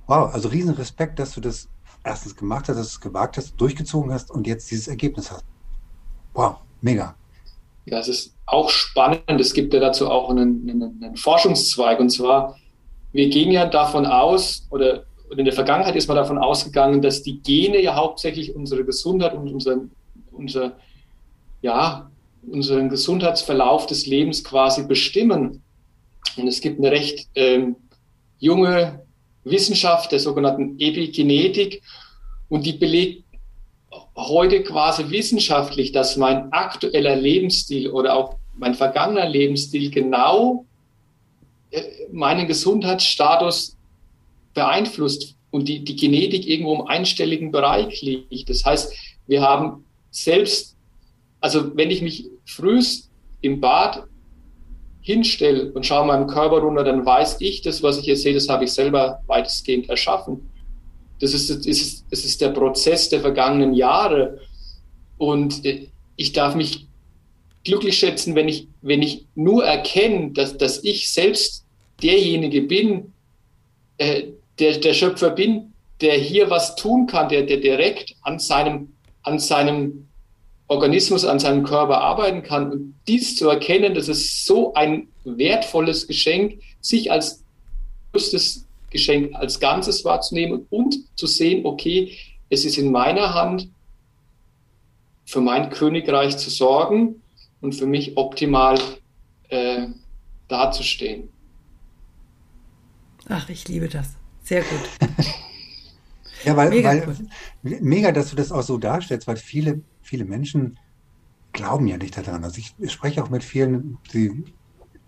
wow, 0.06 0.32
also 0.32 0.48
riesen 0.48 0.74
Respekt, 0.74 1.18
dass 1.18 1.32
du 1.32 1.40
das 1.40 1.68
erstens 2.02 2.36
gemacht 2.36 2.68
hast, 2.68 2.76
dass 2.76 2.88
du 2.88 2.92
es 2.94 3.00
gewagt 3.00 3.36
hast, 3.36 3.60
durchgezogen 3.60 4.12
hast 4.12 4.30
und 4.30 4.46
jetzt 4.46 4.70
dieses 4.70 4.88
Ergebnis 4.88 5.30
hast. 5.30 5.44
Wow, 6.34 6.56
mega. 6.80 7.14
Ja, 7.86 7.98
es 7.98 8.08
ist 8.08 8.34
auch 8.46 8.68
spannend. 8.70 9.40
Es 9.40 9.52
gibt 9.52 9.74
ja 9.74 9.80
dazu 9.80 10.08
auch 10.10 10.30
einen, 10.30 10.68
einen, 10.68 11.02
einen 11.02 11.16
Forschungszweig. 11.16 11.98
Und 12.00 12.10
zwar, 12.10 12.56
wir 13.12 13.28
gehen 13.28 13.50
ja 13.50 13.66
davon 13.66 14.06
aus, 14.06 14.66
oder, 14.70 15.04
in 15.36 15.44
der 15.44 15.54
Vergangenheit 15.54 15.96
ist 15.96 16.08
man 16.08 16.16
davon 16.16 16.38
ausgegangen, 16.38 17.02
dass 17.02 17.22
die 17.22 17.40
Gene 17.40 17.80
ja 17.80 17.94
hauptsächlich 17.94 18.54
unsere 18.54 18.84
Gesundheit 18.84 19.34
und 19.34 19.48
unser, 19.52 19.78
unser, 20.32 20.72
ja, 21.62 22.10
unseren 22.50 22.88
Gesundheitsverlauf 22.88 23.86
des 23.86 24.06
Lebens 24.06 24.42
quasi 24.42 24.86
bestimmen. 24.86 25.62
Und 26.36 26.48
es 26.48 26.60
gibt 26.60 26.78
eine 26.78 26.90
recht 26.90 27.28
ähm, 27.34 27.76
junge 28.38 29.04
Wissenschaft 29.44 30.12
der 30.12 30.20
sogenannten 30.20 30.78
Epigenetik 30.78 31.82
und 32.48 32.66
die 32.66 32.72
belegt 32.72 33.24
heute 34.28 34.62
quasi 34.62 35.10
wissenschaftlich, 35.10 35.92
dass 35.92 36.16
mein 36.16 36.52
aktueller 36.52 37.16
Lebensstil 37.16 37.90
oder 37.90 38.16
auch 38.16 38.36
mein 38.56 38.74
vergangener 38.74 39.28
Lebensstil 39.28 39.90
genau 39.90 40.66
äh, 41.70 41.82
meinen 42.12 42.46
Gesundheitsstatus 42.46 43.76
beeinflusst 44.54 45.36
und 45.50 45.68
die, 45.68 45.84
die 45.84 45.96
Genetik 45.96 46.46
irgendwo 46.46 46.74
im 46.74 46.86
einstelligen 46.86 47.50
Bereich 47.50 48.02
liegt. 48.02 48.50
Das 48.50 48.64
heißt, 48.64 48.92
wir 49.26 49.42
haben 49.42 49.84
selbst, 50.10 50.76
also 51.40 51.76
wenn 51.76 51.90
ich 51.90 52.02
mich 52.02 52.26
frühst 52.44 53.10
im 53.40 53.60
Bad 53.60 54.04
hinstelle 55.00 55.72
und 55.72 55.86
schaue 55.86 56.06
meinem 56.06 56.26
Körper 56.26 56.58
runter, 56.58 56.84
dann 56.84 57.06
weiß 57.06 57.40
ich, 57.40 57.62
das, 57.62 57.82
was 57.82 57.98
ich 57.98 58.04
hier 58.04 58.16
sehe, 58.16 58.34
das 58.34 58.48
habe 58.48 58.64
ich 58.64 58.72
selber 58.72 59.20
weitestgehend 59.26 59.88
erschaffen. 59.88 60.49
Das 61.20 61.34
ist, 61.34 61.50
das 61.50 61.66
ist, 61.66 62.04
das 62.10 62.24
ist 62.24 62.40
der 62.40 62.48
Prozess 62.48 63.08
der 63.08 63.20
vergangenen 63.20 63.74
Jahre. 63.74 64.40
Und 65.18 65.64
äh, 65.64 65.88
ich 66.16 66.32
darf 66.32 66.54
mich 66.54 66.86
glücklich 67.64 67.98
schätzen, 67.98 68.34
wenn 68.34 68.48
ich, 68.48 68.68
wenn 68.82 69.02
ich 69.02 69.26
nur 69.34 69.64
erkenne, 69.64 70.32
dass, 70.32 70.56
dass 70.56 70.82
ich 70.82 71.10
selbst 71.10 71.64
derjenige 72.02 72.62
bin, 72.62 73.12
äh, 73.98 74.24
der, 74.58 74.78
der 74.78 74.94
Schöpfer 74.94 75.30
bin, 75.30 75.72
der 76.00 76.14
hier 76.14 76.48
was 76.48 76.76
tun 76.76 77.06
kann, 77.06 77.28
der, 77.28 77.42
der 77.42 77.58
direkt 77.58 78.14
an 78.22 78.38
seinem, 78.38 78.94
an 79.22 79.38
seinem 79.38 80.08
Organismus, 80.68 81.24
an 81.24 81.38
seinem 81.38 81.64
Körper 81.64 82.00
arbeiten 82.00 82.42
kann. 82.42 82.72
Und 82.72 82.94
dies 83.06 83.36
zu 83.36 83.48
erkennen, 83.48 83.94
das 83.94 84.08
ist 84.08 84.46
so 84.46 84.72
ein 84.74 85.08
wertvolles 85.24 86.06
Geschenk, 86.06 86.60
sich 86.80 87.10
als 87.10 87.42
größtes 88.12 88.66
Geschenk 88.90 89.34
als 89.34 89.60
Ganzes 89.60 90.04
wahrzunehmen 90.04 90.66
und 90.68 90.96
zu 91.16 91.26
sehen, 91.26 91.64
okay, 91.64 92.16
es 92.50 92.64
ist 92.64 92.76
in 92.76 92.90
meiner 92.90 93.32
Hand, 93.34 93.70
für 95.24 95.40
mein 95.40 95.70
Königreich 95.70 96.36
zu 96.36 96.50
sorgen 96.50 97.22
und 97.60 97.74
für 97.76 97.86
mich 97.86 98.16
optimal 98.16 98.80
äh, 99.48 99.86
dazustehen. 100.48 101.28
Ach, 103.28 103.48
ich 103.48 103.68
liebe 103.68 103.88
das. 103.88 104.08
Sehr 104.42 104.62
gut. 104.62 105.08
ja, 106.44 106.56
weil 106.56 106.70
mega, 106.70 106.88
weil, 106.88 107.06
cool. 107.62 107.78
mega, 107.80 108.10
dass 108.10 108.30
du 108.30 108.36
das 108.36 108.50
auch 108.50 108.62
so 108.62 108.76
darstellst, 108.76 109.28
weil 109.28 109.36
viele, 109.36 109.82
viele 110.02 110.24
Menschen 110.24 110.76
glauben 111.52 111.86
ja 111.86 111.96
nicht 111.96 112.16
daran. 112.16 112.42
Also 112.42 112.60
ich 112.60 112.92
spreche 112.92 113.22
auch 113.22 113.30
mit 113.30 113.44
vielen, 113.44 113.98
die, 114.12 114.44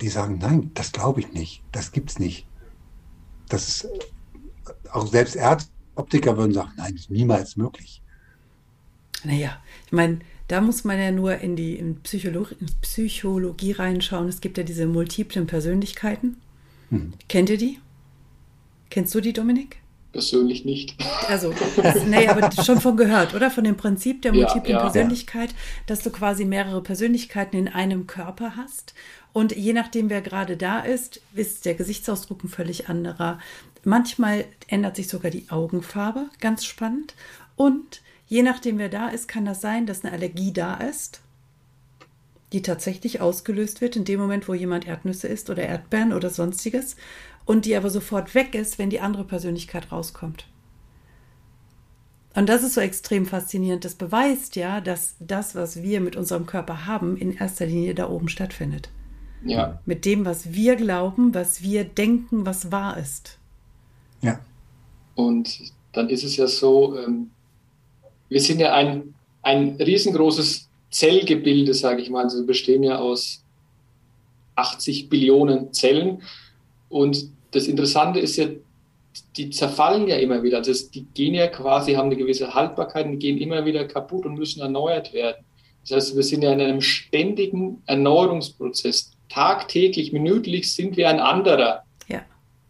die 0.00 0.08
sagen, 0.08 0.38
nein, 0.38 0.70
das 0.74 0.92
glaube 0.92 1.18
ich 1.18 1.32
nicht, 1.32 1.64
das 1.72 1.90
gibt 1.90 2.10
es 2.10 2.20
nicht 2.20 2.46
das 3.48 3.68
ist 3.68 3.88
auch 4.92 5.06
selbst 5.06 5.36
Ärzte, 5.36 5.70
Optiker 5.94 6.36
würden 6.36 6.52
sagen, 6.52 6.72
nein, 6.76 6.92
das 6.92 7.02
ist 7.02 7.10
niemals 7.10 7.56
möglich. 7.56 8.02
Naja, 9.24 9.62
ich 9.86 9.92
meine, 9.92 10.20
da 10.48 10.60
muss 10.60 10.84
man 10.84 10.98
ja 10.98 11.10
nur 11.10 11.38
in 11.38 11.56
die 11.56 11.76
in 11.76 12.00
Psychologie, 12.02 12.56
in 12.60 12.66
Psychologie 12.80 13.72
reinschauen. 13.72 14.28
Es 14.28 14.40
gibt 14.40 14.58
ja 14.58 14.64
diese 14.64 14.86
multiplen 14.86 15.46
Persönlichkeiten. 15.46 16.38
Hm. 16.90 17.12
Kennt 17.28 17.50
ihr 17.50 17.58
die? 17.58 17.78
Kennst 18.90 19.14
du 19.14 19.20
die, 19.20 19.32
Dominik? 19.32 19.78
Persönlich 20.12 20.66
nicht. 20.66 20.94
Also, 21.28 21.54
das, 21.82 22.04
nee, 22.04 22.28
aber 22.28 22.50
schon 22.62 22.80
von 22.80 22.98
gehört, 22.98 23.34
oder? 23.34 23.50
Von 23.50 23.64
dem 23.64 23.78
Prinzip 23.78 24.20
der 24.20 24.34
multiplen 24.34 24.72
ja, 24.72 24.76
ja. 24.76 24.82
Persönlichkeit, 24.82 25.54
dass 25.86 26.02
du 26.02 26.10
quasi 26.10 26.44
mehrere 26.44 26.82
Persönlichkeiten 26.82 27.56
in 27.56 27.68
einem 27.68 28.06
Körper 28.06 28.56
hast 28.56 28.92
und 29.32 29.56
je 29.56 29.72
nachdem, 29.72 30.10
wer 30.10 30.20
gerade 30.20 30.56
da 30.56 30.80
ist, 30.80 31.20
ist 31.34 31.64
der 31.64 31.74
Gesichtsausdruck 31.74 32.44
ein 32.44 32.48
völlig 32.48 32.88
anderer. 32.88 33.38
Manchmal 33.84 34.44
ändert 34.68 34.96
sich 34.96 35.08
sogar 35.08 35.30
die 35.30 35.48
Augenfarbe, 35.48 36.28
ganz 36.40 36.64
spannend. 36.64 37.14
Und 37.56 38.02
je 38.28 38.42
nachdem, 38.42 38.78
wer 38.78 38.90
da 38.90 39.08
ist, 39.08 39.28
kann 39.28 39.44
das 39.44 39.60
sein, 39.60 39.86
dass 39.86 40.04
eine 40.04 40.12
Allergie 40.12 40.52
da 40.52 40.74
ist, 40.74 41.20
die 42.52 42.60
tatsächlich 42.62 43.20
ausgelöst 43.22 43.80
wird 43.80 43.96
in 43.96 44.04
dem 44.04 44.20
Moment, 44.20 44.48
wo 44.48 44.54
jemand 44.54 44.86
Erdnüsse 44.86 45.28
isst 45.28 45.48
oder 45.48 45.62
Erdbeeren 45.62 46.12
oder 46.12 46.28
sonstiges 46.28 46.96
und 47.46 47.64
die 47.64 47.74
aber 47.74 47.88
sofort 47.88 48.34
weg 48.34 48.54
ist, 48.54 48.78
wenn 48.78 48.90
die 48.90 49.00
andere 49.00 49.24
Persönlichkeit 49.24 49.90
rauskommt. 49.90 50.46
Und 52.34 52.48
das 52.48 52.62
ist 52.62 52.74
so 52.74 52.80
extrem 52.80 53.26
faszinierend. 53.26 53.84
Das 53.84 53.94
beweist 53.94 54.56
ja, 54.56 54.80
dass 54.80 55.16
das, 55.20 55.54
was 55.54 55.82
wir 55.82 56.00
mit 56.00 56.16
unserem 56.16 56.46
Körper 56.46 56.86
haben, 56.86 57.16
in 57.16 57.36
erster 57.36 57.66
Linie 57.66 57.94
da 57.94 58.08
oben 58.08 58.28
stattfindet. 58.28 58.90
Ja. 59.44 59.80
Mit 59.86 60.04
dem, 60.04 60.24
was 60.24 60.52
wir 60.52 60.76
glauben, 60.76 61.34
was 61.34 61.62
wir 61.62 61.84
denken, 61.84 62.46
was 62.46 62.70
wahr 62.70 62.96
ist. 62.96 63.38
Ja. 64.20 64.38
Und 65.14 65.72
dann 65.92 66.08
ist 66.08 66.24
es 66.24 66.36
ja 66.36 66.46
so, 66.46 66.96
ähm, 66.98 67.30
wir 68.28 68.40
sind 68.40 68.60
ja 68.60 68.72
ein, 68.72 69.14
ein 69.42 69.76
riesengroßes 69.76 70.68
Zellgebilde, 70.90 71.74
sage 71.74 72.02
ich 72.02 72.10
mal. 72.10 72.24
Also 72.24 72.38
wir 72.38 72.46
bestehen 72.46 72.82
ja 72.82 72.98
aus 72.98 73.42
80 74.56 75.08
Billionen 75.08 75.72
Zellen. 75.72 76.22
Und 76.88 77.30
das 77.50 77.66
Interessante 77.66 78.20
ist 78.20 78.36
ja, 78.36 78.46
die 79.36 79.50
zerfallen 79.50 80.08
ja 80.08 80.16
immer 80.16 80.42
wieder. 80.42 80.58
Also 80.58 80.72
die 80.90 81.04
gehen 81.14 81.34
ja 81.34 81.48
quasi, 81.48 81.94
haben 81.94 82.06
eine 82.06 82.16
gewisse 82.16 82.54
Haltbarkeit 82.54 83.06
und 83.06 83.18
gehen 83.18 83.38
immer 83.38 83.64
wieder 83.64 83.86
kaputt 83.86 84.24
und 84.24 84.34
müssen 84.34 84.60
erneuert 84.60 85.12
werden. 85.12 85.44
Das 85.82 85.96
heißt, 85.96 86.16
wir 86.16 86.22
sind 86.22 86.42
ja 86.42 86.52
in 86.52 86.60
einem 86.60 86.80
ständigen 86.80 87.82
Erneuerungsprozess 87.86 89.11
tagtäglich, 89.32 90.12
minütlich 90.12 90.72
sind 90.72 90.96
wir 90.96 91.08
ein 91.08 91.20
anderer 91.20 91.82
ja. 92.08 92.22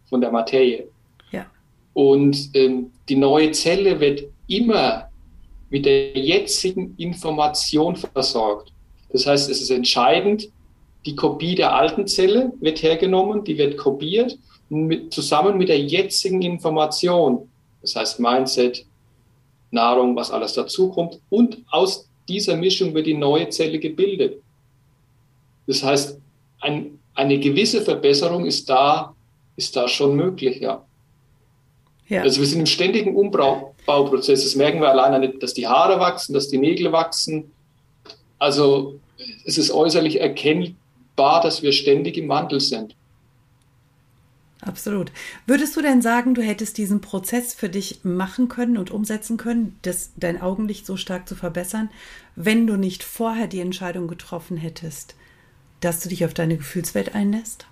von 0.09 0.21
der 0.21 0.31
Materie. 0.31 0.87
Ja. 1.31 1.45
Und 1.93 2.49
ähm, 2.53 2.91
die 3.09 3.15
neue 3.15 3.51
Zelle 3.51 3.99
wird 3.99 4.23
immer 4.47 5.09
mit 5.69 5.85
der 5.85 6.17
jetzigen 6.17 6.95
Information 6.97 7.95
versorgt. 7.95 8.71
Das 9.11 9.25
heißt, 9.25 9.49
es 9.49 9.61
ist 9.61 9.71
entscheidend, 9.71 10.49
die 11.05 11.15
Kopie 11.15 11.55
der 11.55 11.75
alten 11.75 12.07
Zelle 12.07 12.53
wird 12.61 12.81
hergenommen, 12.81 13.43
die 13.43 13.57
wird 13.57 13.77
kopiert 13.77 14.37
mit, 14.69 15.13
zusammen 15.13 15.57
mit 15.57 15.69
der 15.69 15.79
jetzigen 15.79 16.41
Information. 16.41 17.49
Das 17.81 17.95
heißt 17.95 18.19
Mindset, 18.19 18.85
Nahrung, 19.71 20.15
was 20.15 20.31
alles 20.31 20.53
dazukommt. 20.53 21.19
Und 21.29 21.57
aus 21.69 22.07
dieser 22.29 22.55
Mischung 22.55 22.93
wird 22.93 23.07
die 23.07 23.13
neue 23.15 23.49
Zelle 23.49 23.79
gebildet. 23.79 24.41
Das 25.67 25.83
heißt, 25.83 26.19
ein, 26.63 26.99
eine 27.13 27.39
gewisse 27.39 27.81
Verbesserung 27.81 28.45
ist 28.45 28.69
da, 28.69 29.13
ist 29.55 29.75
da 29.75 29.87
schon 29.87 30.15
möglich, 30.15 30.59
ja. 30.61 30.83
ja. 32.07 32.21
Also 32.21 32.39
wir 32.39 32.47
sind 32.47 32.61
im 32.61 32.65
ständigen 32.65 33.15
Umbauprozess. 33.15 34.43
Das 34.43 34.55
merken 34.55 34.81
wir 34.81 34.89
alleine, 34.89 35.29
dass 35.29 35.53
die 35.53 35.67
Haare 35.67 35.99
wachsen, 35.99 36.33
dass 36.33 36.49
die 36.49 36.57
Nägel 36.57 36.91
wachsen. 36.91 37.51
Also 38.39 38.99
es 39.45 39.57
ist 39.57 39.71
äußerlich 39.71 40.19
erkennbar, 40.19 41.41
dass 41.41 41.61
wir 41.61 41.71
ständig 41.71 42.17
im 42.17 42.29
Wandel 42.29 42.59
sind. 42.59 42.95
Absolut. 44.61 45.11
Würdest 45.45 45.75
du 45.75 45.81
denn 45.81 46.01
sagen, 46.01 46.35
du 46.35 46.41
hättest 46.41 46.77
diesen 46.77 47.01
Prozess 47.01 47.53
für 47.53 47.67
dich 47.67 47.99
machen 48.03 48.47
können 48.47 48.77
und 48.77 48.91
umsetzen 48.91 49.35
können, 49.35 49.77
das, 49.81 50.11
dein 50.15 50.41
Augenlicht 50.41 50.85
so 50.85 50.95
stark 50.95 51.27
zu 51.27 51.35
verbessern, 51.35 51.89
wenn 52.35 52.65
du 52.65 52.77
nicht 52.77 53.03
vorher 53.03 53.47
die 53.47 53.59
Entscheidung 53.59 54.07
getroffen 54.07 54.55
hättest, 54.55 55.15
dass 55.83 55.99
du 55.99 56.09
dich 56.09 56.25
auf 56.25 56.33
deine 56.33 56.57
Gefühlswelt 56.57 57.15
einlässt? 57.15 57.65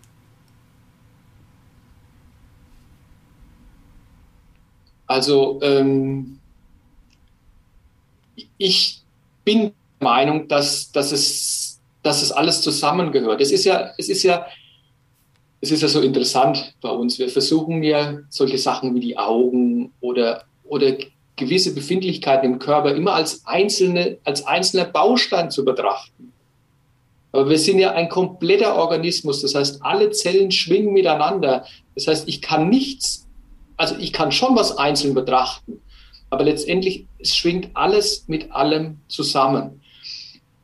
Also 5.08 5.60
ähm, 5.62 6.40
ich 8.58 9.02
bin 9.44 9.60
der 9.62 9.74
Meinung, 10.00 10.48
dass, 10.48 10.92
dass, 10.92 11.12
es, 11.12 11.80
dass 12.02 12.22
es 12.22 12.32
alles 12.32 12.62
zusammengehört. 12.62 13.42
Es 13.42 13.52
ist 13.52 13.66
ja, 13.66 13.92
es 13.98 14.10
ist 14.10 14.24
ja 14.24 14.46
es 15.62 15.70
ist 15.70 15.82
ja 15.82 15.88
so 15.88 16.02
interessant 16.02 16.74
bei 16.82 16.90
uns. 16.90 17.20
Wir 17.20 17.30
versuchen 17.30 17.84
ja 17.84 18.18
solche 18.30 18.58
Sachen 18.58 18.96
wie 18.96 19.00
die 19.00 19.18
Augen 19.18 19.94
oder, 20.02 20.44
oder 20.64 20.94
gewisse 21.36 21.76
Befindlichkeiten 21.76 22.54
im 22.54 22.60
Körper 22.60 22.96
immer 22.96 23.14
als, 23.14 23.46
einzelne, 23.46 24.18
als 24.24 24.46
einzelner 24.46 24.86
Baustein 24.86 25.52
zu 25.52 25.64
betrachten. 25.64 26.34
Aber 27.32 27.50
wir 27.50 27.58
sind 27.58 27.80
ja 27.80 27.92
ein 27.92 28.10
kompletter 28.10 28.76
Organismus. 28.76 29.42
Das 29.42 29.56
heißt, 29.56 29.84
alle 29.84 30.12
Zellen 30.12 30.52
schwingen 30.52 30.94
miteinander. 30.94 31.66
Das 31.96 32.08
heißt, 32.08 32.28
ich 32.28 32.42
kann 32.42 32.70
nichts, 32.70 33.28
also 33.78 33.96
ich 33.98 34.12
kann 34.14 34.32
schon 34.32 34.56
was 34.56 34.78
einzeln 34.78 35.14
betrachten, 35.14 35.82
aber 36.30 36.44
letztendlich 36.44 37.06
es 37.20 37.36
schwingt 37.36 37.70
alles 37.74 38.26
mit 38.28 38.52
allem 38.52 39.00
zusammen. 39.08 39.82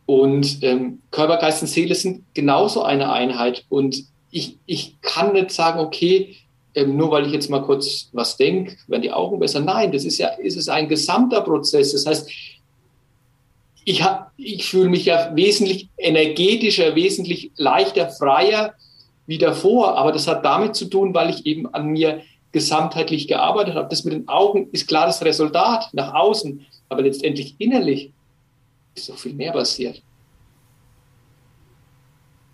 Und 0.06 0.64
ähm, 0.64 1.02
Körper, 1.12 1.38
Geist 1.38 1.62
und 1.62 1.68
Seele 1.68 1.94
sind 1.94 2.24
genauso 2.34 2.84
eine 2.84 3.12
Einheit. 3.12 3.66
Und 3.70 4.06
ich, 4.32 4.58
ich 4.66 5.02
kann 5.02 5.34
nicht 5.34 5.52
sagen, 5.52 5.80
okay, 5.80 6.38
ähm, 6.76 6.96
nur 6.96 7.12
weil 7.12 7.26
ich 7.26 7.34
jetzt 7.34 7.50
mal 7.50 7.62
kurz 7.62 8.10
was 8.14 8.38
denke, 8.38 8.78
werden 8.88 9.02
die 9.02 9.12
Augen 9.12 9.40
besser. 9.40 9.60
Nein, 9.60 9.92
das 9.92 10.06
ist 10.06 10.18
ja, 10.18 10.30
ist 10.30 10.58
es 10.58 10.70
ein 10.70 10.88
gesamter 10.88 11.42
Prozess. 11.42 11.92
Das 11.92 12.06
heißt, 12.06 12.30
ich, 13.88 14.04
ich 14.36 14.70
fühle 14.70 14.90
mich 14.90 15.06
ja 15.06 15.34
wesentlich 15.34 15.88
energetischer, 15.98 16.94
wesentlich 16.94 17.52
leichter, 17.56 18.10
freier 18.10 18.74
wie 19.28 19.38
davor. 19.38 19.98
Aber 19.98 20.12
das 20.12 20.28
hat 20.28 20.44
damit 20.44 20.76
zu 20.76 20.86
tun, 20.90 21.14
weil 21.14 21.30
ich 21.30 21.46
eben 21.46 21.74
an 21.74 21.88
mir 21.88 22.22
gesamtheitlich 22.52 23.30
gearbeitet 23.30 23.76
habe. 23.76 23.88
Das 23.90 24.04
mit 24.04 24.14
den 24.14 24.28
Augen 24.28 24.68
ist 24.74 24.90
klar 24.90 25.06
das 25.06 25.24
Resultat 25.24 25.88
nach 25.94 26.14
außen, 26.14 26.66
aber 26.90 27.02
letztendlich 27.04 27.56
innerlich 27.60 28.12
ist 28.94 29.06
so 29.06 29.14
viel 29.14 29.34
mehr 29.34 29.54
passiert. 29.54 30.02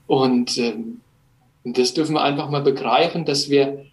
Und 0.06 0.56
ähm, 0.60 1.02
das 1.64 1.96
dürfen 1.96 2.14
wir 2.14 2.22
einfach 2.22 2.52
mal 2.52 2.62
begreifen, 2.62 3.26
dass 3.26 3.50
wir, 3.50 3.88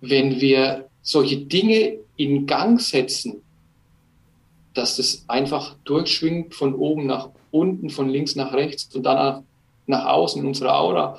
wenn 0.00 0.40
wir 0.40 0.88
solche 1.02 1.36
Dinge 1.36 1.98
in 2.16 2.48
Gang 2.48 2.80
setzen, 2.80 3.39
dass 4.74 4.96
das 4.96 5.24
einfach 5.28 5.74
durchschwingt 5.84 6.54
von 6.54 6.74
oben 6.74 7.06
nach 7.06 7.30
unten, 7.50 7.90
von 7.90 8.08
links 8.08 8.36
nach 8.36 8.52
rechts 8.52 8.94
und 8.94 9.02
dann 9.02 9.44
nach 9.86 10.06
außen 10.06 10.40
in 10.40 10.48
unserer 10.48 10.78
Aura. 10.78 11.18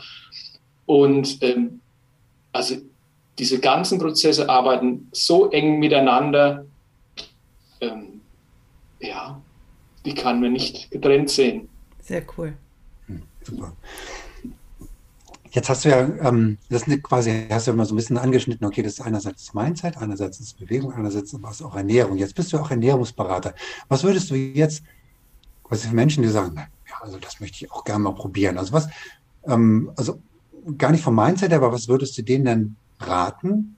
Und 0.86 1.42
ähm, 1.42 1.82
also 2.52 2.76
diese 3.38 3.60
ganzen 3.60 4.00
Prozesse 4.00 4.50
arbeiten 4.50 5.10
so 5.12 5.50
eng 5.52 5.80
miteinander, 5.80 6.66
ähm, 7.82 8.22
ja, 9.00 9.42
die 10.06 10.14
kann 10.14 10.40
man 10.42 10.54
nicht 10.54 10.92
getrennt 10.92 11.30
sehen. 11.30 11.70
Sehr 12.02 12.24
cool. 12.38 12.54
Hm, 13.08 13.24
super. 13.44 13.76
Jetzt 15.52 15.70
hast 15.70 15.84
du 15.84 15.90
ja, 15.90 16.00
ähm, 16.00 16.58
das 16.70 16.88
ist 16.88 17.04
quasi, 17.04 17.48
hast 17.50 17.68
du 17.68 17.72
ja 17.72 17.78
mal 17.78 17.86
so 17.86 17.94
ein 17.94 17.98
bisschen 17.98 18.18
angeschnitten, 18.18 18.66
okay, 18.66 18.82
das 18.82 18.94
ist 18.94 19.02
einerseits 19.02 19.54
Mindset, 19.54 19.98
einerseits 19.98 20.40
ist 20.40 20.58
Bewegung, 20.58 20.94
einerseits 20.94 21.36
aber 21.36 21.50
auch 21.50 21.76
Ernährung. 21.76 22.18
Jetzt 22.18 22.36
bist 22.36 22.54
du 22.54 22.58
auch 22.58 22.72
Ernährungsberater. 22.72 23.54
Was 23.90 24.04
würdest 24.04 24.32
du 24.32 24.36
jetzt, 24.36 24.82
was 25.68 25.86
für 25.86 25.94
Menschen, 25.94 26.24
die 26.24 26.30
sagen, 26.30 26.56
ja, 26.56 26.96
also 27.02 27.18
das 27.18 27.42
möchte 27.42 27.66
ich 27.66 27.72
auch 27.72 27.84
gerne 27.84 28.00
mal 28.00 28.16
probieren. 28.16 28.58
Also 28.58 28.72
was, 28.72 28.88
ähm, 29.46 29.92
also 29.98 30.22
gar 30.78 30.92
nicht 30.92 31.04
vom 31.04 31.16
Mindset, 31.16 31.52
aber 31.52 31.74
was 31.74 31.90
würdest 31.90 32.18
du 32.18 32.22
denen 32.22 32.46
denn 32.46 32.76
raten 33.02 33.76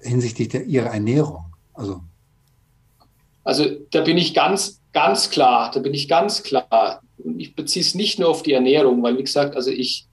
hinsichtlich 0.00 0.48
der, 0.48 0.64
ihrer 0.64 0.88
Ernährung? 0.88 1.44
Also, 1.74 2.02
also 3.44 3.64
da 3.92 4.00
bin 4.00 4.18
ich 4.18 4.34
ganz, 4.34 4.80
ganz 4.92 5.30
klar, 5.30 5.70
da 5.70 5.78
bin 5.78 5.94
ich 5.94 6.08
ganz 6.08 6.42
klar 6.42 7.00
ich 7.36 7.54
beziehe 7.54 7.84
es 7.84 7.94
nicht 7.94 8.18
nur 8.18 8.28
auf 8.28 8.42
die 8.42 8.52
Ernährung, 8.52 9.02
weil 9.02 9.18
wie 9.18 9.22
gesagt, 9.22 9.56
also 9.56 9.70
ich, 9.70 10.06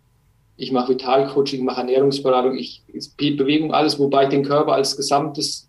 ich 0.57 0.71
mache 0.71 0.93
Vitalcoaching, 0.93 1.63
mache 1.63 1.81
Ernährungsberatung, 1.81 2.57
ich, 2.57 2.83
Bewegung, 3.17 3.73
alles, 3.73 3.99
wobei 3.99 4.23
ich 4.23 4.29
den 4.29 4.43
Körper 4.43 4.73
als 4.73 4.95
gesamtes, 4.95 5.67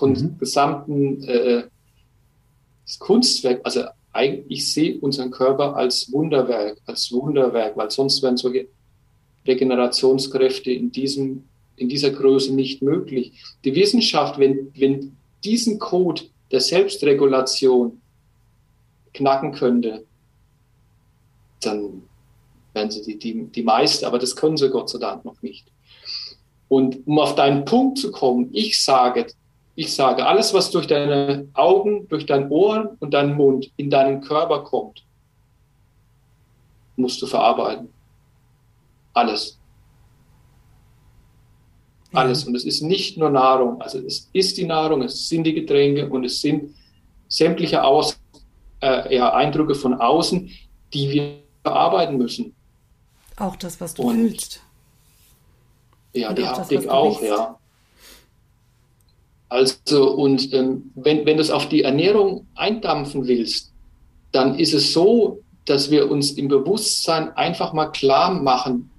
mhm. 0.00 0.36
gesamten 0.38 1.22
äh, 1.24 1.64
Kunstwerk, 2.98 3.60
also 3.64 3.82
eigentlich, 4.12 4.58
ich 4.58 4.72
sehe 4.72 4.98
unseren 4.98 5.30
Körper 5.30 5.76
als 5.76 6.10
Wunderwerk, 6.12 6.78
als 6.86 7.12
Wunderwerk, 7.12 7.76
weil 7.76 7.90
sonst 7.90 8.22
wären 8.22 8.36
solche 8.36 8.68
Regenerationskräfte 9.46 10.70
in 10.70 10.90
diesem, 10.90 11.44
in 11.76 11.88
dieser 11.88 12.10
Größe 12.10 12.54
nicht 12.54 12.82
möglich. 12.82 13.32
Die 13.64 13.74
Wissenschaft, 13.74 14.38
wenn, 14.38 14.72
wenn 14.74 15.16
diesen 15.44 15.78
Code 15.78 16.22
der 16.50 16.60
Selbstregulation 16.60 18.00
knacken 19.14 19.52
könnte, 19.52 20.04
dann 21.60 22.02
wären 22.72 22.90
sie 22.90 23.02
die, 23.02 23.18
die, 23.18 23.44
die 23.46 23.62
meisten, 23.62 24.04
aber 24.04 24.18
das 24.18 24.36
können 24.36 24.56
sie 24.56 24.70
Gott 24.70 24.88
sei 24.88 24.98
Dank 24.98 25.24
noch 25.24 25.40
nicht. 25.42 25.66
Und 26.68 27.06
um 27.06 27.18
auf 27.18 27.34
deinen 27.34 27.64
Punkt 27.64 27.98
zu 27.98 28.12
kommen, 28.12 28.50
ich 28.52 28.82
sage, 28.82 29.26
ich 29.74 29.94
sage, 29.94 30.26
alles, 30.26 30.52
was 30.52 30.70
durch 30.70 30.86
deine 30.86 31.48
Augen, 31.54 32.08
durch 32.08 32.26
dein 32.26 32.50
Ohren 32.50 32.96
und 32.98 33.14
deinen 33.14 33.36
Mund 33.36 33.70
in 33.76 33.90
deinen 33.90 34.20
Körper 34.20 34.64
kommt, 34.64 35.04
musst 36.96 37.22
du 37.22 37.26
verarbeiten. 37.26 37.88
Alles. 39.14 39.58
Alles. 42.12 42.44
Und 42.44 42.54
es 42.54 42.64
ist 42.64 42.82
nicht 42.82 43.16
nur 43.18 43.30
Nahrung. 43.30 43.80
Also 43.80 43.98
es 44.00 44.28
ist 44.32 44.58
die 44.58 44.66
Nahrung, 44.66 45.02
es 45.02 45.28
sind 45.28 45.44
die 45.44 45.54
Getränke 45.54 46.08
und 46.08 46.24
es 46.24 46.40
sind 46.40 46.74
sämtliche 47.28 47.82
Aus, 47.82 48.20
äh, 48.80 49.14
ja, 49.14 49.32
Eindrücke 49.32 49.74
von 49.74 49.94
außen, 49.94 50.50
die 50.92 51.10
wir 51.10 51.47
verarbeiten 51.62 52.16
müssen. 52.16 52.54
Auch 53.36 53.56
das, 53.56 53.80
was 53.80 53.94
du 53.94 54.02
und, 54.02 54.16
fühlst. 54.16 54.62
Ja, 56.12 56.30
und 56.30 56.38
die 56.38 56.44
auch 56.44 56.58
Haptik 56.58 56.82
das, 56.82 56.88
auch, 56.88 57.22
ja. 57.22 57.58
Also, 59.48 60.12
und 60.12 60.52
ähm, 60.52 60.92
wenn, 60.94 61.24
wenn 61.24 61.36
du 61.36 61.42
es 61.42 61.50
auf 61.50 61.68
die 61.68 61.82
Ernährung 61.82 62.46
eindampfen 62.54 63.26
willst, 63.26 63.72
dann 64.32 64.58
ist 64.58 64.74
es 64.74 64.92
so, 64.92 65.40
dass 65.64 65.90
wir 65.90 66.10
uns 66.10 66.32
im 66.32 66.48
Bewusstsein 66.48 67.34
einfach 67.36 67.72
mal 67.72 67.86
klar 67.86 68.30
machen 68.30 68.90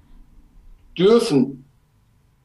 dürfen, 0.98 1.64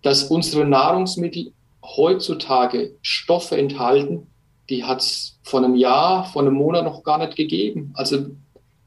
dass 0.01 0.26
unsere 0.26 0.66
Nahrungsmittel 0.66 1.51
heutzutage 1.84 2.95
Stoffe 3.01 3.57
enthalten, 3.57 4.28
die 4.70 4.84
hat 4.84 5.01
es 5.01 5.39
vor 5.43 5.63
einem 5.63 5.76
Jahr, 5.76 6.26
vor 6.26 6.41
einem 6.41 6.53
Monat 6.53 6.84
noch 6.84 7.03
gar 7.03 7.18
nicht 7.18 7.36
gegeben. 7.36 7.91
Also 7.95 8.28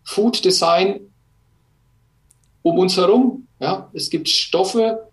Food 0.04 0.44
Design 0.44 1.07
um 2.62 2.78
uns 2.78 2.96
herum. 2.96 3.46
Ja, 3.60 3.88
es 3.92 4.10
gibt 4.10 4.28
Stoffe, 4.28 5.08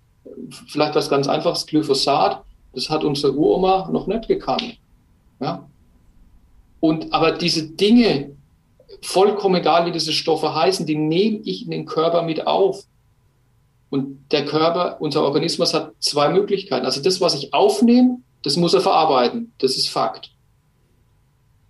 vielleicht 0.67 0.95
was 0.95 1.09
ganz 1.09 1.27
einfaches, 1.27 1.65
Glyphosat, 1.65 2.43
das 2.73 2.89
hat 2.89 3.03
unsere 3.03 3.33
Uroma 3.33 3.89
noch 3.91 4.07
nicht 4.07 4.27
gekannt. 4.27 4.77
Ja? 5.39 5.67
Und 6.79 7.13
aber 7.13 7.31
diese 7.31 7.67
Dinge, 7.67 8.35
vollkommen 9.01 9.55
egal, 9.55 9.85
wie 9.85 9.91
diese 9.91 10.13
Stoffe 10.13 10.53
heißen, 10.53 10.85
die 10.85 10.95
nehme 10.95 11.39
ich 11.43 11.65
in 11.65 11.71
den 11.71 11.85
Körper 11.85 12.21
mit 12.21 12.45
auf. 12.45 12.83
Und 13.89 14.31
der 14.31 14.45
Körper, 14.45 14.97
unser 14.99 15.23
Organismus 15.23 15.73
hat 15.73 15.93
zwei 15.99 16.29
Möglichkeiten. 16.29 16.85
Also 16.85 17.01
das, 17.01 17.21
was 17.21 17.35
ich 17.35 17.53
aufnehme, 17.53 18.19
das 18.43 18.57
muss 18.57 18.73
er 18.73 18.81
verarbeiten. 18.81 19.53
Das 19.59 19.77
ist 19.77 19.89
Fakt. 19.89 20.31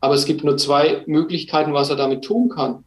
Aber 0.01 0.15
es 0.15 0.25
gibt 0.25 0.43
nur 0.43 0.57
zwei 0.57 1.03
Möglichkeiten, 1.07 1.73
was 1.73 1.89
er 1.89 1.95
damit 1.95 2.23
tun 2.23 2.49
kann 2.49 2.84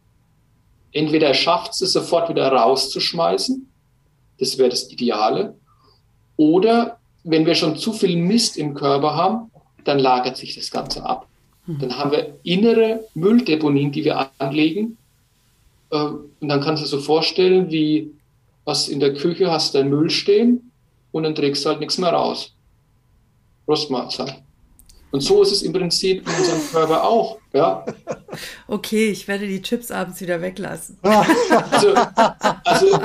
entweder 0.91 1.27
er 1.27 1.33
schafft 1.33 1.81
es 1.81 1.93
sofort 1.93 2.29
wieder 2.29 2.51
rauszuschmeißen, 2.51 3.69
das 4.39 4.57
wäre 4.57 4.69
das 4.69 4.91
Ideale, 4.91 5.55
oder 6.37 6.97
wenn 7.23 7.45
wir 7.45 7.55
schon 7.55 7.77
zu 7.77 7.93
viel 7.93 8.15
Mist 8.15 8.57
im 8.57 8.73
Körper 8.73 9.15
haben, 9.15 9.51
dann 9.83 9.99
lagert 9.99 10.37
sich 10.37 10.55
das 10.55 10.71
Ganze 10.71 11.03
ab. 11.05 11.27
Hm. 11.65 11.79
Dann 11.79 11.97
haben 11.97 12.11
wir 12.11 12.35
innere 12.43 13.05
Mülldeponien, 13.13 13.91
die 13.91 14.05
wir 14.05 14.29
anlegen. 14.37 14.97
Äh, 15.91 15.97
und 15.97 16.47
dann 16.47 16.61
kannst 16.61 16.81
du 16.81 16.85
dir 16.85 16.89
so 16.89 16.99
vorstellen, 16.99 17.69
wie 17.71 18.11
was 18.65 18.87
in 18.87 18.99
der 18.99 19.13
Küche 19.13 19.51
hast, 19.51 19.75
dein 19.75 19.89
Müll 19.89 20.09
stehen 20.09 20.71
und 21.11 21.23
dann 21.23 21.35
trägst 21.35 21.65
du 21.65 21.69
halt 21.69 21.79
nichts 21.79 21.97
mehr 21.97 22.11
raus. 22.11 22.53
Rostmahlzeit. 23.67 24.41
Und 25.11 25.21
so 25.21 25.41
ist 25.41 25.51
es 25.51 25.63
im 25.63 25.73
Prinzip 25.73 26.27
in 26.27 26.35
unserem 26.35 26.61
Körper 26.71 27.03
auch. 27.03 27.39
Ja? 27.53 27.85
Okay, 28.67 29.09
ich 29.09 29.27
werde 29.27 29.47
die 29.47 29.61
Chips 29.61 29.91
abends 29.91 30.21
wieder 30.21 30.41
weglassen. 30.41 30.97
Also, 31.71 31.93
also, 32.63 32.99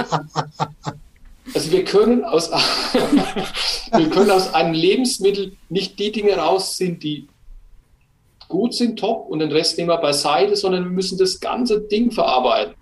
also 1.54 1.70
wir, 1.70 1.84
können 1.84 2.24
aus, 2.24 2.50
wir 3.92 4.10
können 4.10 4.30
aus 4.30 4.52
einem 4.52 4.74
Lebensmittel 4.74 5.56
nicht 5.68 5.98
die 5.98 6.12
Dinge 6.12 6.36
rausziehen, 6.36 6.98
die 6.98 7.28
gut 8.48 8.74
sind, 8.74 8.98
top, 8.98 9.28
und 9.28 9.38
den 9.38 9.52
Rest 9.52 9.78
nehmen 9.78 9.88
wir 9.88 9.98
beiseite, 9.98 10.56
sondern 10.56 10.84
wir 10.84 10.90
müssen 10.90 11.18
das 11.18 11.40
ganze 11.40 11.80
Ding 11.80 12.10
verarbeiten. 12.10 12.74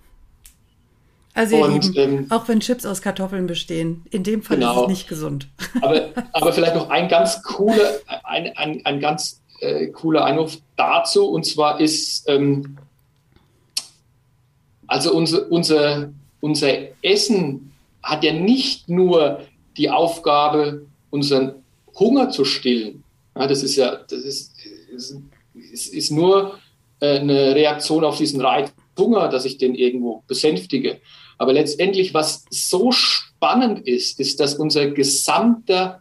Also 1.35 1.57
ihr 1.57 1.65
und, 1.65 1.85
Lieben, 1.95 2.19
ähm, 2.19 2.27
auch 2.31 2.47
wenn 2.49 2.61
Chips 2.61 2.85
aus 2.85 3.01
Kartoffeln 3.01 3.47
bestehen, 3.47 4.05
in 4.11 4.23
dem 4.23 4.43
Fall 4.43 4.59
genau. 4.59 4.75
ist 4.75 4.83
es 4.83 4.89
nicht 4.89 5.09
gesund. 5.09 5.49
Aber, 5.81 6.09
aber 6.33 6.53
vielleicht 6.53 6.75
noch 6.75 6.91
ein 6.91 7.09
ganz 7.09 7.43
cooler, 7.43 8.01
ein, 8.25 8.55
ein, 8.57 8.85
ein 8.85 9.01
ganz 9.01 9.41
äh, 9.61 9.87
cooler 9.89 10.25
Einwurf 10.25 10.59
dazu, 10.77 11.29
und 11.29 11.47
zwar 11.47 11.81
ist, 11.81 12.29
ähm, 12.29 12.77
also 14.87 15.15
unser, 15.15 15.51
unser, 15.51 16.13
unser 16.41 16.69
Essen 17.03 17.73
hat 18.03 18.25
ja 18.25 18.33
nicht 18.33 18.89
nur 18.89 19.41
die 19.77 19.89
Aufgabe, 19.89 20.85
unseren 21.11 21.55
Hunger 21.99 22.29
zu 22.31 22.45
stillen. 22.45 23.05
Ja, 23.35 23.47
das 23.47 23.63
ist 23.63 23.77
ja, 23.77 23.97
das 23.97 24.21
ist, 24.21 24.55
ist, 24.95 25.95
ist 25.95 26.11
nur 26.11 26.59
äh, 27.01 27.21
eine 27.21 27.55
Reaktion 27.55 28.05
auf 28.05 28.19
diesen 28.19 28.41
Reiz 28.41 28.73
Hunger, 28.99 29.29
dass 29.29 29.45
ich 29.45 29.59
den 29.59 29.75
irgendwo 29.75 30.23
besänftige. 30.27 31.01
Aber 31.43 31.55
letztendlich, 31.55 32.15
was 32.15 32.45
so 32.51 32.93
spannend 32.93 33.85
ist, 33.85 34.21
ist, 34.21 34.39
dass 34.39 34.55
unser 34.55 34.87
gesamter 34.93 36.01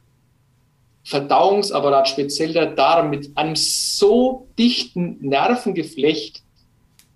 Verdauungsapparat, 1.04 2.10
speziell 2.10 2.54
der 2.54 2.68
Darm, 2.68 3.10
mit 3.10 3.36
einem 3.36 3.56
so 3.56 4.46
dichten 4.60 5.18
Nervengeflecht 5.20 6.44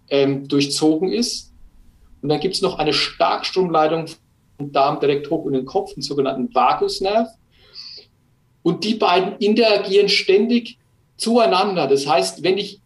ähm, 0.10 0.48
durchzogen 0.48 1.12
ist. 1.14 1.54
Und 2.24 2.30
dann 2.30 2.40
gibt 2.40 2.56
es 2.56 2.64
noch 2.64 2.80
eine 2.80 2.94
Starkstromleitung 2.94 4.08
vom 4.58 4.72
Darm 4.72 5.00
direkt 5.00 5.30
hoch 5.30 5.46
in 5.46 5.54
den 5.54 5.66
Kopf, 5.68 5.94
den 5.94 6.02
sogenannten 6.02 6.52
Vagusnerv. 6.52 7.28
Und 8.64 8.84
die 8.84 8.96
beiden 8.96 9.38
interagieren 9.38 10.10
ständig 10.10 10.80
zueinander. 11.16 11.86
Das 11.86 12.08
heißt, 12.08 12.42
wenn 12.42 12.58
ich 12.58 12.80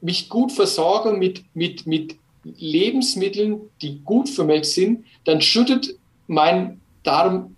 mich 0.00 0.28
gut 0.28 0.50
versorge 0.50 1.12
mit, 1.12 1.44
mit, 1.54 1.86
mit 1.86 2.16
Lebensmitteln, 2.44 3.60
die 3.80 4.00
gut 4.04 4.28
für 4.28 4.44
mich 4.44 4.64
sind, 4.64 5.04
dann 5.24 5.40
schüttet 5.40 5.96
mein 6.26 6.80
Darm 7.02 7.56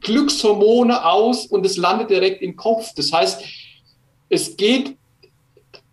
Glückshormone 0.00 1.04
aus 1.04 1.46
und 1.46 1.66
es 1.66 1.76
landet 1.76 2.10
direkt 2.10 2.42
im 2.42 2.56
Kopf. 2.56 2.94
Das 2.94 3.12
heißt, 3.12 3.42
es 4.28 4.56
geht 4.56 4.96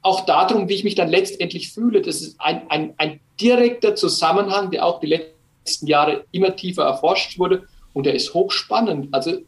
auch 0.02 0.26
darum, 0.26 0.70
wie 0.70 0.76
ich 0.76 0.84
mich 0.84 0.96
dann 0.96 1.10
letztendlich 1.10 1.72
fühle. 1.72 2.02
Das 2.02 2.22
ist 2.22 2.40
ein, 2.40 2.70
ein, 2.70 2.94
ein 2.98 3.20
direkter 3.40 3.96
Zusammenhang, 3.96 4.70
der 4.70 4.86
auch 4.86 5.00
die 5.00 5.08
letzten 5.08 5.88
Jahre 5.88 6.26
immer 6.32 6.56
tiefer 6.56 6.84
erforscht 6.84 7.40
wurde 7.40 7.68
und 7.94 8.06
der 8.06 8.14
ist 8.14 8.34
hochspannend. 8.34 9.14
Also 9.14 9.40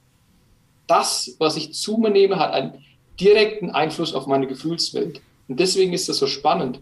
das, 0.88 1.36
was 1.38 1.58
ich 1.58 1.74
zu 1.74 1.98
mir 1.98 2.10
nehme, 2.10 2.40
hat 2.40 2.54
einen 2.54 2.84
direkten 3.20 3.72
Einfluss 3.72 4.14
auf 4.14 4.26
meine 4.26 4.48
Gefühlswelt. 4.48 5.22
Und 5.48 5.60
deswegen 5.60 5.94
ist 5.94 6.10
das 6.10 6.18
so 6.18 6.28
spannend. 6.28 6.80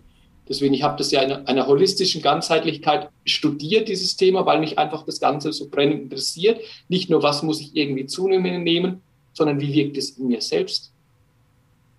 Deswegen, 0.48 0.74
ich 0.74 0.84
habe 0.84 0.98
das 0.98 1.12
ja 1.12 1.22
in 1.22 1.32
einer 1.32 1.66
holistischen 1.66 2.22
Ganzheitlichkeit 2.22 3.10
studiert, 3.26 3.88
dieses 3.88 4.16
Thema, 4.16 4.46
weil 4.46 4.60
mich 4.60 4.78
einfach 4.78 5.04
das 5.04 5.20
Ganze 5.20 5.52
so 5.52 5.70
brennend 5.70 6.04
interessiert. 6.04 6.62
Nicht 6.88 7.10
nur, 7.10 7.24
was 7.24 7.42
muss 7.42 7.62
ich 7.62 7.76
irgendwie 7.76 8.06
zunehmen, 8.06 9.02
sondern 9.34 9.60
wie 9.60 9.74
wirkt 9.74 9.98
es 9.98 10.12
in 10.12 10.28
mir 10.28 10.42
selbst. 10.42 10.92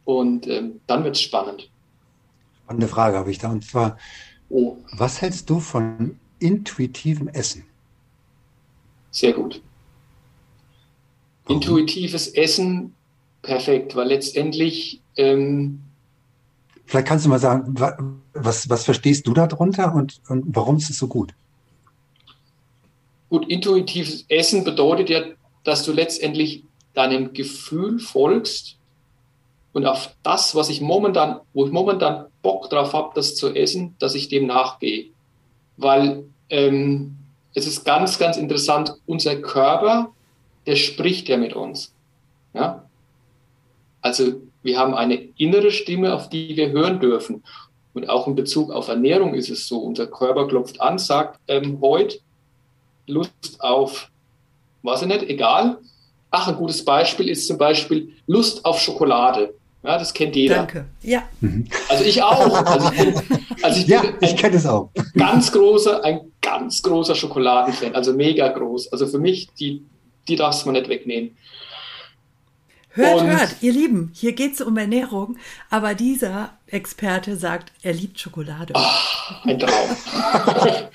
Und 0.04 0.46
ähm, 0.46 0.80
dann 0.86 1.02
wird 1.02 1.16
es 1.16 1.22
spannend. 1.22 1.68
Spannende 2.62 2.88
Frage 2.88 3.16
habe 3.16 3.30
ich 3.30 3.38
da. 3.38 3.50
Und 3.50 3.64
zwar, 3.64 3.98
oh. 4.48 4.76
was 4.92 5.20
hältst 5.20 5.50
du 5.50 5.58
von 5.58 6.18
intuitivem 6.38 7.28
Essen? 7.28 7.64
Sehr 9.10 9.32
gut. 9.32 9.60
Warum? 11.44 11.60
Intuitives 11.60 12.28
Essen, 12.28 12.94
perfekt, 13.42 13.96
weil 13.96 14.08
letztendlich 14.08 15.00
ähm, 15.16 15.80
Vielleicht 16.86 17.08
kannst 17.08 17.24
du 17.24 17.28
mal 17.28 17.38
sagen, 17.38 17.74
was, 18.32 18.70
was 18.70 18.84
verstehst 18.84 19.26
du 19.26 19.34
darunter 19.34 19.94
und, 19.94 20.20
und 20.28 20.44
warum 20.54 20.76
ist 20.76 20.88
es 20.88 20.98
so 20.98 21.08
gut? 21.08 21.34
Gut, 23.28 23.48
intuitives 23.48 24.24
Essen 24.28 24.62
bedeutet 24.62 25.10
ja, 25.10 25.22
dass 25.64 25.82
du 25.82 25.92
letztendlich 25.92 26.64
deinem 26.94 27.32
Gefühl 27.32 27.98
folgst 27.98 28.76
und 29.72 29.84
auf 29.84 30.14
das, 30.22 30.54
was 30.54 30.68
ich 30.68 30.80
momentan, 30.80 31.40
wo 31.52 31.66
ich 31.66 31.72
momentan 31.72 32.26
Bock 32.40 32.70
drauf 32.70 32.94
habe, 32.94 33.10
das 33.14 33.34
zu 33.34 33.54
essen, 33.54 33.94
dass 33.98 34.14
ich 34.14 34.28
dem 34.28 34.46
nachgehe. 34.46 35.10
Weil 35.76 36.24
ähm, 36.48 37.16
es 37.52 37.66
ist 37.66 37.84
ganz, 37.84 38.18
ganz 38.18 38.36
interessant, 38.36 38.94
unser 39.06 39.36
Körper, 39.36 40.12
der 40.66 40.76
spricht 40.76 41.28
ja 41.28 41.36
mit 41.36 41.54
uns. 41.54 41.92
Ja? 42.54 42.84
Also 44.00 44.40
wir 44.66 44.78
haben 44.78 44.94
eine 44.94 45.14
innere 45.36 45.70
Stimme, 45.70 46.14
auf 46.14 46.28
die 46.28 46.56
wir 46.56 46.70
hören 46.70 47.00
dürfen. 47.00 47.42
Und 47.94 48.08
auch 48.10 48.26
in 48.26 48.34
Bezug 48.34 48.70
auf 48.70 48.88
Ernährung 48.88 49.32
ist 49.32 49.48
es 49.48 49.66
so. 49.66 49.78
Unser 49.78 50.06
Körper 50.06 50.46
klopft 50.46 50.80
an, 50.80 50.98
sagt 50.98 51.40
ähm, 51.48 51.78
heute 51.80 52.18
Lust 53.06 53.56
auf, 53.60 54.10
weiß 54.82 55.02
ich 55.02 55.08
nicht, 55.08 55.22
egal. 55.30 55.78
Ach, 56.30 56.48
ein 56.48 56.56
gutes 56.56 56.84
Beispiel 56.84 57.30
ist 57.30 57.46
zum 57.46 57.56
Beispiel 57.56 58.12
Lust 58.26 58.64
auf 58.64 58.80
Schokolade. 58.80 59.54
Ja, 59.82 59.98
das 59.98 60.12
kennt 60.12 60.34
jeder. 60.34 60.56
Danke. 60.56 60.84
Ja. 61.02 61.22
Mhm. 61.40 61.68
Also 61.88 62.04
ich 62.04 62.22
auch. 62.22 62.52
Also 62.66 62.90
ich 62.92 62.98
bin, 62.98 63.38
also 63.62 63.80
ich, 63.80 63.86
ja, 63.86 64.02
ich 64.20 64.36
kenne 64.36 64.56
es 64.56 64.66
auch. 64.66 64.90
Ganz 65.16 65.52
großer, 65.52 66.04
ein 66.04 66.32
ganz 66.42 66.82
großer 66.82 67.14
Schokoladenfan, 67.14 67.94
also 67.94 68.12
mega 68.12 68.48
groß. 68.48 68.92
Also 68.92 69.06
für 69.06 69.18
mich, 69.18 69.48
die, 69.58 69.82
die 70.28 70.36
darf 70.36 70.66
man 70.66 70.74
nicht 70.74 70.88
wegnehmen. 70.88 71.36
Hört, 72.96 73.20
und 73.20 73.26
hört, 73.26 73.56
ihr 73.60 73.72
Lieben, 73.72 74.10
hier 74.14 74.32
geht 74.32 74.54
es 74.54 74.62
um 74.62 74.74
Ernährung, 74.78 75.36
aber 75.68 75.94
dieser 75.94 76.56
Experte 76.66 77.36
sagt, 77.36 77.70
er 77.82 77.92
liebt 77.92 78.18
Schokolade. 78.18 78.72
Oh, 78.74 79.48
ein 79.48 79.58
Traum. 79.58 79.90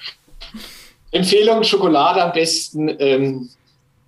Empfehlung 1.12 1.64
Schokolade 1.64 2.24
am 2.24 2.32
besten, 2.32 2.90
ähm, 2.98 3.50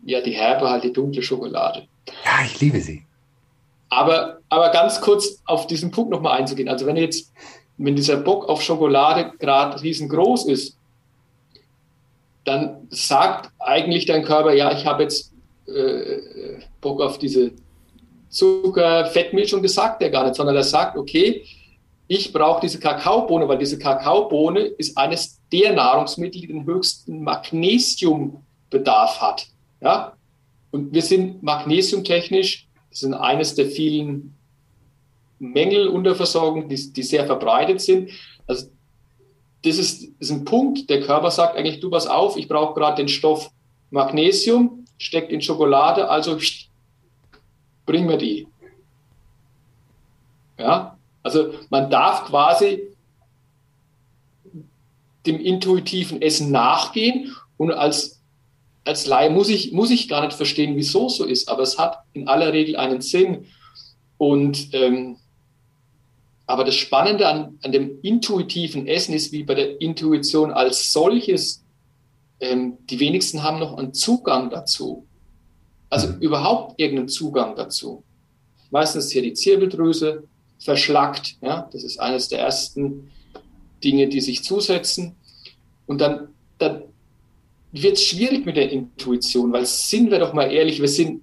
ja, 0.03 0.21
die 0.21 0.31
herbe, 0.31 0.71
halt 0.71 0.83
die 0.85 0.91
dunkle 0.91 1.21
Schokolade. 1.21 1.87
Ja, 2.25 2.43
ich 2.43 2.59
liebe 2.59 2.81
sie. 2.81 3.03
Aber, 3.89 4.39
aber 4.49 4.69
ganz 4.71 4.99
kurz 4.99 5.39
auf 5.45 5.67
diesen 5.67 5.91
Punkt 5.91 6.09
nochmal 6.09 6.39
einzugehen. 6.39 6.69
Also 6.69 6.87
wenn 6.87 6.97
jetzt, 6.97 7.31
wenn 7.77 7.95
dieser 7.95 8.17
Bock 8.17 8.49
auf 8.49 8.63
Schokolade 8.63 9.33
gerade 9.37 9.79
riesengroß 9.79 10.47
ist, 10.47 10.75
dann 12.43 12.87
sagt 12.89 13.51
eigentlich 13.59 14.07
dein 14.07 14.23
Körper, 14.23 14.51
ja, 14.53 14.71
ich 14.71 14.87
habe 14.87 15.03
jetzt 15.03 15.31
äh, 15.67 16.59
Bock 16.81 16.99
auf 16.99 17.19
diese 17.19 17.51
Zucker, 18.33 19.05
Fettmilch 19.05 19.53
und 19.53 19.63
das 19.63 19.75
sagt 19.75 20.01
er 20.01 20.09
gar 20.09 20.23
nicht, 20.25 20.35
sondern 20.35 20.55
er 20.55 20.63
sagt, 20.63 20.97
okay, 20.97 21.43
ich 22.07 22.33
brauche 22.33 22.61
diese 22.61 22.79
Kakaobohne, 22.79 23.47
weil 23.47 23.57
diese 23.57 23.79
Kakaobohne 23.79 24.59
ist 24.61 24.97
eines 24.97 25.39
der 25.51 25.73
Nahrungsmittel, 25.73 26.41
die 26.41 26.47
den 26.47 26.65
höchsten 26.65 27.23
Magnesiumbedarf 27.23 29.21
hat. 29.21 29.47
Ja? 29.81 30.13
Und 30.71 30.93
wir 30.93 31.01
sind 31.01 31.41
magnesiumtechnisch, 31.43 32.67
das 32.89 32.99
sind 32.99 33.13
eines 33.13 33.55
der 33.55 33.67
vielen 33.67 34.35
Mängel 35.39 35.87
unter 35.87 36.15
Versorgung, 36.15 36.67
die, 36.69 36.93
die 36.93 37.03
sehr 37.03 37.25
verbreitet 37.25 37.81
sind. 37.81 38.09
Also 38.47 38.67
das 39.63 39.77
ist, 39.77 40.09
ist 40.19 40.31
ein 40.31 40.45
Punkt, 40.45 40.89
der 40.89 41.01
Körper 41.01 41.31
sagt 41.31 41.55
eigentlich, 41.55 41.79
du 41.79 41.89
pass 41.89 42.07
auf, 42.07 42.37
ich 42.37 42.47
brauche 42.47 42.73
gerade 42.73 42.97
den 42.97 43.07
Stoff 43.07 43.49
Magnesium, 43.91 44.85
steckt 44.97 45.31
in 45.31 45.41
Schokolade, 45.41 46.09
also 46.09 46.37
bring 47.85 48.05
mir 48.05 48.17
die. 48.17 48.47
Ja, 50.57 50.97
also 51.21 51.53
man 51.69 51.89
darf 51.89 52.25
quasi 52.25 52.83
dem 55.25 55.39
intuitiven 55.39 56.21
Essen 56.21 56.51
nachgehen 56.51 57.35
und 57.57 57.71
als, 57.71 58.21
als 58.85 59.05
Laie 59.05 59.29
muss 59.29 59.49
ich, 59.49 59.71
muss 59.71 59.89
ich 59.89 60.09
gar 60.09 60.25
nicht 60.25 60.33
verstehen, 60.33 60.75
wieso 60.75 61.09
so 61.09 61.25
ist, 61.25 61.47
aber 61.49 61.63
es 61.63 61.77
hat 61.77 61.99
in 62.13 62.27
aller 62.27 62.51
Regel 62.51 62.75
einen 62.75 63.01
Sinn. 63.01 63.45
Und 64.17 64.73
ähm, 64.73 65.17
aber 66.45 66.65
das 66.65 66.75
Spannende 66.75 67.27
an, 67.27 67.57
an 67.63 67.71
dem 67.71 67.99
intuitiven 68.01 68.85
Essen 68.85 69.13
ist, 69.13 69.31
wie 69.31 69.43
bei 69.43 69.55
der 69.55 69.79
Intuition 69.79 70.51
als 70.51 70.91
solches, 70.91 71.63
ähm, 72.41 72.77
die 72.89 72.99
wenigsten 72.99 73.43
haben 73.43 73.59
noch 73.59 73.77
einen 73.77 73.93
Zugang 73.93 74.49
dazu. 74.49 75.07
Also 75.93 76.07
mhm. 76.07 76.21
überhaupt 76.21 76.79
irgendeinen 76.79 77.07
Zugang 77.07 77.55
dazu. 77.55 78.03
Meistens 78.71 79.11
hier 79.11 79.21
die 79.21 79.35
Zirbeldrüse 79.35 80.23
verschlackt. 80.57 81.35
Ja, 81.39 81.69
das 81.71 81.83
ist 81.83 81.99
eines 81.99 82.29
der 82.29 82.39
ersten 82.39 83.11
Dinge, 83.83 84.07
die 84.07 84.19
sich 84.19 84.43
zusetzen. 84.43 85.15
Und 85.85 86.01
dann, 86.01 86.29
dann 86.57 86.81
wird 87.71 87.97
es 87.97 88.05
schwierig 88.05 88.43
mit 88.43 88.57
der 88.57 88.71
Intuition, 88.71 89.53
weil 89.53 89.67
sind 89.67 90.09
wir 90.09 90.17
doch 90.17 90.33
mal 90.33 90.51
ehrlich, 90.51 90.81
wir 90.81 90.87
sind, 90.87 91.21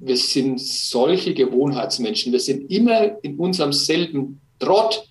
wir 0.00 0.16
sind 0.16 0.60
solche 0.60 1.32
Gewohnheitsmenschen. 1.32 2.32
Wir 2.32 2.40
sind 2.40 2.68
immer 2.72 3.22
in 3.22 3.38
unserem 3.38 3.72
selben 3.72 4.40
Trott. 4.58 5.08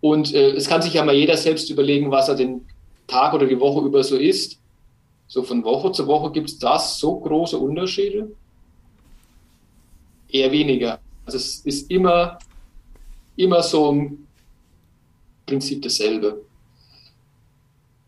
Und 0.00 0.34
äh, 0.34 0.50
es 0.50 0.66
kann 0.66 0.82
sich 0.82 0.94
ja 0.94 1.04
mal 1.04 1.14
jeder 1.14 1.36
selbst 1.36 1.70
überlegen, 1.70 2.10
was 2.10 2.28
er 2.28 2.34
den 2.34 2.66
Tag 3.06 3.34
oder 3.34 3.46
die 3.46 3.60
Woche 3.60 3.86
über 3.86 4.02
so 4.02 4.16
isst. 4.16 4.58
So 5.26 5.42
von 5.42 5.64
Woche 5.64 5.92
zu 5.92 6.06
Woche 6.06 6.32
gibt 6.32 6.50
es 6.50 6.58
da 6.58 6.78
so 6.78 7.18
große 7.18 7.58
Unterschiede? 7.58 8.30
Eher 10.28 10.52
weniger. 10.52 11.00
Also 11.26 11.38
es 11.38 11.60
ist 11.60 11.90
immer, 11.90 12.38
immer 13.36 13.62
so 13.62 13.90
im 13.90 14.26
Prinzip 15.46 15.82
dasselbe. 15.82 16.44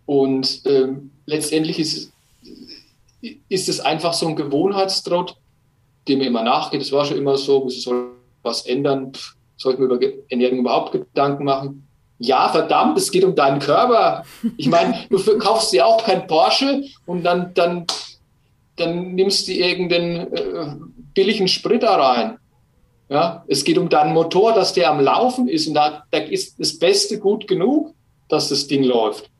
Und 0.05 0.63
ähm, 0.67 1.11
letztendlich 1.27 1.79
ist 1.79 2.13
es, 3.23 3.33
ist 3.49 3.69
es 3.69 3.81
einfach 3.81 4.13
so 4.13 4.29
ein 4.29 4.37
Gewohnheitstrott, 4.37 5.37
dem 6.07 6.21
immer 6.21 6.43
nachgeht. 6.43 6.83
Es 6.83 6.93
war 6.93 7.05
schon 7.05 7.19
immer 7.19 7.37
so, 7.37 7.65
muss 7.65 7.83
soll 7.83 8.13
was 8.43 8.65
ändern, 8.67 9.13
soll 9.57 9.75
ich 9.75 9.79
mir 9.79 9.87
über 9.87 9.99
Ernährung 10.29 10.61
überhaupt 10.61 10.93
Gedanken 10.93 11.45
machen? 11.45 11.86
Ja, 12.19 12.49
verdammt, 12.49 12.97
es 12.97 13.11
geht 13.11 13.25
um 13.25 13.35
deinen 13.35 13.59
Körper. 13.59 14.25
Ich 14.57 14.69
meine, 14.69 15.07
du 15.11 15.39
kaufst 15.39 15.73
dir 15.73 15.87
auch 15.87 16.05
kein 16.05 16.27
Porsche 16.27 16.85
und 17.05 17.25
dann, 17.25 17.53
dann, 17.55 17.87
dann 18.77 19.15
nimmst 19.15 19.49
du 19.49 19.53
irgendeinen 19.53 20.33
äh, 20.33 20.77
billigen 21.15 21.49
Sprit 21.49 21.83
da 21.83 21.97
rein. 21.97 22.39
Ja, 23.09 23.45
es 23.47 23.63
geht 23.63 23.79
um 23.79 23.89
deinen 23.89 24.15
Motor, 24.15 24.53
dass 24.53 24.73
der 24.73 24.91
am 24.91 25.01
Laufen 25.01 25.47
ist 25.47 25.69
und 25.69 25.75
da, 25.75 26.05
da 26.11 26.19
ist 26.19 26.59
das 26.59 26.79
Beste 26.79 27.21
gut 27.21 27.47
genug, 27.47 27.95
dass 28.29 28.49
das 28.49 28.67
Ding 28.67 28.83
läuft. 28.83 29.31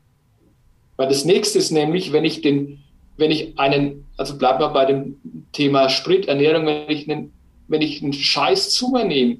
Weil 0.95 1.09
das 1.09 1.25
nächste 1.25 1.59
ist 1.59 1.71
nämlich, 1.71 2.13
wenn 2.13 2.23
ich 2.23 2.41
den, 2.41 2.79
wenn 3.17 3.29
ich 3.29 3.59
einen, 3.59 4.05
also 4.15 4.37
bleib 4.37 4.59
mal 4.59 4.69
bei 4.69 4.85
dem 4.85 5.17
Thema 5.51 5.89
Spriternährung, 5.89 6.65
wenn 6.65 6.89
ich 6.89 7.09
einen, 7.09 7.33
wenn 7.67 7.81
ich 7.81 8.01
einen 8.01 8.13
Scheiß 8.13 8.69
zu 8.69 8.89
mir 8.89 9.03
nehme, 9.03 9.39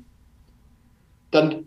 dann, 1.31 1.66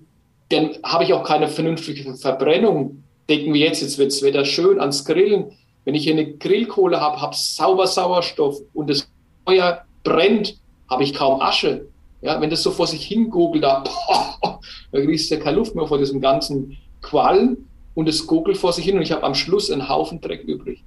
dann 0.51 0.71
habe 0.83 1.05
ich 1.05 1.13
auch 1.13 1.25
keine 1.25 1.49
vernünftige 1.49 2.15
Verbrennung. 2.17 3.05
Denken 3.29 3.55
wir 3.55 3.61
jetzt, 3.61 3.81
jetzt 3.81 3.99
wird 3.99 4.13
das 4.13 4.23
Wetter 4.23 4.45
schön 4.45 4.81
ans 4.81 5.05
Grillen. 5.05 5.53
Wenn 5.85 5.95
ich 5.95 6.05
hier 6.05 6.13
eine 6.13 6.35
Grillkohle 6.35 7.01
habe, 7.01 7.21
habe 7.21 7.35
sauber 7.35 7.87
Sauerstoff 7.87 8.61
und 8.75 8.91
das 8.91 9.09
Feuer 9.47 9.85
brennt, 10.03 10.59
habe 10.89 11.05
ich 11.05 11.15
kaum 11.15 11.41
Asche. 11.41 11.87
Ja, 12.21 12.41
wenn 12.41 12.51
das 12.51 12.63
so 12.63 12.71
vor 12.71 12.87
sich 12.87 13.07
hin 13.07 13.31
gogelt, 13.31 13.65
da, 13.65 13.85
boah, 14.43 14.61
da 14.93 15.01
kriegst 15.01 15.31
du 15.31 15.37
ja 15.37 15.41
keine 15.41 15.57
Luft 15.57 15.75
mehr 15.75 15.87
vor 15.87 15.99
diesem 15.99 16.21
ganzen 16.21 16.77
Qualm 17.01 17.57
und 17.95 18.09
es 18.09 18.27
gogelt 18.27 18.59
vor 18.59 18.73
sich 18.73 18.85
hin 18.85 18.97
und 18.97 19.03
ich 19.03 19.13
habe 19.13 19.23
am 19.23 19.35
Schluss 19.35 19.71
einen 19.71 19.89
Haufen 19.89 20.21
Dreck 20.21 20.43
übrig. 20.43 20.85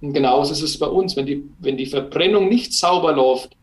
Und 0.00 0.12
genauso 0.12 0.52
ist 0.52 0.62
es 0.62 0.78
bei 0.78 0.86
uns. 0.86 1.16
Wenn 1.16 1.26
die, 1.26 1.44
wenn 1.60 1.76
die 1.76 1.86
Verbrennung 1.86 2.48
nicht 2.48 2.74
sauber 2.74 3.12
läuft, 3.12 3.56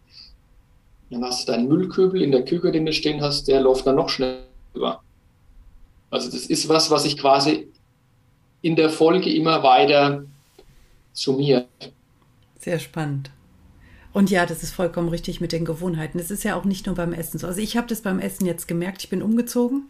dann 1.11 1.23
hast 1.23 1.47
du 1.47 1.51
deinen 1.51 1.67
Müllkübel 1.67 2.21
in 2.21 2.31
der 2.31 2.45
Küche, 2.45 2.71
den 2.71 2.85
du 2.85 2.93
stehen 2.93 3.21
hast, 3.21 3.47
der 3.49 3.59
läuft 3.59 3.85
dann 3.85 3.97
noch 3.97 4.09
schneller 4.09 4.39
über. 4.73 5.01
Also 6.11 6.29
das 6.29 6.45
ist 6.45 6.69
was, 6.69 6.91
was 6.91 7.05
ich 7.05 7.17
quasi 7.17 7.67
in 8.61 8.75
der 8.75 8.89
Folge 8.89 9.33
immer 9.33 9.63
weiter 9.63 10.25
summiert. 11.13 11.67
Sehr 12.59 12.79
spannend. 12.79 13.31
Und 14.13 14.29
ja, 14.29 14.45
das 14.45 14.61
ist 14.61 14.73
vollkommen 14.73 15.07
richtig 15.07 15.39
mit 15.39 15.53
den 15.53 15.65
Gewohnheiten. 15.65 16.19
Es 16.19 16.31
ist 16.31 16.43
ja 16.43 16.55
auch 16.55 16.65
nicht 16.65 16.85
nur 16.85 16.95
beim 16.95 17.13
Essen 17.13 17.39
so. 17.39 17.47
Also 17.47 17.61
ich 17.61 17.77
habe 17.77 17.87
das 17.87 18.01
beim 18.01 18.19
Essen 18.19 18.45
jetzt 18.45 18.67
gemerkt. 18.67 19.03
Ich 19.03 19.09
bin 19.09 19.23
umgezogen 19.23 19.89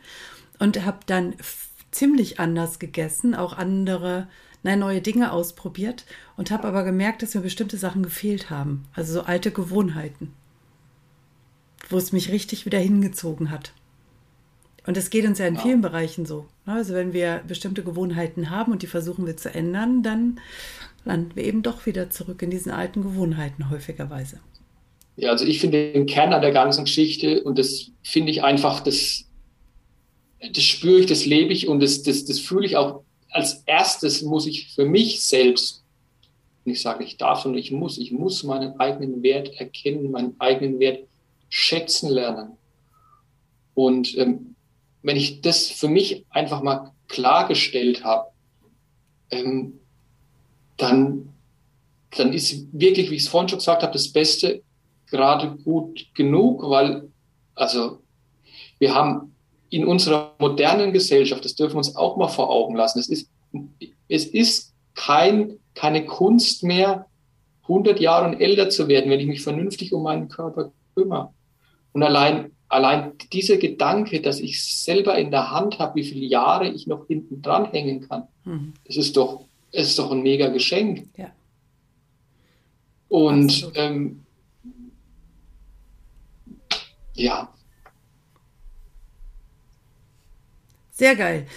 und 0.59 0.85
habe 0.85 0.99
dann 1.07 1.33
ziemlich 1.89 2.39
anders 2.39 2.77
gegessen, 2.77 3.33
auch 3.33 3.57
andere, 3.57 4.27
nein, 4.63 4.79
neue 4.79 5.01
Dinge 5.01 5.31
ausprobiert 5.31 6.05
und 6.37 6.51
habe 6.51 6.67
aber 6.67 6.83
gemerkt, 6.83 7.23
dass 7.23 7.33
mir 7.33 7.41
bestimmte 7.41 7.77
Sachen 7.77 8.03
gefehlt 8.03 8.49
haben. 8.51 8.85
Also 8.93 9.13
so 9.13 9.21
alte 9.23 9.51
Gewohnheiten, 9.51 10.33
wo 11.89 11.97
es 11.97 12.11
mich 12.11 12.31
richtig 12.31 12.65
wieder 12.67 12.79
hingezogen 12.79 13.49
hat. 13.49 13.73
Und 14.85 14.97
es 14.97 15.09
geht 15.09 15.25
uns 15.25 15.37
ja 15.37 15.45
in 15.45 15.57
vielen 15.57 15.81
Bereichen 15.81 16.25
so. 16.25 16.47
Ne? 16.65 16.73
Also 16.73 16.93
wenn 16.93 17.13
wir 17.13 17.41
bestimmte 17.47 17.83
Gewohnheiten 17.83 18.49
haben 18.49 18.71
und 18.71 18.81
die 18.81 18.87
versuchen 18.87 19.27
wir 19.27 19.37
zu 19.37 19.53
ändern, 19.53 20.01
dann 20.01 20.39
landen 21.05 21.35
wir 21.35 21.43
eben 21.43 21.61
doch 21.61 21.85
wieder 21.85 22.09
zurück 22.09 22.41
in 22.41 22.49
diesen 22.49 22.71
alten 22.71 23.03
Gewohnheiten 23.03 23.69
häufigerweise. 23.69 24.39
Ja, 25.17 25.29
also 25.29 25.45
ich 25.45 25.59
finde 25.59 25.91
den 25.93 26.05
Kern 26.05 26.33
an 26.33 26.41
der 26.41 26.51
ganzen 26.51 26.85
Geschichte 26.85 27.43
und 27.43 27.59
das 27.59 27.91
finde 28.03 28.31
ich 28.31 28.43
einfach, 28.43 28.79
das, 28.79 29.25
das 30.39 30.63
spüre 30.63 30.99
ich, 30.99 31.05
das 31.05 31.25
lebe 31.25 31.53
ich 31.53 31.67
und 31.67 31.81
das, 31.81 32.01
das, 32.01 32.25
das 32.25 32.39
fühle 32.39 32.65
ich 32.65 32.77
auch. 32.77 33.03
Als 33.29 33.63
erstes 33.65 34.23
muss 34.23 34.47
ich 34.47 34.73
für 34.73 34.85
mich 34.85 35.21
selbst, 35.21 35.83
und 36.65 36.71
ich 36.71 36.81
sage, 36.81 37.03
ich 37.03 37.17
darf, 37.17 37.43
sondern 37.43 37.59
ich 37.59 37.71
muss, 37.71 37.97
ich 37.97 38.11
muss 38.11 38.43
meinen 38.43 38.79
eigenen 38.79 39.21
Wert 39.23 39.49
erkennen, 39.59 40.11
meinen 40.11 40.35
eigenen 40.39 40.79
Wert 40.79 41.07
schätzen 41.49 42.09
lernen. 42.09 42.51
Und 43.73 44.17
ähm, 44.17 44.50
wenn 45.03 45.17
ich 45.17 45.41
das 45.41 45.67
für 45.67 45.87
mich 45.87 46.25
einfach 46.29 46.61
mal 46.61 46.91
klargestellt 47.07 48.03
habe, 48.03 48.29
ähm, 49.29 49.79
dann, 50.77 51.29
dann 52.15 52.33
ist 52.33 52.67
wirklich, 52.71 53.09
wie 53.09 53.15
ich 53.15 53.23
es 53.23 53.27
vorhin 53.29 53.49
schon 53.49 53.59
gesagt 53.59 53.83
habe, 53.83 53.93
das 53.93 54.11
Beste 54.11 54.61
gerade 55.07 55.57
gut 55.63 56.07
genug, 56.13 56.63
weil, 56.69 57.09
also, 57.55 57.99
wir 58.79 58.95
haben 58.95 59.35
in 59.69 59.85
unserer 59.85 60.35
modernen 60.39 60.91
Gesellschaft, 60.91 61.45
das 61.45 61.55
dürfen 61.55 61.73
wir 61.73 61.79
uns 61.79 61.95
auch 61.95 62.17
mal 62.17 62.27
vor 62.27 62.49
Augen 62.49 62.75
lassen, 62.75 62.99
es 62.99 63.09
ist, 63.09 63.29
es 64.07 64.25
ist 64.25 64.73
kein, 64.95 65.59
keine 65.75 66.05
Kunst 66.05 66.63
mehr, 66.63 67.05
100 67.63 67.99
Jahre 67.99 68.37
älter 68.39 68.69
zu 68.69 68.87
werden, 68.87 69.09
wenn 69.09 69.19
ich 69.19 69.27
mich 69.27 69.41
vernünftig 69.41 69.93
um 69.93 70.03
meinen 70.03 70.27
Körper 70.27 70.71
kümmere. 70.95 71.33
Und 71.93 72.03
allein, 72.03 72.51
allein 72.71 73.13
dieser 73.31 73.57
Gedanke, 73.57 74.21
dass 74.21 74.39
ich 74.39 74.63
selber 74.63 75.17
in 75.17 75.31
der 75.31 75.51
Hand 75.51 75.79
habe, 75.79 75.95
wie 75.95 76.03
viele 76.03 76.25
Jahre 76.25 76.69
ich 76.69 76.87
noch 76.87 77.07
hinten 77.07 77.41
dran 77.41 77.65
hängen 77.65 78.07
kann, 78.07 78.27
mhm. 78.45 78.73
das 78.85 78.97
ist 78.97 79.17
doch 79.17 79.45
es 79.71 79.89
ist 79.89 79.99
doch 79.99 80.11
ein 80.11 80.21
mega 80.21 80.49
Geschenk. 80.49 81.07
Ja. 81.17 81.31
Und 83.07 83.71
ähm, 83.75 84.25
ja. 87.13 87.53
Sehr 90.91 91.15
geil. 91.15 91.47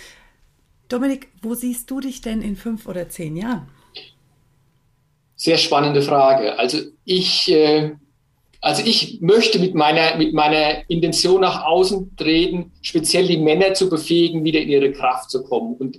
Dominik, 0.88 1.28
wo 1.42 1.54
siehst 1.54 1.90
du 1.90 2.00
dich 2.00 2.20
denn 2.20 2.40
in 2.42 2.56
fünf 2.56 2.86
oder 2.86 3.08
zehn 3.08 3.36
Jahren? 3.36 3.68
Sehr 5.36 5.58
spannende 5.58 6.02
Frage. 6.02 6.58
Also 6.58 6.78
ich, 7.04 7.50
äh, 7.50 7.92
also 8.64 8.82
ich 8.82 9.20
möchte 9.20 9.58
mit 9.58 9.74
meiner, 9.74 10.16
mit 10.16 10.32
meiner 10.32 10.88
Intention 10.88 11.42
nach 11.42 11.64
außen 11.64 12.16
treten, 12.16 12.72
speziell 12.80 13.26
die 13.26 13.36
Männer 13.36 13.74
zu 13.74 13.90
befähigen, 13.90 14.42
wieder 14.42 14.60
in 14.60 14.70
ihre 14.70 14.90
Kraft 14.90 15.30
zu 15.30 15.44
kommen. 15.44 15.74
Und 15.74 15.98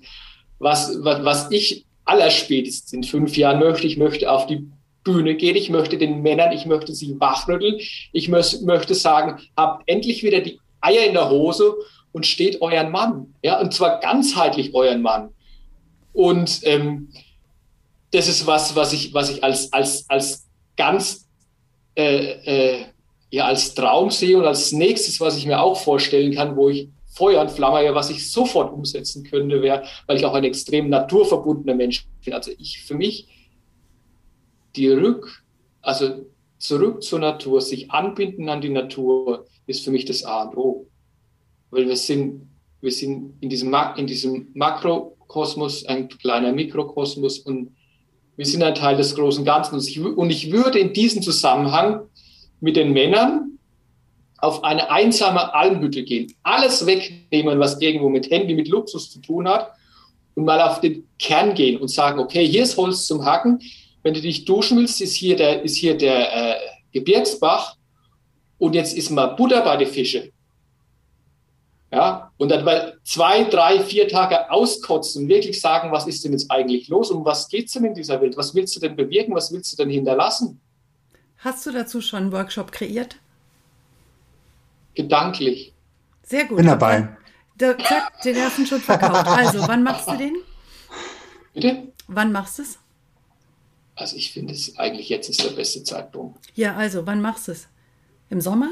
was, 0.57 0.97
was, 1.03 1.24
was 1.24 1.51
ich 1.51 1.86
allerspätestens 2.05 2.91
in 2.91 3.03
fünf 3.03 3.38
Jahren 3.38 3.59
möchte. 3.59 3.86
Ich 3.86 3.97
möchte 3.97 4.32
auf 4.32 4.47
die 4.47 4.68
Bühne 5.03 5.36
gehen. 5.36 5.55
Ich 5.55 5.70
möchte 5.70 5.99
den 5.99 6.24
Männern, 6.24 6.53
ich 6.53 6.66
möchte 6.66 6.95
sie 6.95 7.20
wachrütteln. 7.20 7.80
Ich 8.13 8.30
möchte 8.30 8.95
sagen, 8.95 9.39
habt 9.55 9.84
endlich 9.88 10.24
wieder 10.24 10.41
die 10.41 10.59
Eier 10.82 11.05
in 11.05 11.13
der 11.13 11.30
Hose 11.30 11.76
und 12.13 12.26
steht 12.26 12.63
euren 12.63 12.91
Mann. 12.91 13.36
Ja, 13.43 13.59
und 13.59 13.76
zwar 13.76 13.99
ganzheitlich 13.99 14.74
euren 14.74 15.03
Mann. 15.03 15.30
Und 16.13 16.61
ähm, 16.63 17.09
das 18.11 18.28
ist 18.28 18.47
was, 18.47 18.76
was 18.76 18.91
ich, 18.91 19.13
was 19.13 19.30
ich 19.30 19.43
als, 19.43 19.72
als, 19.72 20.09
als 20.09 20.47
ganz 20.78 21.24
äh, 21.96 22.76
äh, 22.76 22.86
ja, 23.30 23.46
als 23.46 23.74
Traum 23.74 24.12
sehe 24.12 24.38
und 24.38 24.46
als 24.46 24.72
nächstes, 24.72 25.20
was 25.20 25.38
ich 25.38 25.46
mir 25.46 25.62
auch 25.62 25.78
vorstellen 25.78 26.34
kann, 26.34 26.56
wo 26.56 26.70
ich 26.70 26.89
Feuer 27.08 27.41
und 27.41 27.52
Flamme, 27.52 27.96
was 27.96 28.10
ich 28.10 28.30
sofort 28.30 28.74
umsetzen 28.74 29.24
könnte, 29.24 29.62
wäre, 29.62 29.84
weil 30.06 30.18
ich 30.18 30.26
auch 30.26 30.34
ein 30.34 30.43
extrem 30.43 30.89
naturverbundener 30.89 31.76
Mensch 31.76 32.06
bin. 32.24 32.34
Also 32.34 32.52
ich 32.58 32.84
für 32.84 32.96
mich 32.96 33.28
die 34.76 34.89
Rück, 34.89 35.43
also 35.82 36.26
zurück 36.58 37.04
zur 37.04 37.20
Natur, 37.20 37.62
sich 37.62 37.91
anbinden 37.91 38.50
an 38.50 38.62
die 38.62 38.70
Natur, 38.70 39.48
ist 39.66 39.84
für 39.86 39.91
mich 39.91 40.06
das 40.06 40.24
A 40.24 40.43
und 40.43 40.58
O. 40.58 40.88
Weil 41.72 41.88
wir 41.88 41.96
sind, 41.96 42.50
wir 42.82 42.91
sind 42.91 43.36
in 43.41 43.50
diesem, 43.50 43.74
in 43.96 44.08
diesem 44.08 44.50
Makrokosmos 44.54 45.86
ein 45.86 46.10
kleiner 46.10 46.52
Mikrokosmos 46.52 47.39
und 47.39 47.74
wir 48.36 48.45
sind 48.45 48.63
ein 48.63 48.75
Teil 48.75 48.97
des 48.97 49.15
großen 49.15 49.45
Ganzen. 49.45 49.75
Und 49.75 50.29
ich, 50.29 50.51
würde 50.51 50.79
in 50.79 50.93
diesem 50.93 51.21
Zusammenhang 51.21 52.01
mit 52.59 52.75
den 52.75 52.93
Männern 52.93 53.57
auf 54.38 54.63
eine 54.63 54.89
einsame 54.91 55.53
Almhütte 55.53 56.03
gehen, 56.03 56.33
alles 56.43 56.86
wegnehmen, 56.86 57.59
was 57.59 57.79
irgendwo 57.81 58.09
mit 58.09 58.29
Handy, 58.29 58.53
mit 58.53 58.67
Luxus 58.67 59.09
zu 59.09 59.19
tun 59.19 59.47
hat 59.47 59.71
und 60.36 60.45
mal 60.45 60.61
auf 60.61 60.81
den 60.81 61.07
Kern 61.17 61.55
gehen 61.55 61.79
und 61.79 61.88
sagen, 61.88 62.19
okay, 62.19 62.45
hier 62.45 62.63
ist 62.63 62.77
Holz 62.77 63.05
zum 63.05 63.23
Hacken. 63.23 63.61
Wenn 64.03 64.13
du 64.13 64.21
dich 64.21 64.45
duschen 64.45 64.77
willst, 64.77 65.01
ist 65.01 65.15
hier 65.15 65.36
der, 65.36 65.63
ist 65.63 65.77
hier 65.77 65.97
der 65.97 66.55
äh, 66.55 66.59
Gebirgsbach 66.91 67.75
und 68.57 68.75
jetzt 68.75 68.95
ist 68.95 69.09
mal 69.09 69.27
Butter 69.27 69.61
bei 69.61 69.77
den 69.77 69.88
Fische. 69.88 70.31
Ja, 71.91 72.31
und 72.38 72.49
dann 72.49 72.65
mal 72.65 72.99
zwei, 73.03 73.43
drei, 73.45 73.79
vier 73.79 74.07
Tage 74.07 74.51
auskotzen 74.51 75.23
und 75.23 75.29
wirklich 75.29 75.61
sagen, 75.61 75.91
was 75.91 76.07
ist 76.07 76.23
denn 76.25 76.33
jetzt 76.33 76.51
eigentlich 76.51 76.88
los? 76.89 77.11
Um 77.11 77.23
was 77.23 77.47
geht 77.47 77.67
es 77.67 77.73
denn 77.73 77.86
in 77.86 77.93
dieser 77.93 78.19
Welt? 78.21 78.36
Was 78.38 78.53
willst 78.53 78.75
du 78.75 78.79
denn 78.79 78.95
bewirken? 78.95 79.33
Was 79.33 79.51
willst 79.51 79.71
du 79.71 79.77
denn 79.77 79.89
hinterlassen? 79.89 80.59
Hast 81.38 81.65
du 81.65 81.71
dazu 81.71 82.01
schon 82.01 82.23
einen 82.23 82.31
Workshop 82.31 82.71
kreiert? 82.71 83.17
gedanklich. 84.95 85.73
Sehr 86.23 86.45
gut. 86.45 86.57
Bin 86.57 86.65
dabei. 86.67 87.15
Da, 87.57 87.77
zack, 87.77 88.21
den 88.23 88.36
ersten 88.36 88.65
schon 88.65 88.81
verkauft. 88.81 89.27
Also, 89.27 89.67
wann 89.67 89.83
machst 89.83 90.07
du 90.07 90.17
den? 90.17 90.36
Bitte? 91.53 91.91
Wann 92.07 92.31
machst 92.31 92.57
du 92.57 92.63
es? 92.63 92.79
Also, 93.95 94.15
ich 94.15 94.33
finde 94.33 94.53
es 94.53 94.77
eigentlich 94.77 95.09
jetzt 95.09 95.29
ist 95.29 95.43
der 95.43 95.51
beste 95.51 95.83
Zeitpunkt. 95.83 96.39
Ja, 96.55 96.75
also, 96.75 97.05
wann 97.05 97.21
machst 97.21 97.47
du 97.47 97.51
es? 97.51 97.67
Im 98.29 98.41
Sommer? 98.41 98.71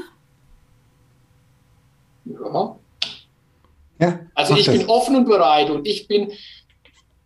Ja. 2.24 2.76
Ja 4.04 4.20
also, 4.34 4.54
ich 4.56 4.66
das. 4.66 4.76
bin 4.76 4.86
offen 4.88 5.16
und 5.16 5.26
bereit 5.26 5.70
und 5.70 5.86
ich 5.86 6.08
bin, 6.08 6.32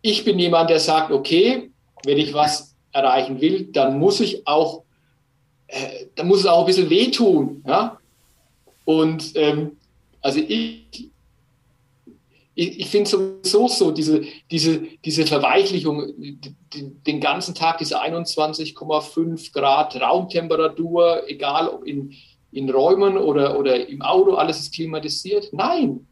ich 0.01 0.23
bin 0.23 0.39
jemand, 0.39 0.69
der 0.69 0.79
sagt, 0.79 1.11
okay, 1.11 1.71
wenn 2.05 2.17
ich 2.17 2.33
was 2.33 2.75
erreichen 2.91 3.41
will, 3.41 3.65
dann 3.71 3.99
muss 3.99 4.19
ich 4.19 4.47
auch, 4.47 4.83
äh, 5.67 6.05
dann 6.15 6.27
muss 6.27 6.39
es 6.39 6.45
auch 6.45 6.61
ein 6.61 6.65
bisschen 6.65 6.89
wehtun. 6.89 7.63
Ja? 7.67 7.97
Und 8.85 9.33
ähm, 9.35 9.77
also 10.21 10.39
ich, 10.39 11.11
ich, 12.55 12.79
ich 12.79 12.87
finde 12.87 13.09
sowieso 13.09 13.67
so, 13.67 13.91
diese, 13.91 14.23
diese, 14.51 14.81
diese 15.05 15.25
Verweichlichung, 15.25 16.13
die, 16.17 16.55
den 16.73 17.21
ganzen 17.21 17.55
Tag 17.55 17.77
diese 17.77 18.01
21,5 18.01 19.53
Grad 19.53 19.95
Raumtemperatur, 19.95 21.23
egal 21.27 21.69
ob 21.69 21.85
in, 21.85 22.13
in 22.51 22.69
Räumen 22.69 23.17
oder, 23.17 23.57
oder 23.57 23.87
im 23.87 24.01
Auto, 24.01 24.33
alles 24.33 24.59
ist 24.59 24.73
klimatisiert. 24.73 25.53
Nein. 25.53 26.05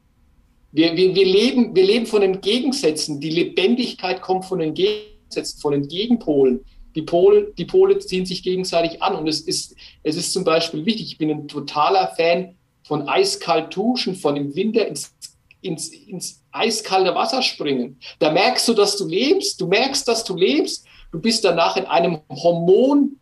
Wir, 0.71 0.95
wir, 0.95 1.15
wir, 1.15 1.25
leben, 1.25 1.75
wir 1.75 1.83
leben 1.83 2.05
von 2.05 2.21
den 2.21 2.41
Gegensätzen. 2.41 3.19
Die 3.19 3.29
Lebendigkeit 3.29 4.21
kommt 4.21 4.45
von 4.45 4.59
den 4.59 4.73
Gegensätzen, 4.73 5.59
von 5.59 5.73
den 5.73 5.87
Gegenpolen. 5.87 6.63
Die 6.95 7.03
Pole, 7.03 7.53
die 7.57 7.65
Pole 7.65 7.99
ziehen 7.99 8.25
sich 8.25 8.43
gegenseitig 8.43 9.01
an. 9.01 9.15
Und 9.15 9.27
es 9.27 9.41
ist, 9.41 9.75
es 10.03 10.17
ist 10.17 10.33
zum 10.33 10.43
Beispiel 10.43 10.85
wichtig, 10.85 11.07
ich 11.07 11.17
bin 11.17 11.29
ein 11.29 11.47
totaler 11.47 12.13
Fan 12.15 12.55
von 12.83 13.07
eiskalt 13.07 13.75
duschen, 13.75 14.15
von 14.15 14.35
im 14.35 14.55
Winter 14.55 14.87
ins, 14.87 15.13
ins, 15.61 15.89
ins 15.89 16.43
eiskalte 16.51 17.13
Wasser 17.15 17.41
springen. 17.41 17.99
Da 18.19 18.31
merkst 18.31 18.67
du, 18.67 18.73
dass 18.73 18.97
du 18.97 19.07
lebst. 19.07 19.61
Du 19.61 19.67
merkst, 19.67 20.07
dass 20.07 20.23
du 20.23 20.35
lebst. 20.35 20.85
Du 21.11 21.21
bist 21.21 21.45
danach 21.45 21.77
in 21.77 21.85
einem 21.85 22.19
Hormon, 22.29 23.19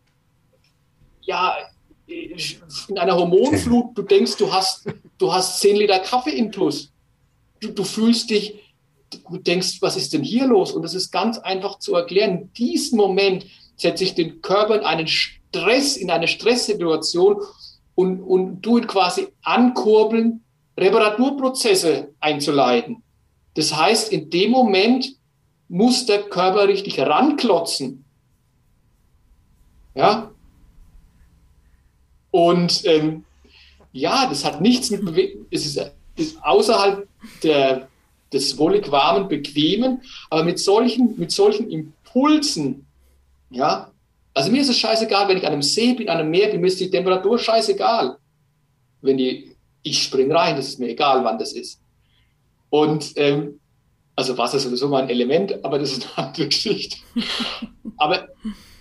ja, 1.22 1.54
in 2.06 2.98
einer 2.98 3.16
Hormonflut. 3.16 3.96
Du 3.96 4.02
denkst, 4.02 4.36
du 4.36 4.52
hast, 4.52 4.86
du 5.18 5.32
hast 5.32 5.60
10 5.60 5.76
Liter 5.76 5.98
Kaffee 6.00 6.36
in 6.36 6.50
Plus. 6.50 6.92
Du, 7.60 7.68
du 7.72 7.84
fühlst 7.84 8.30
dich, 8.30 8.54
du 9.10 9.38
denkst, 9.38 9.78
was 9.80 9.96
ist 9.96 10.12
denn 10.12 10.22
hier 10.22 10.46
los? 10.46 10.72
Und 10.72 10.82
das 10.82 10.94
ist 10.94 11.10
ganz 11.10 11.38
einfach 11.38 11.78
zu 11.78 11.94
erklären. 11.94 12.38
In 12.38 12.52
diesem 12.52 12.98
Moment 12.98 13.46
setze 13.76 14.04
ich 14.04 14.14
den 14.14 14.42
Körper 14.42 14.76
in 14.76 14.84
einen 14.84 15.06
Stress, 15.06 15.96
in 15.96 16.10
eine 16.10 16.28
Stresssituation 16.28 17.36
und, 17.94 18.22
und 18.22 18.62
du 18.62 18.78
ihn 18.78 18.86
quasi 18.86 19.28
ankurbeln, 19.42 20.42
Reparaturprozesse 20.78 22.12
einzuleiten. 22.20 23.02
Das 23.54 23.74
heißt, 23.74 24.12
in 24.12 24.28
dem 24.30 24.50
Moment 24.50 25.16
muss 25.68 26.06
der 26.06 26.22
Körper 26.24 26.68
richtig 26.68 27.00
ranklotzen. 27.00 28.04
Ja. 29.94 30.30
Und 32.30 32.84
ähm, 32.84 33.24
ja, 33.92 34.26
das 34.26 34.44
hat 34.44 34.60
nichts 34.60 34.90
mit 34.90 35.04
Bewegung, 35.04 35.46
es 35.50 35.64
ist, 35.64 35.92
ist 36.16 36.42
außerhalb 36.44 37.08
der, 37.42 37.88
des 38.32 38.58
wollig 38.58 38.90
warmen, 38.90 39.28
bequemen, 39.28 40.02
aber 40.30 40.44
mit 40.44 40.58
solchen, 40.58 41.18
mit 41.18 41.30
solchen 41.32 41.70
Impulsen 41.70 42.86
ja, 43.50 43.90
also 44.34 44.50
mir 44.50 44.60
ist 44.60 44.68
es 44.68 44.78
scheißegal, 44.78 45.28
wenn 45.28 45.38
ich 45.38 45.46
an 45.46 45.52
einem 45.52 45.62
See 45.62 45.94
bin, 45.94 46.08
an 46.08 46.18
einem 46.18 46.30
Meer 46.30 46.48
bin, 46.48 46.60
mir 46.60 46.66
ist 46.66 46.80
die 46.80 46.90
Temperatur 46.90 47.38
scheißegal. 47.38 48.18
Wenn 49.00 49.16
die, 49.16 49.56
ich 49.82 50.02
springe 50.02 50.34
rein, 50.34 50.56
das 50.56 50.68
ist 50.68 50.78
mir 50.78 50.88
egal, 50.88 51.24
wann 51.24 51.38
das 51.38 51.52
ist. 51.52 51.80
Und 52.70 53.12
ähm, 53.16 53.60
also 54.14 54.36
Wasser 54.36 54.56
ist 54.56 54.64
sowieso 54.64 54.88
mal 54.88 55.02
ein 55.02 55.10
Element, 55.10 55.64
aber 55.64 55.78
das 55.78 55.92
ist 55.92 56.08
eine 56.16 56.28
andere 56.28 56.48
Geschichte. 56.48 56.96
aber 57.96 58.28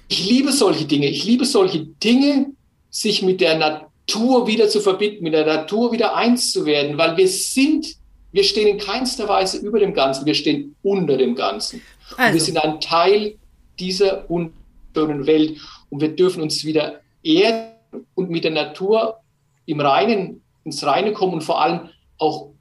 ich 0.07 0.29
liebe 0.29 0.51
solche 0.51 0.85
Dinge. 0.85 1.07
Ich 1.07 1.23
liebe 1.23 1.45
solche 1.45 1.85
Dinge, 1.85 2.51
sich 2.89 3.21
mit 3.21 3.41
der 3.41 3.57
Natur 3.57 4.47
wieder 4.47 4.67
zu 4.69 4.79
verbinden, 4.79 5.23
mit 5.23 5.33
der 5.33 5.45
Natur 5.45 5.91
wieder 5.91 6.15
eins 6.15 6.51
zu 6.51 6.65
werden, 6.65 6.97
weil 6.97 7.17
wir 7.17 7.27
sind, 7.27 7.95
wir 8.35 8.43
stehen 8.43 8.67
in 8.67 8.77
keinster 8.77 9.29
Weise 9.29 9.59
über 9.59 9.79
dem 9.79 9.93
Ganzen, 9.93 10.25
wir 10.25 10.33
stehen 10.33 10.75
unter 10.83 11.15
dem 11.15 11.35
Ganzen. 11.35 11.81
Also. 12.17 12.33
wir 12.33 12.41
sind 12.41 12.57
ein 12.57 12.81
Teil 12.81 13.37
dieser 13.79 14.29
unschönen 14.29 15.25
Welt. 15.25 15.57
Und 15.89 16.01
wir 16.01 16.13
dürfen 16.13 16.43
uns 16.43 16.65
wieder 16.65 16.99
erden 17.23 17.71
und 18.13 18.29
mit 18.29 18.43
der 18.43 18.51
Natur 18.51 19.21
im 19.65 19.79
Reinen, 19.79 20.43
ins 20.65 20.85
Reine 20.85 21.13
kommen 21.13 21.35
und 21.35 21.43
vor 21.43 21.61
allem 21.61 21.89
auch 22.17 22.51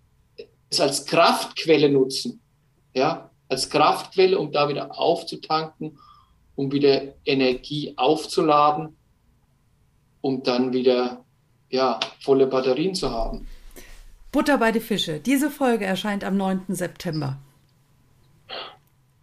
es 0.70 0.79
als 0.79 1.07
Kraftquelle 1.07 1.91
nutzen. 1.91 2.41
Ja, 2.95 3.29
als 3.49 3.68
Kraftquelle, 3.68 4.39
um 4.39 4.53
da 4.53 4.68
wieder 4.68 4.97
aufzutanken, 4.97 5.99
um 6.55 6.70
wieder 6.70 7.14
Energie 7.25 7.95
aufzuladen, 7.97 8.97
um 10.20 10.41
dann 10.45 10.72
wieder 10.72 11.25
ja, 11.68 11.99
volle 12.20 12.47
Batterien 12.47 12.95
zu 12.95 13.11
haben. 13.11 13.49
Butter 14.35 14.59
bei 14.59 14.72
die 14.72 14.80
Fische. 14.80 15.20
Diese 15.20 15.49
Folge 15.49 15.85
erscheint 15.85 16.24
am 16.24 16.37
9. 16.37 16.62
September. 16.66 17.39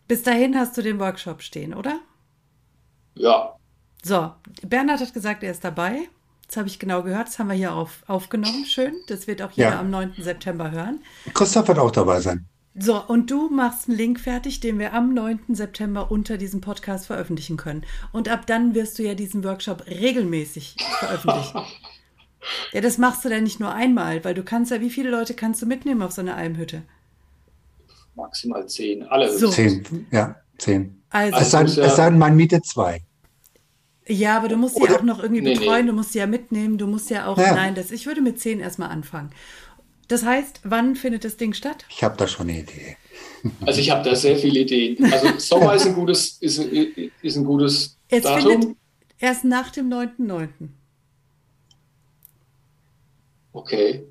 Bis 0.08 0.24
dahin 0.24 0.58
hast 0.58 0.78
du 0.78 0.82
den 0.82 1.00
Workshop 1.00 1.42
stehen, 1.42 1.74
oder? 1.74 2.00
Ja. 3.16 3.58
So, 4.02 4.32
Bernhard 4.66 5.02
hat 5.02 5.14
gesagt, 5.14 5.44
er 5.44 5.52
ist 5.52 5.66
dabei. 5.66 6.08
Das 6.48 6.56
habe 6.56 6.70
ich 6.70 6.80
genau 6.80 7.04
gehört. 7.04 7.28
Das 7.28 7.40
haben 7.40 7.50
wir 7.50 7.56
hier 7.56 7.74
auf, 7.74 8.04
aufgenommen. 8.08 8.64
Schön. 8.64 8.94
Das 9.08 9.28
wird 9.28 9.42
auch 9.42 9.52
jeder 9.52 9.72
ja. 9.72 9.80
am 9.82 9.90
9. 9.90 10.14
September 10.18 10.72
hören. 10.72 11.04
Christoph 11.34 11.68
wird 11.68 11.80
auch 11.80 11.92
dabei 11.92 12.22
sein. 12.22 12.46
So, 12.74 13.04
und 13.06 13.30
du 13.30 13.50
machst 13.50 13.90
einen 13.90 13.98
Link 13.98 14.18
fertig, 14.18 14.62
den 14.62 14.80
wir 14.80 14.94
am 14.94 15.14
9. 15.14 15.42
September 15.50 16.10
unter 16.10 16.38
diesem 16.38 16.62
Podcast 16.62 17.08
veröffentlichen 17.08 17.58
können. 17.58 17.84
Und 18.14 18.30
ab 18.30 18.48
dann 18.48 18.76
wirst 18.76 18.98
du 18.98 19.04
ja 19.04 19.14
diesen 19.14 19.44
Workshop 19.44 19.88
regelmäßig 19.88 20.78
veröffentlichen. 21.00 21.64
ja, 22.72 22.82
das 22.82 22.98
machst 22.98 23.24
du 23.26 23.30
dann 23.30 23.44
nicht 23.44 23.60
nur 23.60 23.74
einmal, 23.74 24.24
weil 24.24 24.34
du 24.34 24.44
kannst 24.44 24.72
ja, 24.72 24.82
wie 24.82 24.90
viele 24.90 25.10
Leute 25.10 25.34
kannst 25.34 25.62
du 25.62 25.66
mitnehmen 25.66 26.02
auf 26.02 26.12
so 26.12 26.22
eine 26.22 26.36
Almhütte? 26.36 26.84
maximal 28.16 28.68
zehn. 28.68 29.04
Alle 29.04 29.36
so. 29.38 29.50
Zehn, 29.50 30.08
ja, 30.12 30.36
zehn. 30.58 31.02
Also, 31.10 31.38
es, 31.38 31.52
sei, 31.52 31.64
ja, 31.64 31.86
es 31.86 31.96
sei 31.96 32.10
denn, 32.10 32.20
man 32.20 32.36
mietet 32.36 32.66
zwei. 32.66 33.02
Ja, 34.08 34.38
aber 34.38 34.48
du 34.48 34.58
musst 34.58 34.76
sie 34.76 34.90
auch 34.90 35.04
noch 35.04 35.22
irgendwie 35.22 35.42
nee, 35.42 35.54
betreuen, 35.54 35.86
nee. 35.86 35.92
du 35.92 35.96
musst 35.96 36.14
sie 36.14 36.20
ja 36.20 36.28
mitnehmen, 36.28 36.78
du 36.78 36.88
musst 36.88 37.10
ja 37.10 37.28
auch, 37.28 37.38
ja. 37.38 37.54
nein, 37.54 37.76
das, 37.76 37.92
ich 37.92 38.06
würde 38.06 38.22
mit 38.22 38.40
zehn 38.40 38.60
erstmal 38.60 38.90
anfangen. 38.90 39.32
Das 40.08 40.26
heißt, 40.26 40.62
wann 40.64 40.96
findet 40.96 41.24
das 41.24 41.38
Ding 41.38 41.54
statt? 41.54 41.86
Ich 41.90 42.04
habe 42.04 42.18
da 42.18 42.28
schon 42.28 42.50
eine 42.50 42.60
Idee. 42.60 42.98
Also 43.66 43.80
ich 43.80 43.90
habe 43.90 44.08
da 44.08 44.16
sehr 44.16 44.38
viele 44.38 44.60
Ideen. 44.60 45.12
Also 45.12 45.28
Sommer 45.40 45.74
ist 45.74 45.88
ein 45.88 45.96
gutes, 45.96 46.38
ist, 46.42 46.60
ist 46.60 47.36
ein 47.36 47.44
gutes 47.44 47.98
Jetzt 48.12 48.26
Datum. 48.26 48.52
Findet 48.52 48.78
erst 49.18 49.46
nach 49.46 49.72
dem 49.72 49.90
9.9. 49.90 50.48
Okay. 53.54 54.06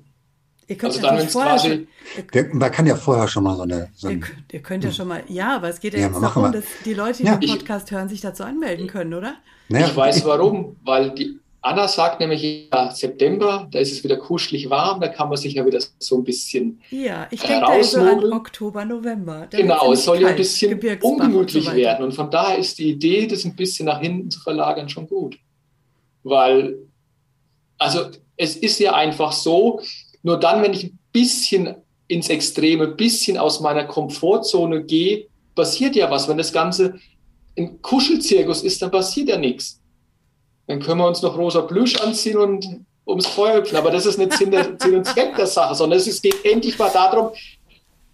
Ihr 0.67 0.77
könnt 0.77 0.93
also 0.93 1.05
ja 1.05 1.15
dann, 1.17 1.27
vorher 1.27 1.59
schon, 1.59 1.87
der, 2.33 2.55
man 2.55 2.71
kann 2.71 2.85
ja 2.85 2.95
vorher 2.95 3.27
schon 3.27 3.43
mal 3.43 3.57
so 3.57 3.63
eine. 3.63 3.89
So 3.93 4.09
ihr, 4.09 4.21
ihr, 4.51 4.61
könnt 4.61 4.83
ja 4.85 4.89
hm. 4.89 4.95
schon 4.95 5.07
mal, 5.07 5.23
ja, 5.27 5.55
aber 5.55 5.67
es 5.69 5.81
geht 5.81 5.93
ja, 5.93 5.99
ja 5.99 6.07
jetzt 6.07 6.21
darum, 6.21 6.51
dass 6.51 6.63
die 6.85 6.93
Leute, 6.93 7.17
die 7.17 7.25
ja. 7.25 7.35
den 7.35 7.49
Podcast 7.49 7.91
hören, 7.91 8.07
sich 8.07 8.21
dazu 8.21 8.43
anmelden 8.43 8.87
können, 8.87 9.13
oder? 9.13 9.35
Naja, 9.67 9.87
ich 9.87 9.95
weiß 9.95 10.23
warum, 10.23 10.77
weil 10.83 11.11
die 11.11 11.39
Anna 11.63 11.87
sagt 11.87 12.19
nämlich, 12.19 12.69
ja, 12.73 12.89
September, 12.89 13.67
da 13.69 13.79
ist 13.79 13.91
es 13.91 14.03
wieder 14.03 14.17
kuschelig 14.17 14.69
warm, 14.69 14.99
da 14.99 15.09
kann 15.09 15.29
man 15.29 15.37
sich 15.37 15.53
ja 15.53 15.65
wieder 15.65 15.79
so 15.99 16.17
ein 16.17 16.23
bisschen. 16.23 16.81
Ja, 16.89 17.27
ich 17.29 17.41
denke 17.41 17.65
da 17.65 17.83
so 17.83 17.99
an 17.99 18.33
Oktober, 18.33 18.83
November. 18.83 19.47
Genau, 19.51 19.93
es 19.93 20.03
soll 20.03 20.21
ja 20.21 20.29
ein 20.29 20.35
bisschen 20.35 20.79
ungemütlich 21.01 21.67
und 21.67 21.73
so 21.73 21.77
werden. 21.77 22.05
Und 22.05 22.13
von 22.13 22.31
daher 22.31 22.57
ist 22.57 22.79
die 22.79 22.89
Idee, 22.89 23.27
das 23.27 23.45
ein 23.45 23.55
bisschen 23.55 23.85
nach 23.85 23.99
hinten 23.99 24.31
zu 24.31 24.39
verlagern, 24.39 24.89
schon 24.89 25.07
gut. 25.07 25.37
Weil, 26.23 26.77
also 27.77 28.05
es 28.41 28.55
ist 28.55 28.79
ja 28.79 28.93
einfach 28.95 29.33
so, 29.33 29.81
nur 30.23 30.39
dann, 30.39 30.63
wenn 30.63 30.73
ich 30.73 30.85
ein 30.85 30.99
bisschen 31.11 31.75
ins 32.07 32.27
Extreme, 32.27 32.85
ein 32.85 32.97
bisschen 32.97 33.37
aus 33.37 33.59
meiner 33.59 33.83
Komfortzone 33.83 34.83
gehe, 34.83 35.27
passiert 35.55 35.95
ja 35.95 36.09
was. 36.09 36.27
Wenn 36.27 36.39
das 36.39 36.51
Ganze 36.51 36.95
ein 37.55 37.79
Kuschelzirkus 37.83 38.63
ist, 38.63 38.81
dann 38.81 38.89
passiert 38.89 39.29
ja 39.29 39.37
nichts. 39.37 39.79
Dann 40.65 40.79
können 40.79 40.99
wir 40.99 41.07
uns 41.07 41.21
noch 41.21 41.37
rosa 41.37 41.61
Plüsch 41.61 41.97
anziehen 41.97 42.37
und 42.37 42.65
ums 43.05 43.27
Feuer 43.27 43.57
hüpfen. 43.57 43.77
Aber 43.77 43.91
das 43.91 44.07
ist 44.07 44.17
nicht 44.17 44.33
Sinn, 44.33 44.49
der, 44.49 44.75
Sinn 44.79 44.95
und 44.95 45.05
Zweck 45.05 45.35
der 45.35 45.45
Sache, 45.45 45.75
sondern 45.75 45.99
es 45.99 46.21
geht 46.21 46.43
endlich 46.43 46.79
mal 46.79 46.89
darum, 46.89 47.29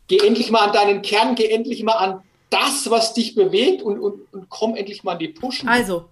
geh 0.07 0.17
endlich 0.17 0.51
mal 0.51 0.67
an 0.67 0.73
deinen 0.73 1.01
Kern, 1.01 1.35
geh 1.35 1.47
endlich 1.47 1.83
mal 1.83 1.93
an 1.93 2.21
das, 2.49 2.89
was 2.89 3.13
dich 3.13 3.33
bewegt 3.33 3.81
und, 3.81 3.97
und, 3.97 4.33
und 4.33 4.49
komm 4.49 4.75
endlich 4.75 5.05
mal 5.05 5.13
an 5.13 5.19
die 5.19 5.29
Pushen. 5.29 5.69
Also, 5.69 6.05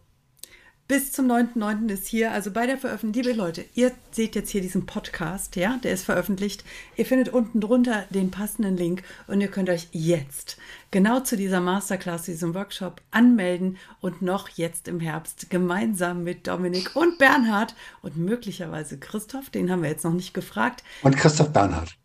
bis 0.87 1.11
zum 1.11 1.31
9.9. 1.31 1.89
ist 1.89 2.07
hier, 2.07 2.31
also 2.31 2.51
bei 2.51 2.67
der 2.67 2.77
Veröffentlichung, 2.77 3.31
liebe 3.31 3.43
Leute, 3.43 3.65
ihr 3.73 3.91
seht 4.11 4.35
jetzt 4.35 4.51
hier 4.51 4.61
diesen 4.61 4.85
Podcast, 4.85 5.55
ja, 5.55 5.79
der 5.83 5.93
ist 5.93 6.05
veröffentlicht. 6.05 6.63
Ihr 6.95 7.07
findet 7.07 7.29
unten 7.29 7.59
drunter 7.59 8.03
den 8.11 8.29
passenden 8.29 8.77
Link 8.77 9.01
und 9.25 9.41
ihr 9.41 9.47
könnt 9.47 9.69
euch 9.69 9.87
jetzt 9.91 10.57
genau 10.91 11.21
zu 11.21 11.37
dieser 11.37 11.59
Masterclass, 11.59 12.23
diesem 12.23 12.53
Workshop 12.53 13.01
anmelden 13.09 13.77
und 13.99 14.21
noch 14.21 14.49
jetzt 14.49 14.87
im 14.87 14.99
Herbst 14.99 15.49
gemeinsam 15.49 16.23
mit 16.23 16.45
Dominik 16.47 16.95
und 16.95 17.17
Bernhard 17.17 17.73
und 18.03 18.17
möglicherweise 18.17 18.99
Christoph, 18.99 19.49
den 19.49 19.71
haben 19.71 19.81
wir 19.81 19.89
jetzt 19.89 20.05
noch 20.05 20.13
nicht 20.13 20.35
gefragt. 20.35 20.83
Und 21.01 21.17
Christoph 21.17 21.51
Bernhard 21.51 21.97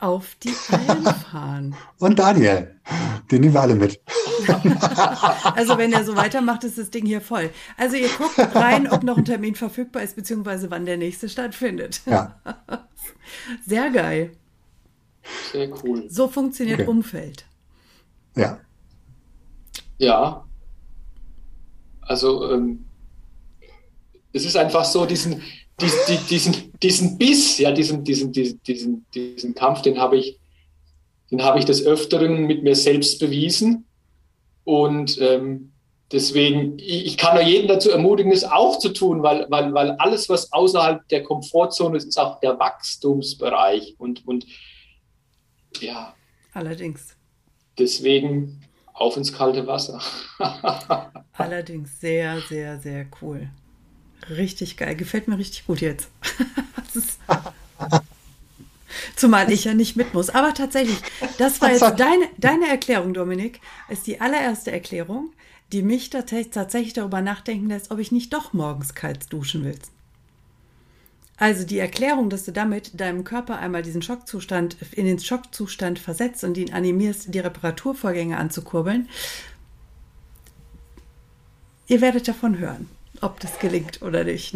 auf 0.00 0.34
die 0.42 0.54
Alm 0.70 1.04
fahren. 1.04 1.76
Und 1.98 2.18
Daniel, 2.18 2.74
den 3.30 3.42
nehmen 3.42 3.52
wir 3.52 3.60
alle 3.60 3.74
mit. 3.74 4.00
also 5.54 5.78
wenn 5.78 5.92
er 5.92 6.04
so 6.04 6.16
weitermacht, 6.16 6.64
ist 6.64 6.78
das 6.78 6.90
Ding 6.90 7.06
hier 7.06 7.20
voll. 7.20 7.50
Also 7.76 7.96
ihr 7.96 8.08
guckt 8.08 8.38
rein, 8.54 8.88
ob 8.88 9.02
noch 9.02 9.18
ein 9.18 9.24
Termin 9.24 9.54
verfügbar 9.54 10.02
ist, 10.02 10.16
beziehungsweise 10.16 10.70
wann 10.70 10.86
der 10.86 10.96
nächste 10.96 11.28
stattfindet. 11.28 12.00
Ja. 12.06 12.40
Sehr 13.66 13.90
geil. 13.90 14.32
Sehr 15.52 15.70
cool. 15.82 16.08
So 16.08 16.28
funktioniert 16.28 16.80
okay. 16.80 16.88
Umfeld. 16.88 17.44
Ja. 18.36 18.58
Ja. 19.98 20.44
Also 22.02 22.50
ähm, 22.52 22.84
es 24.32 24.44
ist 24.44 24.56
einfach 24.56 24.84
so, 24.84 25.06
diesen, 25.06 25.42
diesen, 25.80 26.26
diesen, 26.28 26.72
diesen 26.80 27.18
Biss, 27.18 27.58
ja, 27.58 27.72
diesen, 27.72 28.04
diesen, 28.04 28.32
diesen, 28.32 28.62
diesen, 28.62 29.06
diesen 29.14 29.54
Kampf, 29.54 29.82
den 29.82 29.98
habe 29.98 30.16
ich 30.16 30.40
den 31.30 31.42
habe 31.42 31.58
ich 31.58 31.64
des 31.64 31.84
Öfteren 31.86 32.46
mit 32.46 32.62
mir 32.62 32.74
selbst 32.74 33.20
bewiesen. 33.20 33.84
Und 34.70 35.20
ähm, 35.20 35.72
deswegen, 36.12 36.78
ich 36.78 37.16
kann 37.16 37.34
nur 37.34 37.42
jeden 37.42 37.66
dazu 37.66 37.90
ermutigen, 37.90 38.30
es 38.30 38.44
auch 38.44 38.78
zu 38.78 38.90
tun, 38.90 39.20
weil, 39.24 39.50
weil, 39.50 39.74
weil 39.74 39.90
alles, 39.98 40.28
was 40.28 40.52
außerhalb 40.52 41.08
der 41.08 41.24
Komfortzone 41.24 41.96
ist, 41.96 42.04
ist 42.04 42.20
auch 42.20 42.38
der 42.38 42.56
Wachstumsbereich. 42.56 43.96
Und, 43.98 44.24
und 44.28 44.46
ja. 45.80 46.14
Allerdings. 46.52 47.16
Deswegen 47.80 48.60
auf 48.92 49.16
ins 49.16 49.32
kalte 49.32 49.66
Wasser. 49.66 50.00
Allerdings 51.32 51.98
sehr, 51.98 52.40
sehr, 52.42 52.78
sehr 52.78 53.06
cool. 53.20 53.50
Richtig 54.28 54.76
geil. 54.76 54.94
Gefällt 54.94 55.26
mir 55.26 55.36
richtig 55.36 55.66
gut 55.66 55.80
jetzt. 55.80 56.12
Zumal 59.16 59.50
ich 59.50 59.64
ja 59.64 59.74
nicht 59.74 59.96
mit 59.96 60.14
muss. 60.14 60.30
Aber 60.30 60.54
tatsächlich, 60.54 60.98
das 61.38 61.60
war 61.60 61.70
jetzt 61.70 61.82
deine, 61.82 62.28
deine 62.38 62.68
Erklärung, 62.68 63.14
Dominik, 63.14 63.60
ist 63.88 64.06
die 64.06 64.20
allererste 64.20 64.72
Erklärung, 64.72 65.32
die 65.72 65.82
mich 65.82 66.10
tatsächlich 66.10 66.92
darüber 66.92 67.20
nachdenken 67.20 67.68
lässt, 67.68 67.90
ob 67.90 67.98
ich 67.98 68.12
nicht 68.12 68.32
doch 68.32 68.52
morgens 68.52 68.94
kalt 68.94 69.32
duschen 69.32 69.64
will. 69.64 69.78
Also 71.40 71.64
die 71.64 71.78
Erklärung, 71.78 72.28
dass 72.28 72.44
du 72.44 72.52
damit 72.52 73.00
deinem 73.00 73.24
Körper 73.24 73.58
einmal 73.58 73.82
diesen 73.82 74.02
Schockzustand 74.02 74.76
in 74.92 75.06
den 75.06 75.18
Schockzustand 75.18 75.98
versetzt 75.98 76.44
und 76.44 76.58
ihn 76.58 76.74
animierst, 76.74 77.32
die 77.32 77.38
Reparaturvorgänge 77.38 78.36
anzukurbeln, 78.36 79.08
ihr 81.86 82.02
werdet 82.02 82.28
davon 82.28 82.58
hören, 82.58 82.90
ob 83.22 83.40
das 83.40 83.58
gelingt 83.58 84.02
oder 84.02 84.24
nicht. 84.24 84.54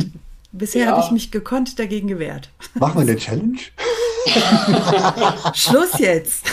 Bisher 0.57 0.85
ja. 0.85 0.93
habe 0.93 1.05
ich 1.05 1.11
mich 1.11 1.33
gekonnt 1.33 1.81
dagegen 1.81 2.07
gewehrt. 2.07 2.49
Machen 2.75 2.95
wir 2.95 3.01
eine 3.03 3.17
Challenge? 3.17 3.59
Schluss 5.55 5.99
jetzt. 5.99 6.47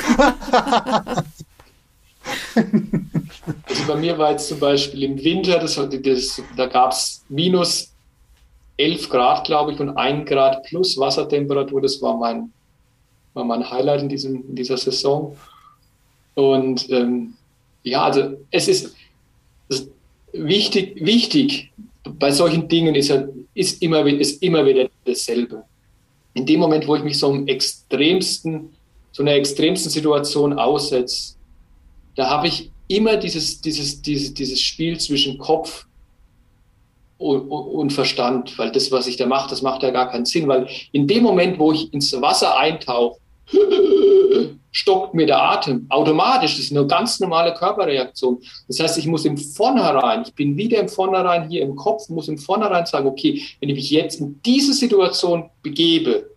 Also 2.56 3.88
bei 3.88 3.96
mir 3.96 4.18
war 4.18 4.32
jetzt 4.32 4.48
zum 4.48 4.60
Beispiel 4.60 5.04
im 5.04 5.24
Winter, 5.24 5.60
das, 5.60 5.76
das, 5.76 6.42
da 6.58 6.66
gab 6.66 6.94
es 6.94 7.24
minus 7.30 7.92
11 8.78 9.08
Grad, 9.08 9.46
glaube 9.46 9.74
ich, 9.74 9.80
und 9.80 9.96
1 9.96 10.28
Grad 10.28 10.64
plus 10.64 10.98
Wassertemperatur. 10.98 11.80
Das 11.82 12.02
war 12.02 12.18
mein, 12.18 12.52
war 13.36 13.46
mein 13.46 13.70
Highlight 13.70 14.02
in, 14.02 14.10
diesem, 14.10 14.50
in 14.50 14.56
dieser 14.56 14.78
Saison. 14.78 15.38
Und 16.34 16.90
ähm, 16.90 17.36
ja, 17.84 18.02
also 18.06 18.36
es 18.50 18.68
ist, 18.68 18.96
ist 19.70 19.90
wichtig, 20.34 20.96
wichtig 21.06 21.72
bei 22.22 22.32
solchen 22.32 22.68
Dingen 22.68 22.94
ist, 22.94 23.12
ist, 23.56 23.82
immer, 23.82 24.06
ist 24.06 24.42
immer 24.44 24.64
wieder 24.64 24.88
dasselbe. 25.04 25.64
In 26.36 26.46
dem 26.46 26.60
Moment, 26.60 26.88
wo 26.88 26.96
ich 26.96 27.04
mich 27.04 27.18
so 27.18 27.32
einem 27.32 27.48
extremsten, 27.48 28.70
so 29.12 29.24
einer 29.24 29.34
extremsten 29.34 29.92
Situation 29.92 30.54
aussetze, 30.54 31.34
da 32.16 32.30
habe 32.30 32.48
ich 32.48 32.70
immer 32.88 33.18
dieses, 33.18 33.60
dieses, 33.60 34.04
dieses, 34.04 34.34
dieses 34.36 34.62
Spiel 34.62 35.00
zwischen 35.00 35.40
Kopf 35.40 35.88
und, 37.18 37.50
und 37.50 37.92
Verstand, 37.92 38.56
weil 38.60 38.72
das, 38.72 38.92
was 38.92 39.08
ich 39.08 39.18
da 39.18 39.26
mache, 39.26 39.50
das 39.50 39.64
macht 39.64 39.82
ja 39.82 39.90
gar 39.90 40.12
keinen 40.12 40.26
Sinn, 40.26 40.48
weil 40.48 40.68
in 40.92 41.08
dem 41.08 41.24
Moment, 41.24 41.58
wo 41.58 41.72
ich 41.72 41.92
ins 41.92 42.14
Wasser 42.22 42.56
eintauche, 42.56 43.20
stockt 44.72 45.14
mir 45.14 45.26
der 45.26 45.42
Atem 45.42 45.86
automatisch. 45.90 46.56
Das 46.56 46.66
ist 46.66 46.72
eine 46.72 46.88
ganz 46.88 47.20
normale 47.20 47.54
Körperreaktion. 47.54 48.42
Das 48.68 48.80
heißt, 48.80 48.98
ich 48.98 49.08
muss 49.08 49.26
im 49.26 49.38
Vornherein, 49.38 50.24
ich 50.26 50.34
bin 50.34 50.58
wieder 50.58 50.80
im 50.80 50.90
Vornherein 50.90 51.50
hier 51.50 51.62
im 51.62 51.76
Kopf, 51.76 52.10
muss 52.10 52.30
im 52.30 52.38
Vornherein 52.38 52.86
sagen, 52.86 53.08
okay, 53.08 53.42
wenn 53.60 53.70
ich 53.70 53.76
mich 53.76 53.92
jetzt 53.92 54.20
in 54.22 54.42
diese 54.44 54.74
Situation 54.74 55.50
begebe, 55.62 56.30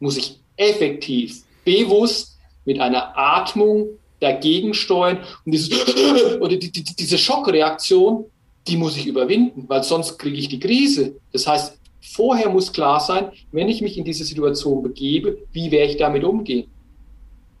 muss 0.00 0.16
ich 0.16 0.38
effektiv, 0.56 1.42
bewusst 1.64 2.38
mit 2.64 2.80
einer 2.80 3.16
Atmung 3.16 3.88
dagegen 4.20 4.72
steuern 4.72 5.18
und 5.44 5.52
dieses, 5.52 5.70
oder 6.40 6.56
die, 6.56 6.70
die, 6.70 6.82
diese 6.82 7.18
Schockreaktion, 7.18 8.24
die 8.66 8.76
muss 8.76 8.96
ich 8.96 9.06
überwinden, 9.06 9.64
weil 9.68 9.82
sonst 9.82 10.18
kriege 10.18 10.38
ich 10.38 10.48
die 10.48 10.58
Krise. 10.58 11.16
Das 11.32 11.46
heißt, 11.46 11.78
vorher 12.00 12.48
muss 12.48 12.72
klar 12.72 13.00
sein, 13.00 13.30
wenn 13.52 13.68
ich 13.68 13.82
mich 13.82 13.98
in 13.98 14.04
diese 14.04 14.24
Situation 14.24 14.82
begebe, 14.82 15.38
wie 15.52 15.70
werde 15.70 15.92
ich 15.92 15.98
damit 15.98 16.24
umgehen. 16.24 16.70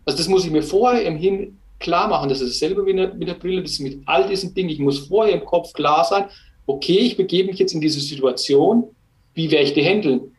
Also 0.04 0.18
das 0.18 0.28
muss 0.28 0.44
ich 0.44 0.50
mir 0.50 0.62
vorher 0.62 1.04
im 1.04 1.16
Hin 1.16 1.58
klar 1.78 2.08
machen. 2.08 2.28
Das 2.28 2.40
ist 2.40 2.54
dasselbe 2.54 2.82
mit 2.82 2.98
der, 2.98 3.14
mit 3.14 3.28
der 3.28 3.34
Brille, 3.34 3.62
das 3.62 3.72
ist 3.72 3.80
mit 3.80 4.02
all 4.06 4.28
diesen 4.28 4.54
Dingen. 4.54 4.70
Ich 4.70 4.78
muss 4.78 5.06
vorher 5.06 5.34
im 5.34 5.44
Kopf 5.44 5.72
klar 5.72 6.04
sein, 6.04 6.26
okay, 6.66 6.98
ich 6.98 7.16
begebe 7.16 7.50
mich 7.50 7.58
jetzt 7.58 7.74
in 7.74 7.80
diese 7.80 8.00
Situation, 8.00 8.84
wie 9.34 9.50
werde 9.50 9.66
ich 9.66 9.74
die 9.74 9.84
handeln? 9.84 10.34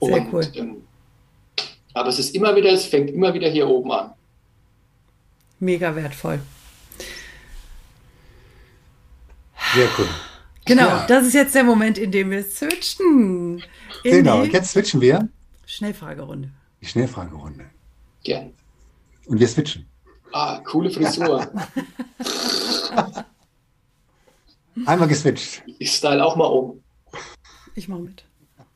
Sehr 0.00 0.16
Und, 0.16 0.32
cool. 0.32 0.46
Ähm, 0.54 0.76
aber 1.94 2.08
es 2.08 2.18
ist 2.18 2.34
immer 2.34 2.54
wieder, 2.54 2.70
es 2.70 2.84
fängt 2.84 3.10
immer 3.10 3.32
wieder 3.34 3.48
hier 3.48 3.68
oben 3.68 3.92
an. 3.92 4.12
Mega 5.58 5.94
wertvoll. 5.94 6.40
Sehr 9.74 9.88
cool. 9.98 10.08
Genau, 10.64 10.86
ja. 10.86 11.06
das 11.06 11.26
ist 11.26 11.34
jetzt 11.34 11.54
der 11.54 11.64
Moment, 11.64 11.98
in 11.98 12.10
dem 12.10 12.30
wir 12.30 12.42
switchen. 12.42 13.62
Genau, 14.02 14.44
jetzt 14.44 14.72
switchen 14.72 15.00
wir. 15.00 15.28
Schnellfragerunde. 15.66 16.50
Die 16.80 16.86
Schnellfragerunde. 16.86 17.66
Gern. 18.22 18.52
Und 19.26 19.38
wir 19.38 19.48
switchen. 19.48 19.86
Ah, 20.32 20.60
coole 20.60 20.90
Frisur. 20.90 21.50
Einmal 24.86 25.08
geswitcht. 25.08 25.62
Ich 25.78 25.92
style 25.92 26.24
auch 26.24 26.36
mal 26.36 26.46
um. 26.46 26.82
Ich 27.74 27.88
mache 27.88 28.00
mit. 28.00 28.24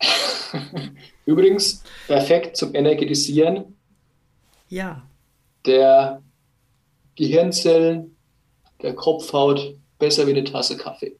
Übrigens, 1.27 1.83
perfekt 2.07 2.57
zum 2.57 2.75
Energetisieren. 2.75 3.77
Ja. 4.69 5.03
Der 5.65 6.23
Gehirnzellen, 7.17 8.17
der 8.83 8.95
Kopfhaut, 8.95 9.77
besser 9.99 10.27
wie 10.27 10.33
eine 10.33 10.45
Tasse 10.45 10.77
Kaffee. 10.77 11.17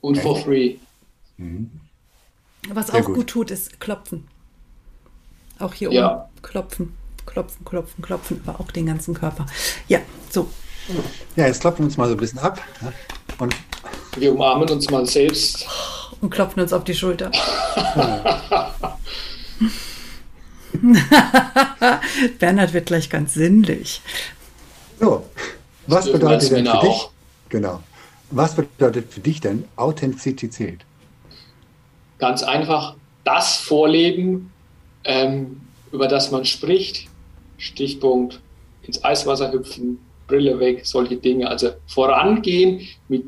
Und 0.00 0.18
for 0.18 0.36
free. 0.36 0.76
Mhm. 1.36 1.70
Was 2.68 2.88
Sehr 2.88 3.00
auch 3.00 3.06
gut. 3.06 3.14
gut. 3.16 3.26
tut, 3.28 3.50
ist 3.50 3.80
klopfen. 3.80 4.28
Auch 5.62 5.74
hier 5.74 5.92
ja. 5.92 6.10
oben 6.10 6.22
klopfen, 6.42 6.94
klopfen, 7.24 7.64
klopfen, 7.64 8.02
klopfen, 8.02 8.40
aber 8.44 8.60
auch 8.60 8.70
den 8.72 8.86
ganzen 8.86 9.14
Körper. 9.14 9.46
Ja, 9.88 10.00
so. 10.30 10.48
Ja, 11.36 11.46
jetzt 11.46 11.60
klopfen 11.60 11.80
wir 11.80 11.84
uns 11.86 11.96
mal 11.96 12.08
so 12.08 12.14
ein 12.14 12.18
bisschen 12.18 12.40
ab. 12.40 12.60
Und 13.38 13.54
wir 14.16 14.32
umarmen 14.32 14.68
uns 14.68 14.90
mal 14.90 15.06
selbst. 15.06 15.66
Und 16.20 16.30
klopfen 16.30 16.62
uns 16.62 16.72
auf 16.72 16.84
die 16.84 16.94
Schulter. 16.94 17.30
Bernhard 22.38 22.72
wird 22.72 22.86
gleich 22.86 23.08
ganz 23.08 23.34
sinnlich. 23.34 24.02
So, 24.98 25.24
was 25.86 26.10
bedeutet 26.10 26.50
denn 26.50 26.66
für 26.66 26.78
dich? 26.78 27.08
Genau. 27.48 27.80
Was 28.30 28.54
bedeutet 28.54 29.12
für 29.12 29.20
dich 29.20 29.40
denn 29.40 29.64
Authentizität? 29.76 30.80
Ganz 32.18 32.42
einfach 32.42 32.94
das 33.24 33.56
Vorleben, 33.56 34.51
ähm, 35.04 35.60
über 35.90 36.08
das 36.08 36.30
man 36.30 36.44
spricht. 36.44 37.08
Stichpunkt 37.58 38.40
ins 38.82 39.04
Eiswasser 39.04 39.52
hüpfen, 39.52 39.98
Brille 40.26 40.58
weg, 40.58 40.84
solche 40.84 41.16
Dinge. 41.16 41.48
Also 41.48 41.70
vorangehen 41.86 42.88
mit 43.08 43.24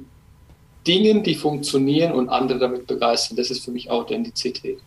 Dingen, 0.87 1.23
die 1.23 1.35
funktionieren 1.35 2.13
und 2.13 2.29
andere 2.29 2.59
damit 2.59 2.87
begeistern. 2.87 3.37
Das 3.37 3.51
ist 3.51 3.65
für 3.65 3.71
mich 3.71 3.91
Authentizität. 3.91 4.79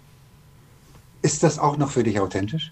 Ist 1.21 1.43
das 1.43 1.57
auch 1.59 1.77
noch 1.77 1.89
für 1.89 2.03
dich 2.03 2.19
authentisch? 2.19 2.71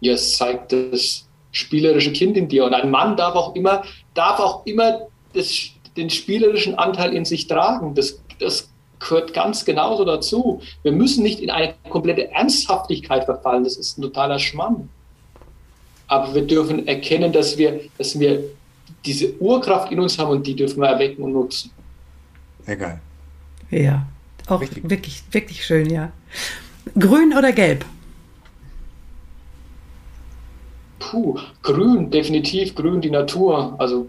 Ja, 0.00 0.12
es 0.12 0.36
zeigt 0.36 0.72
das 0.72 1.26
spielerische 1.50 2.12
Kind 2.12 2.36
in 2.36 2.48
dir. 2.48 2.64
Und 2.64 2.74
ein 2.74 2.90
Mann 2.90 3.16
darf 3.16 3.34
auch 3.34 3.54
immer, 3.54 3.82
darf 4.14 4.38
auch 4.38 4.64
immer 4.66 5.08
das, 5.32 5.70
den 5.96 6.10
spielerischen 6.10 6.76
Anteil 6.76 7.12
in 7.14 7.24
sich 7.24 7.46
tragen. 7.46 7.94
Das, 7.94 8.20
das 8.38 8.68
gehört 9.00 9.34
ganz 9.34 9.64
genauso 9.64 10.04
dazu. 10.04 10.60
Wir 10.82 10.92
müssen 10.92 11.22
nicht 11.22 11.40
in 11.40 11.50
eine 11.50 11.74
komplette 11.88 12.30
Ernsthaftigkeit 12.30 13.24
verfallen. 13.24 13.64
Das 13.64 13.76
ist 13.76 13.98
ein 13.98 14.02
totaler 14.02 14.38
Schmamm. 14.38 14.88
Aber 16.06 16.34
wir 16.34 16.46
dürfen 16.46 16.86
erkennen, 16.88 17.32
dass 17.32 17.58
wir, 17.58 17.80
dass 17.98 18.18
wir 18.18 18.44
diese 19.04 19.36
Urkraft 19.40 19.92
in 19.92 20.00
uns 20.00 20.18
haben 20.18 20.30
und 20.30 20.46
die 20.46 20.56
dürfen 20.56 20.80
wir 20.80 20.88
erwecken 20.88 21.22
und 21.22 21.32
nutzen. 21.32 21.70
Sehr 22.64 22.76
geil. 22.76 23.00
Ja, 23.70 24.06
auch 24.46 24.60
Richtig. 24.60 24.88
wirklich, 24.88 25.22
wirklich 25.30 25.64
schön, 25.64 25.90
ja. 25.90 26.10
Grün 26.98 27.34
oder 27.36 27.52
gelb? 27.52 27.84
Puh, 30.98 31.38
grün, 31.62 32.10
definitiv 32.10 32.74
grün, 32.74 33.00
die 33.00 33.10
Natur. 33.10 33.74
Also. 33.78 34.08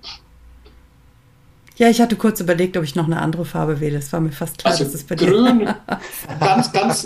Ja, 1.79 1.89
ich 1.89 2.01
hatte 2.01 2.17
kurz 2.17 2.41
überlegt, 2.41 2.75
ob 2.75 2.83
ich 2.83 2.95
noch 2.95 3.05
eine 3.05 3.21
andere 3.21 3.45
Farbe 3.45 3.79
wähle. 3.79 3.99
Es 3.99 4.11
war 4.11 4.19
mir 4.19 4.33
fast 4.33 4.57
klar, 4.57 4.73
also 4.73 4.83
dass 4.83 4.95
es 4.95 5.03
bei 5.05 5.15
grün, 5.15 5.59
dir. 5.59 5.77
ganz, 6.41 6.73
ganz, 6.73 7.03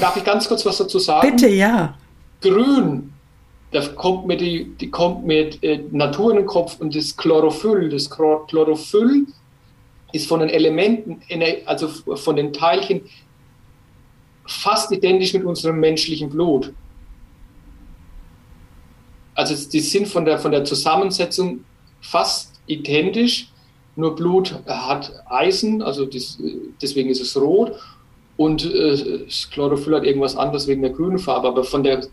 darf 0.00 0.16
ich 0.16 0.24
ganz 0.24 0.48
kurz 0.48 0.64
was 0.64 0.78
dazu 0.78 0.98
sagen? 0.98 1.30
Bitte, 1.30 1.46
ja. 1.48 1.94
Grün, 2.40 3.12
da 3.70 3.86
kommt 3.86 4.26
mir 4.26 4.38
die, 4.38 4.74
die 4.80 4.90
kommt 4.90 5.26
mir 5.26 5.50
äh, 5.62 5.78
Natur 5.90 6.30
in 6.30 6.38
den 6.38 6.46
Kopf 6.46 6.80
und 6.80 6.96
das 6.96 7.14
Chlorophyll. 7.14 7.90
Das 7.90 8.08
Chlorophyll 8.08 9.26
ist 10.12 10.26
von 10.26 10.40
den 10.40 10.48
Elementen, 10.48 11.20
also 11.66 11.88
von 11.88 12.36
den 12.36 12.54
Teilchen 12.54 13.02
fast 14.46 14.90
identisch 14.90 15.34
mit 15.34 15.44
unserem 15.44 15.80
menschlichen 15.80 16.30
Blut. 16.30 16.72
Also 19.34 19.68
die 19.68 19.80
sind 19.80 20.08
von 20.08 20.24
der, 20.24 20.38
von 20.38 20.50
der 20.50 20.64
Zusammensetzung 20.64 21.62
fast 22.00 22.52
identisch, 22.66 23.48
nur 23.96 24.14
Blut 24.16 24.60
hat 24.66 25.12
Eisen, 25.26 25.82
also 25.82 26.04
das, 26.04 26.38
deswegen 26.82 27.10
ist 27.10 27.20
es 27.20 27.36
rot 27.36 27.72
und 28.36 28.64
äh, 28.64 29.24
das 29.24 29.48
Chlorophyll 29.50 29.94
hat 29.94 30.04
irgendwas 30.04 30.36
anderes 30.36 30.66
wegen 30.66 30.82
der 30.82 30.90
grünen 30.90 31.18
Farbe, 31.18 31.48
aber 31.48 31.64
von 31.64 31.82
der 31.82 32.06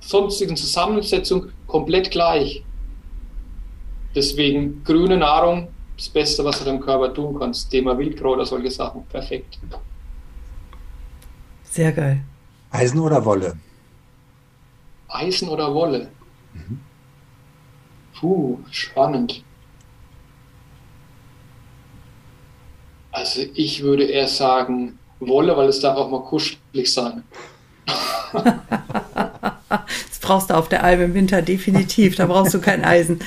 sonstigen 0.00 0.56
Zusammensetzung 0.56 1.50
komplett 1.66 2.10
gleich. 2.10 2.64
Deswegen 4.14 4.82
grüne 4.84 5.18
Nahrung, 5.18 5.68
das 5.96 6.08
Beste, 6.08 6.44
was 6.44 6.58
du 6.58 6.64
deinem 6.64 6.80
Körper 6.80 7.12
tun 7.12 7.38
kannst. 7.38 7.70
Thema 7.70 7.98
Wildkraut 7.98 8.36
oder 8.36 8.46
solche 8.46 8.70
Sachen, 8.70 9.04
perfekt. 9.06 9.58
Sehr 11.64 11.92
geil. 11.92 12.22
Eisen 12.70 13.00
oder 13.00 13.22
Wolle? 13.24 13.58
Eisen 15.08 15.48
oder 15.48 15.72
Wolle? 15.74 16.08
Mhm. 16.54 16.80
Puh, 18.18 18.58
spannend. 18.70 19.42
Also 23.16 23.40
ich 23.54 23.82
würde 23.82 24.04
eher 24.04 24.28
sagen 24.28 24.98
Wolle, 25.20 25.56
weil 25.56 25.70
es 25.70 25.80
darf 25.80 25.96
auch 25.96 26.10
mal 26.10 26.20
kuschelig 26.20 26.92
sein. 26.92 27.22
das 28.34 30.18
brauchst 30.20 30.50
du 30.50 30.54
auf 30.54 30.68
der 30.68 30.84
Alm 30.84 31.00
im 31.00 31.14
Winter 31.14 31.40
definitiv. 31.40 32.16
Da 32.16 32.26
brauchst 32.26 32.52
du 32.52 32.60
kein 32.60 32.84
Eisen. 32.84 33.20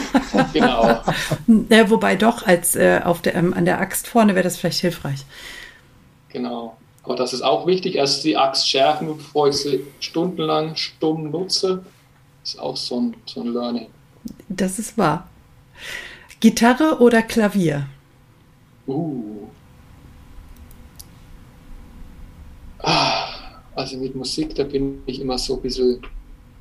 genau. 0.54 1.02
Ja, 1.68 1.90
wobei 1.90 2.16
doch, 2.16 2.46
als 2.46 2.76
äh, 2.76 3.02
auf 3.04 3.20
der, 3.20 3.34
ähm, 3.34 3.52
an 3.52 3.66
der 3.66 3.78
Axt 3.78 4.08
vorne 4.08 4.34
wäre 4.34 4.42
das 4.42 4.56
vielleicht 4.56 4.80
hilfreich. 4.80 5.26
Genau. 6.30 6.78
Aber 7.02 7.14
das 7.14 7.34
ist 7.34 7.42
auch 7.42 7.66
wichtig. 7.66 7.96
Erst 7.96 8.24
die 8.24 8.38
Axt 8.38 8.70
schärfen, 8.70 9.18
bevor 9.18 9.48
ich 9.48 9.56
sie 9.56 9.86
stundenlang 10.00 10.76
stumm 10.76 11.30
nutze. 11.30 11.84
Das 12.42 12.54
ist 12.54 12.58
auch 12.58 12.76
so 12.78 13.00
ein, 13.00 13.16
so 13.26 13.42
ein 13.42 13.52
Learning. 13.52 13.88
Das 14.48 14.78
ist 14.78 14.96
wahr. 14.96 15.28
Gitarre 16.40 17.00
oder 17.00 17.20
Klavier? 17.20 17.86
Uh. 18.86 19.48
Ah, 22.78 23.26
also 23.74 23.96
mit 23.96 24.14
Musik, 24.14 24.54
da 24.54 24.64
bin 24.64 25.02
ich 25.06 25.20
immer 25.20 25.38
so 25.38 25.56
ein 25.56 25.62
bisschen, 25.62 26.00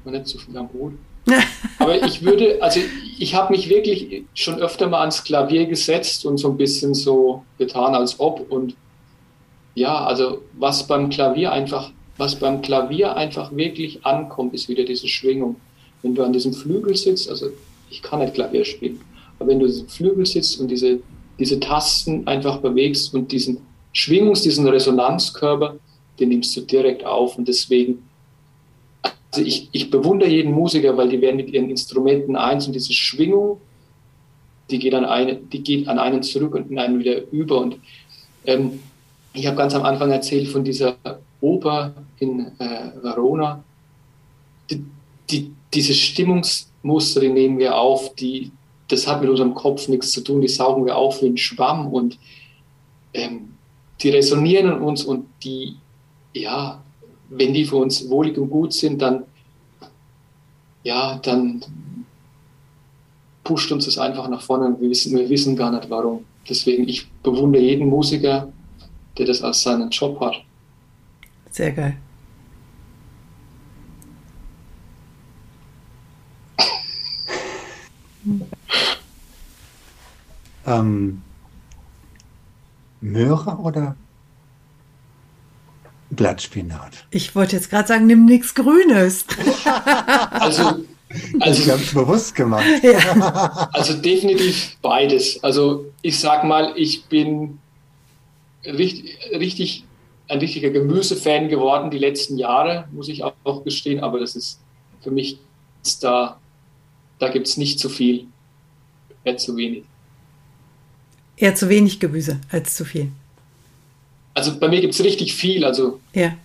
nicht 0.06 0.28
so 0.28 0.40
viel 0.40 0.58
am 0.58 0.70
Hut. 0.74 0.94
Aber 1.80 2.04
ich 2.04 2.24
würde, 2.24 2.62
also 2.62 2.80
ich 3.18 3.34
habe 3.36 3.54
mich 3.54 3.70
wirklich 3.70 4.24
schon 4.34 4.60
öfter 4.60 4.88
mal 4.88 5.02
ans 5.02 5.24
Klavier 5.24 5.66
gesetzt 5.66 6.26
und 6.26 6.38
so 6.38 6.50
ein 6.50 6.58
bisschen 6.58 6.94
so 6.94 7.44
getan, 7.58 7.96
als 7.96 8.20
ob. 8.20 8.52
Und 8.52 8.76
ja, 9.74 10.06
also 10.06 10.42
was 10.54 10.88
beim 10.88 11.10
Klavier 11.10 11.52
einfach, 11.52 11.92
was 12.18 12.36
beim 12.36 12.62
Klavier 12.62 13.16
einfach 13.16 13.56
wirklich 13.56 14.06
ankommt, 14.06 14.54
ist 14.54 14.70
wieder 14.70 14.84
diese 14.84 15.08
Schwingung. 15.08 15.58
Wenn 16.02 16.16
du 16.16 16.24
an 16.24 16.34
diesem 16.34 16.54
Flügel 16.54 16.96
sitzt, 16.96 17.30
also 17.30 17.48
ich 17.90 18.02
kann 18.02 18.20
nicht 18.20 18.36
Klavier 18.36 18.64
spielen, 18.64 19.02
aber 19.40 19.50
wenn 19.50 19.60
du 19.60 19.66
an 19.66 19.72
diesem 19.72 19.90
Flügel 19.90 20.26
sitzt 20.26 20.60
und 20.60 20.70
diese, 20.70 21.00
diese 21.40 21.60
Tasten 21.60 22.28
einfach 22.28 22.60
bewegst 22.60 23.14
und 23.14 23.32
diesen 23.32 23.60
Schwingungs-, 23.94 24.44
diesen 24.44 24.68
Resonanzkörper, 24.68 25.76
den 26.20 26.30
nimmst 26.30 26.56
du 26.56 26.62
direkt 26.62 27.06
auf 27.06 27.38
und 27.38 27.48
deswegen 27.48 28.04
also 29.36 29.46
ich, 29.46 29.68
ich 29.74 29.92
bewundere 29.92 30.30
jeden 30.30 30.54
Musiker, 30.54 30.96
weil 30.96 31.10
die 31.10 31.20
werden 31.20 31.36
mit 31.36 31.50
ihren 31.50 31.70
Instrumenten 31.70 32.38
eins 32.38 32.68
und 32.68 32.74
diese 32.74 32.94
Schwingung, 32.94 33.60
die 34.70 34.80
geht 34.80 34.94
an, 34.94 35.04
eine, 35.04 35.36
die 35.36 35.62
geht 35.62 35.90
an 35.90 36.00
einen 36.00 36.24
zurück 36.24 36.56
und 36.56 36.72
in 36.72 36.80
einen 36.80 37.00
wieder 37.00 37.30
über. 37.32 37.60
Und 37.60 37.78
ähm, 38.46 38.80
ich 39.34 39.46
habe 39.46 39.58
ganz 39.58 39.76
am 39.76 39.84
Anfang 39.84 40.10
erzählt 40.12 40.48
von 40.48 40.64
dieser 40.64 40.96
Oper 41.42 41.94
in 42.20 42.48
äh, 42.60 42.92
Verona. 43.02 43.62
Die, 44.72 44.86
die, 45.30 45.52
diese 45.74 45.94
Stimmungsmuster, 45.94 47.20
die 47.20 47.30
nehmen 47.30 47.60
wir 47.60 47.78
auf, 47.78 48.16
die, 48.16 48.52
das 48.88 49.08
hat 49.08 49.22
mit 49.22 49.30
unserem 49.30 49.56
Kopf 49.56 49.88
nichts 49.88 50.12
zu 50.12 50.22
tun, 50.22 50.42
die 50.42 50.48
saugen 50.48 50.86
wir 50.86 50.96
auf 50.96 51.22
wie 51.22 51.28
ein 51.28 51.38
Schwamm 51.38 51.88
und 51.88 52.20
ähm, 53.14 53.56
die 54.02 54.10
resonieren 54.10 54.74
in 54.74 54.82
uns 54.82 55.04
und 55.04 55.26
die, 55.44 55.76
ja, 56.34 56.84
wenn 57.30 57.54
die 57.54 57.66
für 57.66 57.78
uns 57.78 58.10
wohlig 58.10 58.38
und 58.38 58.50
gut 58.50 58.74
sind, 58.74 59.02
dann, 59.02 59.24
ja, 60.84 61.18
dann 61.18 61.64
pusht 63.44 63.72
uns 63.72 63.86
das 63.86 63.98
einfach 63.98 64.28
nach 64.28 64.42
vorne. 64.42 64.76
Wir 64.80 64.90
wissen, 64.90 65.18
wir 65.18 65.30
wissen 65.30 65.56
gar 65.56 65.72
nicht 65.72 65.90
warum. 65.90 66.26
Deswegen, 66.48 66.88
ich 66.88 67.10
bewundere 67.24 67.64
jeden 67.64 67.88
Musiker, 67.88 68.52
der 69.18 69.26
das 69.26 69.42
als 69.42 69.62
seinen 69.62 69.90
Job 69.90 70.20
hat. 70.20 70.44
Sehr 71.50 71.72
geil. 71.72 71.98
ähm, 80.66 81.22
Möhre 83.02 83.58
oder 83.58 83.96
Blattspinat. 86.10 87.06
Ich 87.12 87.36
wollte 87.36 87.56
jetzt 87.56 87.70
gerade 87.70 87.88
sagen, 87.88 88.08
nimm 88.08 88.26
nichts 88.26 88.54
Grünes. 88.56 89.26
also, 90.32 90.86
also 91.40 91.62
ich 91.62 91.70
habe 91.70 91.82
bewusst 91.94 92.36
gemacht. 92.36 92.66
Ja. 92.82 93.70
Also 93.74 93.94
definitiv 93.94 94.78
beides. 94.82 95.44
Also 95.44 95.86
ich 96.02 96.20
sag 96.20 96.44
mal, 96.44 96.74
ich 96.76 97.06
bin 97.06 97.60
richtig, 98.66 99.18
richtig 99.32 99.84
ein 100.28 100.40
richtiger 100.40 100.72
Gemüsefan 100.72 101.50
geworden 101.50 101.92
die 101.92 102.00
letzten 102.00 102.38
Jahre, 102.38 102.88
muss 102.92 103.10
ich 103.10 103.24
auch 103.24 103.64
gestehen. 103.64 104.00
Aber 104.00 104.20
das 104.20 104.36
ist 104.36 104.60
für 105.02 105.12
mich 105.12 105.38
da, 106.00 106.40
da 107.20 107.30
gibt 107.30 107.48
es 107.48 107.58
nicht 107.58 107.80
zu 107.80 107.90
viel, 107.90 108.28
eher 109.26 109.38
zu 109.38 109.58
wenig. 109.58 109.84
Eher 111.36 111.56
zu 111.56 111.68
wenig 111.68 112.00
Gemüse 112.00 112.40
als 112.50 112.76
zu 112.76 112.86
viel 112.86 113.12
also 114.36 114.60
bei 114.60 114.68
mir 114.68 114.82
gibt 114.82 114.94
es 114.94 115.04
richtig 115.04 115.34
viel. 115.34 115.66
Also 115.66 116.00
ja. 116.14 116.36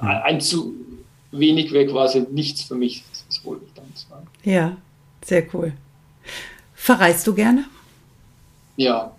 ein 0.00 0.40
zu 0.40 0.74
wenig 1.30 1.72
wäre 1.72 1.86
quasi 1.86 2.26
nichts 2.32 2.62
für 2.62 2.74
mich. 2.74 3.04
Das 3.10 3.24
ist 3.28 3.44
wohl 3.44 3.60
dann 3.76 3.84
sagen. 3.94 4.26
Ja, 4.42 4.76
sehr 5.24 5.44
cool. 5.54 5.72
Verreist 6.74 7.26
du 7.26 7.34
gerne? 7.34 7.66
Ja. 8.76 9.12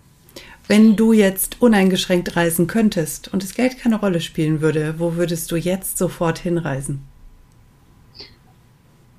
Wenn 0.68 0.95
du 0.95 1.13
jetzt 1.13 1.61
uneingeschränkt 1.61 2.36
reisen 2.36 2.66
könntest 2.66 3.32
und 3.32 3.43
das 3.43 3.53
Geld 3.53 3.78
keine 3.78 3.99
Rolle 3.99 4.20
spielen 4.20 4.61
würde, 4.61 4.95
wo 4.97 5.16
würdest 5.16 5.51
du 5.51 5.55
jetzt 5.55 5.99
sofort 5.99 6.39
hinreisen? 6.39 7.03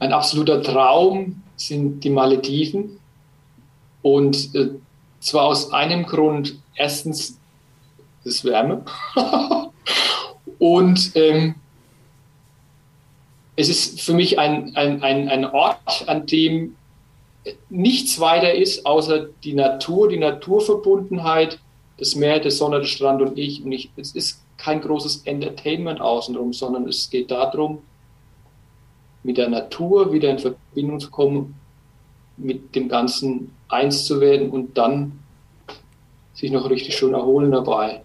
Ein 0.00 0.12
absoluter 0.12 0.60
Traum 0.62 1.42
sind 1.56 2.00
die 2.02 2.10
Malediven. 2.10 2.98
Und 4.06 4.54
äh, 4.54 4.68
zwar 5.18 5.46
aus 5.46 5.72
einem 5.72 6.06
Grund. 6.06 6.60
Erstens, 6.76 7.40
ist 8.22 8.44
Wärme. 8.44 8.84
und 10.60 11.10
ähm, 11.16 11.56
es 13.56 13.68
ist 13.68 14.00
für 14.00 14.14
mich 14.14 14.38
ein, 14.38 14.76
ein, 14.76 15.02
ein, 15.02 15.28
ein 15.28 15.44
Ort, 15.44 16.04
an 16.06 16.24
dem 16.24 16.76
nichts 17.68 18.20
weiter 18.20 18.54
ist, 18.54 18.86
außer 18.86 19.26
die 19.42 19.54
Natur, 19.54 20.08
die 20.08 20.18
Naturverbundenheit, 20.18 21.58
das 21.98 22.14
Meer, 22.14 22.38
der 22.38 22.52
Sonne, 22.52 22.78
der 22.78 22.86
Strand 22.86 23.22
und 23.22 23.36
ich. 23.36 23.64
Und 23.64 23.72
ich, 23.72 23.90
es 23.96 24.14
ist 24.14 24.40
kein 24.56 24.82
großes 24.82 25.22
Entertainment 25.24 26.00
außenrum, 26.00 26.52
sondern 26.52 26.86
es 26.86 27.10
geht 27.10 27.32
darum, 27.32 27.82
mit 29.24 29.36
der 29.36 29.48
Natur 29.48 30.12
wieder 30.12 30.30
in 30.30 30.38
Verbindung 30.38 31.00
zu 31.00 31.10
kommen, 31.10 31.56
mit 32.36 32.74
dem 32.74 32.88
Ganzen 32.88 33.50
eins 33.68 34.04
zu 34.04 34.20
werden 34.20 34.50
und 34.50 34.76
dann 34.76 35.18
sich 36.34 36.50
noch 36.50 36.68
richtig 36.68 36.96
schön 36.96 37.14
erholen 37.14 37.50
dabei. 37.50 38.02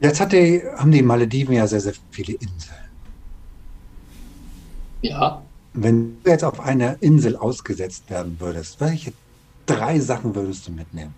Jetzt 0.00 0.20
die, 0.32 0.62
haben 0.76 0.92
die 0.92 1.02
Malediven 1.02 1.54
ja 1.54 1.66
sehr, 1.66 1.80
sehr 1.80 1.94
viele 2.10 2.34
Inseln. 2.34 2.76
Ja. 5.02 5.42
Wenn 5.74 6.22
du 6.22 6.30
jetzt 6.30 6.44
auf 6.44 6.60
einer 6.60 7.02
Insel 7.02 7.36
ausgesetzt 7.36 8.08
werden 8.08 8.36
würdest, 8.38 8.80
welche 8.80 9.12
drei 9.66 9.98
Sachen 9.98 10.34
würdest 10.34 10.66
du 10.66 10.72
mitnehmen? 10.72 11.14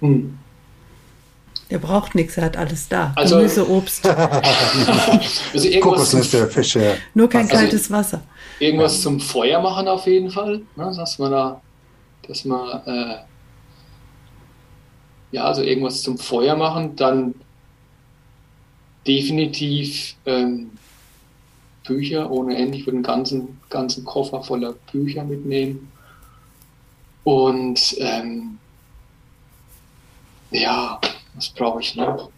Hm. 0.00 0.38
Der 1.72 1.78
braucht 1.78 2.14
nichts, 2.14 2.36
er 2.36 2.44
hat 2.44 2.56
alles 2.58 2.86
da. 2.86 3.14
Also, 3.16 3.36
Gemüse, 3.36 3.66
Obst. 3.66 4.06
also 5.54 5.80
Kokosnüsse, 5.80 6.46
Fische. 6.48 6.98
Nur 7.14 7.30
kein 7.30 7.46
also 7.46 7.56
kaltes 7.56 7.90
Wasser. 7.90 8.20
Irgendwas 8.58 9.00
zum 9.00 9.18
Feuer 9.18 9.58
machen 9.62 9.88
auf 9.88 10.06
jeden 10.06 10.30
Fall, 10.30 10.60
ne, 10.76 10.92
dass 10.94 11.18
man 11.18 11.32
da 11.32 11.62
dass 12.28 12.44
man 12.44 12.82
äh, 12.86 13.16
ja, 15.32 15.44
also 15.44 15.62
irgendwas 15.62 16.02
zum 16.02 16.18
Feuer 16.18 16.56
machen, 16.56 16.94
dann 16.94 17.34
definitiv 19.06 20.14
ähm, 20.26 20.72
Bücher 21.86 22.30
ohne 22.30 22.54
Ende. 22.54 22.76
Ich 22.76 22.86
würde 22.86 22.98
einen 22.98 23.02
ganzen, 23.02 23.60
ganzen 23.70 24.04
Koffer 24.04 24.42
voller 24.42 24.74
Bücher 24.92 25.24
mitnehmen. 25.24 25.90
Und 27.24 27.96
ähm, 27.98 28.58
Ja, 30.50 31.00
was 31.34 31.48
brauche 31.50 31.80
ich 31.80 31.94
noch? 31.96 32.30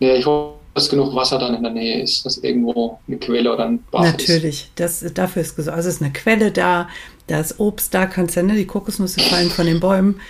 Ja, 0.00 0.14
ich 0.14 0.24
hoffe, 0.26 0.58
dass 0.74 0.88
genug 0.88 1.14
Wasser 1.14 1.38
dann 1.38 1.54
in 1.54 1.62
der 1.62 1.72
Nähe 1.72 2.02
ist, 2.02 2.24
dass 2.24 2.38
irgendwo 2.38 3.00
eine 3.08 3.18
Quelle 3.18 3.52
oder 3.52 3.66
ein 3.66 3.82
Bach 3.90 4.02
Natürlich, 4.02 4.70
das, 4.76 5.04
dafür 5.14 5.42
ist 5.42 5.56
gesorgt. 5.56 5.76
Also 5.76 5.88
ist 5.88 6.02
eine 6.02 6.12
Quelle 6.12 6.52
da, 6.52 6.88
da 7.26 7.40
ist 7.40 7.58
Obst 7.58 7.92
da, 7.94 8.06
kannst 8.06 8.36
ja, 8.36 8.42
ne, 8.42 8.54
die 8.54 8.66
Kokosnüsse 8.66 9.20
fallen 9.20 9.50
von 9.50 9.66
den 9.66 9.80
Bäumen. 9.80 10.20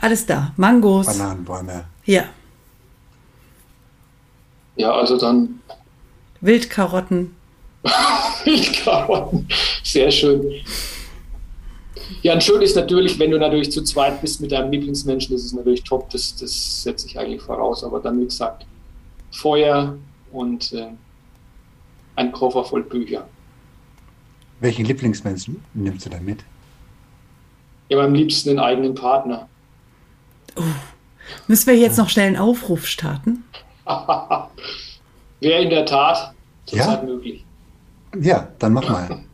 Alles 0.00 0.26
da. 0.26 0.52
Mangos. 0.56 1.06
Bananenbäume. 1.06 1.84
Ja. 2.04 2.24
Ja, 4.76 4.92
also 4.92 5.18
dann. 5.18 5.60
Wildkarotten. 6.40 7.36
Wildkarotten. 8.44 9.46
Sehr 9.84 10.10
schön. 10.10 10.42
Ja, 12.22 12.34
und 12.34 12.42
schön 12.42 12.62
ist 12.62 12.76
natürlich, 12.76 13.18
wenn 13.18 13.30
du 13.30 13.38
natürlich 13.38 13.70
zu 13.70 13.82
zweit 13.82 14.20
bist 14.20 14.40
mit 14.40 14.52
deinem 14.52 14.70
Lieblingsmenschen, 14.70 15.34
das 15.34 15.44
ist 15.44 15.52
natürlich 15.52 15.84
top, 15.84 16.10
das, 16.10 16.34
das 16.36 16.82
setze 16.82 17.06
ich 17.06 17.18
eigentlich 17.18 17.42
voraus. 17.42 17.84
Aber 17.84 18.00
dann, 18.00 18.20
wie 18.20 18.24
gesagt, 18.24 18.66
Feuer 19.30 19.96
und 20.30 20.72
äh, 20.72 20.88
ein 22.16 22.32
Koffer 22.32 22.64
voll 22.64 22.82
Bücher. 22.82 23.26
Welchen 24.60 24.84
Lieblingsmenschen 24.84 25.62
nimmst 25.74 26.06
du 26.06 26.10
da 26.10 26.20
mit? 26.20 26.44
Ja, 27.88 27.98
am 27.98 28.14
liebsten 28.14 28.50
den 28.50 28.58
eigenen 28.58 28.94
Partner. 28.94 29.48
Oh. 30.56 30.62
Müssen 31.46 31.66
wir 31.66 31.76
jetzt 31.76 31.98
noch 31.98 32.08
schnell 32.08 32.28
einen 32.28 32.36
Aufruf 32.36 32.86
starten? 32.86 33.44
Wäre 35.40 35.62
in 35.62 35.70
der 35.70 35.84
Tat 35.84 36.34
zurzeit 36.66 37.02
ja? 37.02 37.04
möglich. 37.04 37.44
Ja, 38.20 38.48
dann 38.58 38.72
mach 38.72 38.88
mal. 38.88 39.24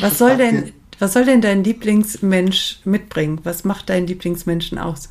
Was 0.00 0.18
soll 0.18 0.36
denn, 0.36 0.72
was 0.98 1.12
soll 1.12 1.24
denn 1.24 1.40
dein 1.40 1.64
Lieblingsmensch 1.64 2.80
mitbringen? 2.84 3.40
Was 3.44 3.64
macht 3.64 3.88
deinen 3.88 4.06
Lieblingsmenschen 4.06 4.78
aus? 4.78 5.10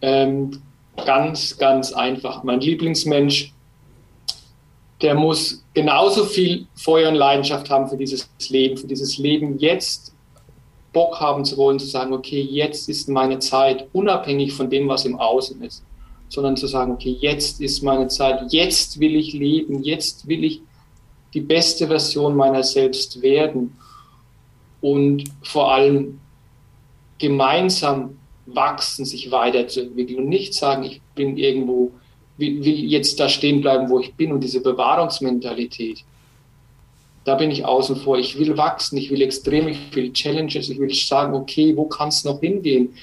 Ähm, 0.00 0.62
ganz, 1.04 1.56
ganz 1.58 1.92
einfach. 1.92 2.42
Mein 2.42 2.60
Lieblingsmensch, 2.60 3.52
der 5.00 5.14
muss 5.14 5.64
genauso 5.74 6.24
viel 6.24 6.66
Feuer 6.74 7.10
und 7.10 7.16
Leidenschaft 7.16 7.70
haben 7.70 7.88
für 7.88 7.96
dieses 7.96 8.28
Leben, 8.48 8.76
für 8.76 8.86
dieses 8.86 9.18
Leben 9.18 9.58
jetzt 9.58 10.12
Bock 10.92 11.20
haben 11.20 11.44
zu 11.44 11.56
wollen, 11.56 11.78
zu 11.78 11.86
sagen, 11.86 12.12
okay, 12.12 12.40
jetzt 12.40 12.88
ist 12.88 13.08
meine 13.08 13.38
Zeit, 13.38 13.88
unabhängig 13.92 14.52
von 14.52 14.68
dem, 14.68 14.88
was 14.88 15.04
im 15.04 15.18
Außen 15.18 15.62
ist, 15.62 15.82
sondern 16.28 16.56
zu 16.56 16.66
sagen, 16.66 16.92
okay, 16.92 17.16
jetzt 17.20 17.60
ist 17.60 17.82
meine 17.82 18.08
Zeit, 18.08 18.52
jetzt 18.52 19.00
will 19.00 19.16
ich 19.16 19.32
leben, 19.32 19.82
jetzt 19.82 20.28
will 20.28 20.44
ich 20.44 20.60
die 21.34 21.40
beste 21.40 21.86
Version 21.86 22.36
meiner 22.36 22.62
selbst 22.62 23.22
werden 23.22 23.76
und 24.80 25.24
vor 25.42 25.72
allem 25.72 26.20
gemeinsam 27.18 28.18
wachsen, 28.46 29.04
sich 29.04 29.30
weiterzuentwickeln 29.30 30.18
und 30.18 30.28
nicht 30.28 30.54
sagen, 30.54 30.82
ich 30.82 31.00
bin 31.14 31.36
irgendwo, 31.36 31.92
will, 32.36 32.64
jetzt 32.66 33.20
da 33.20 33.28
stehen 33.28 33.60
bleiben, 33.60 33.88
wo 33.88 34.00
ich 34.00 34.14
bin 34.14 34.32
und 34.32 34.42
diese 34.42 34.60
Bewahrungsmentalität. 34.60 36.04
Da 37.24 37.36
bin 37.36 37.52
ich 37.52 37.64
außen 37.64 37.96
vor. 37.96 38.18
Ich 38.18 38.36
will 38.38 38.56
wachsen, 38.56 38.98
ich 38.98 39.10
will 39.10 39.22
extrem, 39.22 39.68
ich 39.68 39.94
will 39.94 40.12
Challenges, 40.12 40.68
ich 40.68 40.78
will 40.78 40.92
sagen, 40.92 41.34
okay, 41.34 41.76
wo 41.76 41.84
kann 41.84 42.08
es 42.08 42.24
noch 42.24 42.40
hingehen? 42.40 42.94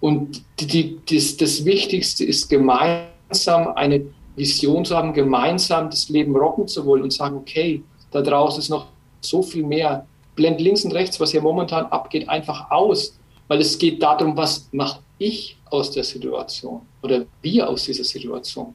Und 0.00 0.42
die, 0.60 0.66
die, 0.66 0.98
das, 1.08 1.38
das 1.38 1.64
Wichtigste 1.64 2.24
ist 2.24 2.50
gemeinsam 2.50 3.68
eine 3.74 4.04
Vision 4.36 4.84
zu 4.84 4.96
haben, 4.96 5.12
gemeinsam 5.12 5.90
das 5.90 6.08
Leben 6.08 6.34
rocken 6.36 6.68
zu 6.68 6.84
wollen 6.86 7.02
und 7.02 7.12
sagen, 7.12 7.36
okay, 7.36 7.82
da 8.10 8.22
draußen 8.22 8.60
ist 8.60 8.68
noch 8.68 8.86
so 9.20 9.42
viel 9.42 9.64
mehr. 9.64 10.06
Blend 10.34 10.60
links 10.60 10.84
und 10.84 10.92
rechts, 10.92 11.20
was 11.20 11.32
hier 11.32 11.42
momentan 11.42 11.86
abgeht, 11.86 12.28
einfach 12.28 12.70
aus 12.70 13.14
weil 13.52 13.60
es 13.60 13.78
geht 13.78 14.02
darum, 14.02 14.34
was 14.34 14.66
mache 14.72 15.00
ich 15.18 15.58
aus 15.66 15.90
der 15.90 16.04
Situation 16.04 16.80
oder 17.02 17.26
wir 17.42 17.68
aus 17.68 17.84
dieser 17.84 18.02
Situation. 18.02 18.74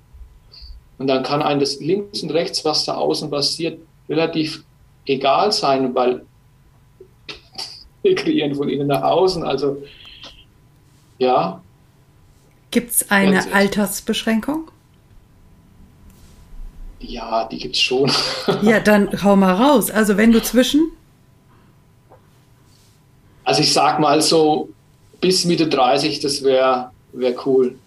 Und 0.99 1.07
dann 1.07 1.23
kann 1.23 1.41
einem 1.41 1.59
das 1.59 1.79
links 1.79 2.21
und 2.21 2.29
rechts, 2.29 2.63
was 2.63 2.85
da 2.85 2.93
außen 2.93 3.31
passiert, 3.31 3.79
relativ 4.07 4.63
egal 5.07 5.51
sein, 5.51 5.95
weil 5.95 6.25
wir 8.03 8.13
kreieren 8.13 8.53
von 8.53 8.69
innen 8.69 8.87
nach 8.87 9.01
außen. 9.01 9.43
Also 9.43 9.81
ja. 11.17 11.59
Gibt 12.69 12.91
es 12.91 13.09
eine 13.09 13.51
Altersbeschränkung? 13.51 14.69
Ja, 16.99 17.45
die 17.45 17.57
gibt 17.57 17.75
es 17.75 17.81
schon. 17.81 18.11
ja, 18.61 18.79
dann 18.79 19.23
hau 19.23 19.35
mal 19.35 19.53
raus. 19.53 19.91
Also 19.91 20.17
wenn 20.17 20.31
du 20.31 20.41
zwischen 20.41 20.91
also 23.47 23.61
ich 23.61 23.71
sag 23.71 24.01
mal 24.01 24.21
so 24.21 24.67
bis 25.21 25.45
Mitte 25.45 25.69
30, 25.69 26.19
das 26.19 26.43
wäre 26.43 26.91
wär 27.13 27.33
cool. 27.45 27.77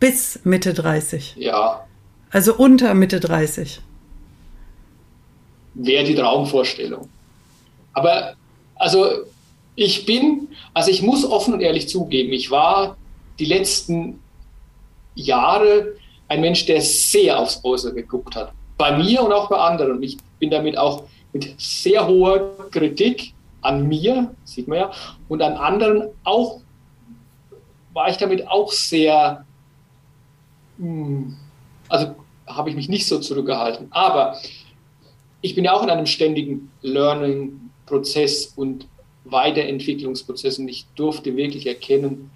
Bis 0.00 0.40
Mitte 0.42 0.74
30? 0.74 1.36
Ja. 1.36 1.86
Also 2.32 2.56
unter 2.56 2.94
Mitte 2.94 3.20
30? 3.20 3.80
Wäre 5.74 6.02
die 6.02 6.16
Traumvorstellung. 6.16 7.08
Aber 7.92 8.34
also 8.74 9.08
ich 9.76 10.04
bin, 10.04 10.48
also 10.74 10.90
ich 10.90 11.00
muss 11.02 11.24
offen 11.24 11.54
und 11.54 11.60
ehrlich 11.60 11.88
zugeben, 11.88 12.32
ich 12.32 12.50
war 12.50 12.96
die 13.38 13.44
letzten 13.44 14.18
Jahre 15.14 15.94
ein 16.28 16.40
Mensch, 16.40 16.66
der 16.66 16.80
sehr 16.80 17.38
aufs 17.38 17.64
Äußere 17.64 17.94
geguckt 17.94 18.36
hat. 18.36 18.52
Bei 18.76 18.96
mir 18.96 19.22
und 19.22 19.32
auch 19.32 19.48
bei 19.48 19.56
anderen. 19.56 20.02
Ich 20.02 20.18
bin 20.38 20.50
damit 20.50 20.76
auch 20.78 21.04
mit 21.32 21.54
sehr 21.58 22.06
hoher 22.06 22.70
Kritik 22.70 23.34
an 23.60 23.88
mir, 23.88 24.34
sieht 24.44 24.68
man 24.68 24.78
ja, 24.78 24.92
und 25.28 25.42
an 25.42 25.54
anderen 25.54 26.10
auch, 26.24 26.60
war 27.92 28.08
ich 28.08 28.16
damit 28.16 28.46
auch 28.48 28.70
sehr, 28.70 29.44
hm, 30.78 31.36
also 31.88 32.14
habe 32.46 32.70
ich 32.70 32.76
mich 32.76 32.88
nicht 32.88 33.06
so 33.06 33.18
zurückgehalten. 33.18 33.88
Aber 33.90 34.36
ich 35.40 35.54
bin 35.54 35.64
ja 35.64 35.72
auch 35.72 35.82
in 35.82 35.90
einem 35.90 36.06
ständigen 36.06 36.70
Learning-Prozess 36.82 38.52
und 38.56 38.86
Weiterentwicklungsprozess 39.24 40.58
und 40.58 40.68
ich 40.68 40.86
durfte 40.94 41.36
wirklich 41.36 41.66
erkennen, 41.66 42.30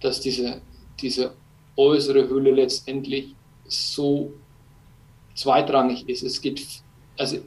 dass 0.00 0.20
diese, 0.20 0.60
diese 1.00 1.32
äußere 1.76 2.28
Hülle 2.28 2.50
letztendlich 2.50 3.34
so 3.66 4.32
zweitrangig 5.34 6.08
ist. 6.08 6.22
Es 6.22 6.40
geht, 6.40 6.66
also 7.18 7.38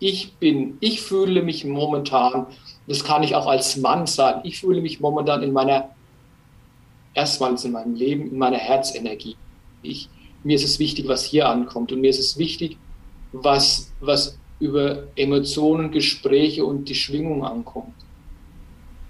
ich 0.00 0.34
bin, 0.34 0.76
ich 0.80 1.02
fühle 1.02 1.42
mich 1.42 1.64
momentan, 1.64 2.46
das 2.86 3.04
kann 3.04 3.22
ich 3.22 3.34
auch 3.34 3.46
als 3.46 3.76
Mann 3.76 4.06
sagen, 4.06 4.40
ich 4.44 4.60
fühle 4.60 4.80
mich 4.80 5.00
momentan 5.00 5.42
in 5.42 5.52
meiner, 5.52 5.90
erstmals 7.14 7.64
in 7.64 7.72
meinem 7.72 7.94
Leben, 7.94 8.30
in 8.30 8.38
meiner 8.38 8.58
Herzenergie. 8.58 9.36
Ich, 9.82 10.08
mir 10.44 10.56
ist 10.56 10.64
es 10.64 10.78
wichtig, 10.78 11.08
was 11.08 11.24
hier 11.24 11.48
ankommt 11.48 11.92
und 11.92 12.00
mir 12.00 12.10
ist 12.10 12.20
es 12.20 12.38
wichtig, 12.38 12.76
was, 13.32 13.92
was 14.00 14.38
über 14.60 15.04
Emotionen, 15.16 15.90
Gespräche 15.90 16.64
und 16.64 16.88
die 16.88 16.94
Schwingung 16.94 17.44
ankommt. 17.44 17.94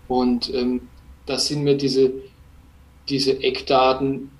Und 0.08 0.52
ähm, 0.54 0.88
das 1.26 1.46
sind 1.46 1.64
mir 1.64 1.76
diese, 1.76 2.12
diese 3.08 3.42
Eckdaten 3.42 4.30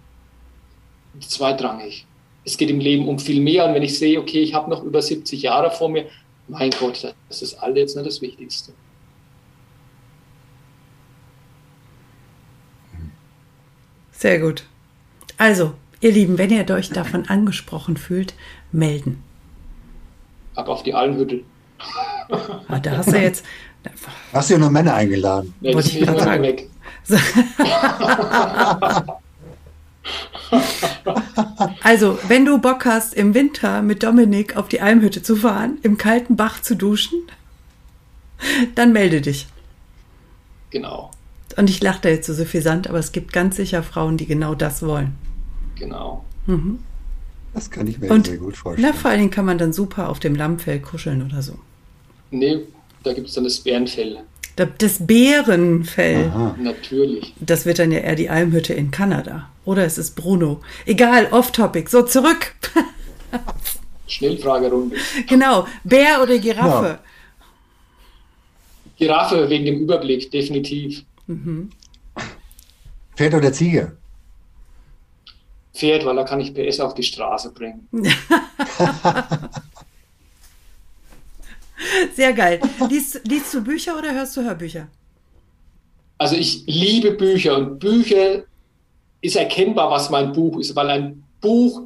zweitrangig. 1.20 2.07
Es 2.45 2.57
geht 2.57 2.70
im 2.70 2.81
Leben 2.81 3.09
um 3.09 3.19
viel 3.19 3.40
mehr. 3.40 3.66
Und 3.66 3.74
wenn 3.74 3.82
ich 3.82 3.99
sehe, 3.99 4.19
okay, 4.19 4.40
ich 4.40 4.55
habe 4.55 4.70
noch 4.70 4.82
über 4.82 5.03
70 5.03 5.43
Jahre 5.43 5.70
vor 5.70 5.89
mir, 5.89 6.07
mein 6.49 6.70
Gott, 6.70 7.15
das 7.28 7.43
ist 7.43 7.55
all 7.55 7.77
jetzt 7.77 7.95
nicht 7.95 8.07
das 8.07 8.23
Wichtigste. 8.23 8.73
Sehr 14.12 14.40
gut. 14.40 14.65
Also, 15.36 15.74
ihr 16.01 16.11
Lieben, 16.11 16.39
wenn 16.39 16.51
ihr 16.51 16.69
euch 16.70 16.90
davon 16.90 17.28
angesprochen 17.28 17.97
fühlt, 17.97 18.35
melden. 18.73 19.23
Ab 20.55 20.69
auf 20.69 20.82
die 20.82 20.95
Almhütte. 20.95 21.43
Ah, 22.69 22.81
da 22.81 22.97
hast 22.97 23.12
du 23.12 23.19
jetzt. 23.19 23.45
Hast 24.32 24.51
du 24.51 24.55
ja 24.55 24.59
nur 24.59 24.70
Männer 24.70 24.95
eingeladen? 24.95 25.55
Nee, 25.61 25.74
Wollte 25.74 25.90
ich 25.90 26.01
gerade 26.01 26.20
sagen. 26.20 26.43
Weg. 26.43 26.69
Also, 31.82 32.18
wenn 32.28 32.44
du 32.44 32.59
Bock 32.59 32.85
hast, 32.85 33.14
im 33.14 33.35
Winter 33.35 33.82
mit 33.82 34.02
Dominik 34.02 34.56
auf 34.56 34.68
die 34.68 34.80
Almhütte 34.80 35.22
zu 35.22 35.36
fahren, 35.36 35.78
im 35.82 35.97
kalten 35.97 36.36
Bach 36.36 36.60
zu 36.60 36.76
duschen, 36.76 37.18
dann 38.74 38.93
melde 38.93 39.20
dich. 39.20 39.47
Genau. 40.70 41.10
Und 41.56 41.70
ich 41.70 41.82
lache 41.82 42.01
da 42.02 42.09
jetzt 42.09 42.26
so 42.26 42.35
suffisant, 42.35 42.89
aber 42.89 42.98
es 42.98 43.12
gibt 43.12 43.32
ganz 43.32 43.56
sicher 43.56 43.82
Frauen, 43.82 44.16
die 44.16 44.26
genau 44.26 44.55
das 44.55 44.82
wollen. 44.82 45.14
Genau. 45.76 46.24
Mhm. 46.47 46.78
Das 47.55 47.70
kann 47.70 47.86
ich 47.86 47.98
mir 47.98 48.10
Und, 48.10 48.26
sehr 48.26 48.36
gut 48.36 48.56
vorstellen. 48.56 48.89
Na, 48.93 48.97
vor 48.97 49.10
allen 49.10 49.20
Dingen 49.20 49.30
kann 49.30 49.47
man 49.47 49.59
dann 49.59 49.72
super 49.72 50.09
auf 50.09 50.20
dem 50.20 50.35
Lammfell 50.35 50.80
kuscheln 50.80 51.22
oder 51.22 51.43
so. 51.43 51.59
Nee, 52.30 52.60
da 53.02 53.12
gibt 53.14 53.28
es 53.28 53.35
dann 53.35 53.44
das 53.44 53.59
Bärenfell. 53.59 54.18
Das 54.66 55.06
Bärenfell. 55.06 56.26
Aha. 56.26 56.56
Natürlich. 56.59 57.32
Das 57.39 57.64
wird 57.64 57.78
dann 57.78 57.93
ja 57.93 58.01
eher 58.01 58.16
die 58.16 58.28
Almhütte 58.28 58.74
in 58.74 58.90
Kanada. 58.90 59.48
Oder 59.64 59.85
es 59.85 59.98
ist 59.98 60.16
Bruno. 60.16 60.60
Egal, 60.85 61.28
off-topic. 61.30 61.89
So, 61.89 62.02
zurück. 62.02 62.55
Schnellfragerunde. 64.09 64.97
Genau. 65.28 65.66
Bär 65.85 66.22
oder 66.22 66.39
Giraffe? 66.39 66.98
Giraffe 68.97 69.48
wegen 69.48 69.66
dem 69.66 69.80
Überblick, 69.80 70.30
definitiv. 70.30 71.05
Mhm. 71.28 71.70
Pferd 73.14 73.35
oder 73.35 73.52
Ziege? 73.52 73.97
Pferd, 75.72 76.05
weil 76.05 76.16
da 76.16 76.24
kann 76.24 76.40
ich 76.40 76.52
PS 76.52 76.80
auf 76.80 76.94
die 76.94 77.05
Straße 77.05 77.52
bringen. 77.52 77.86
Sehr 82.14 82.32
geil. 82.32 82.60
Liest, 82.88 83.20
liest 83.26 83.55
du 83.55 83.62
Bücher 83.62 83.98
oder 83.98 84.12
hörst 84.12 84.36
du 84.36 84.42
Hörbücher? 84.42 84.88
Also 86.18 86.36
ich 86.36 86.64
liebe 86.66 87.12
Bücher 87.12 87.56
und 87.56 87.78
Bücher 87.78 88.44
ist 89.20 89.36
erkennbar, 89.36 89.90
was 89.90 90.10
mein 90.10 90.32
Buch 90.32 90.59
ist, 90.59 90.74
weil 90.74 90.90
ein 90.90 91.24
Buch, 91.40 91.82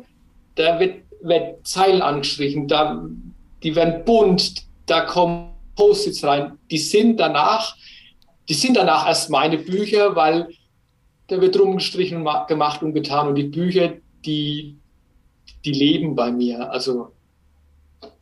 da 0.54 0.80
wird, 0.80 1.02
wird 1.22 1.66
Zeilen 1.66 2.02
angestrichen, 2.02 2.66
da, 2.66 3.06
die 3.62 3.74
werden 3.74 4.04
bunt, 4.04 4.64
da 4.86 5.02
kommen 5.02 5.50
Post-its 5.76 6.24
rein. 6.24 6.58
Die 6.70 6.78
sind 6.78 7.18
danach, 7.18 7.76
die 8.48 8.54
sind 8.54 8.76
danach 8.76 9.06
erst 9.06 9.30
meine 9.30 9.58
Bücher, 9.58 10.16
weil 10.16 10.48
da 11.28 11.40
wird 11.40 11.58
rumgestrichen 11.58 12.26
und 12.26 12.48
gemacht 12.48 12.82
und 12.82 12.92
getan 12.92 13.28
und 13.28 13.34
die 13.34 13.44
Bücher, 13.44 13.94
die, 14.24 14.76
die 15.64 15.72
leben 15.72 16.14
bei 16.14 16.30
mir. 16.30 16.70
Also 16.70 17.12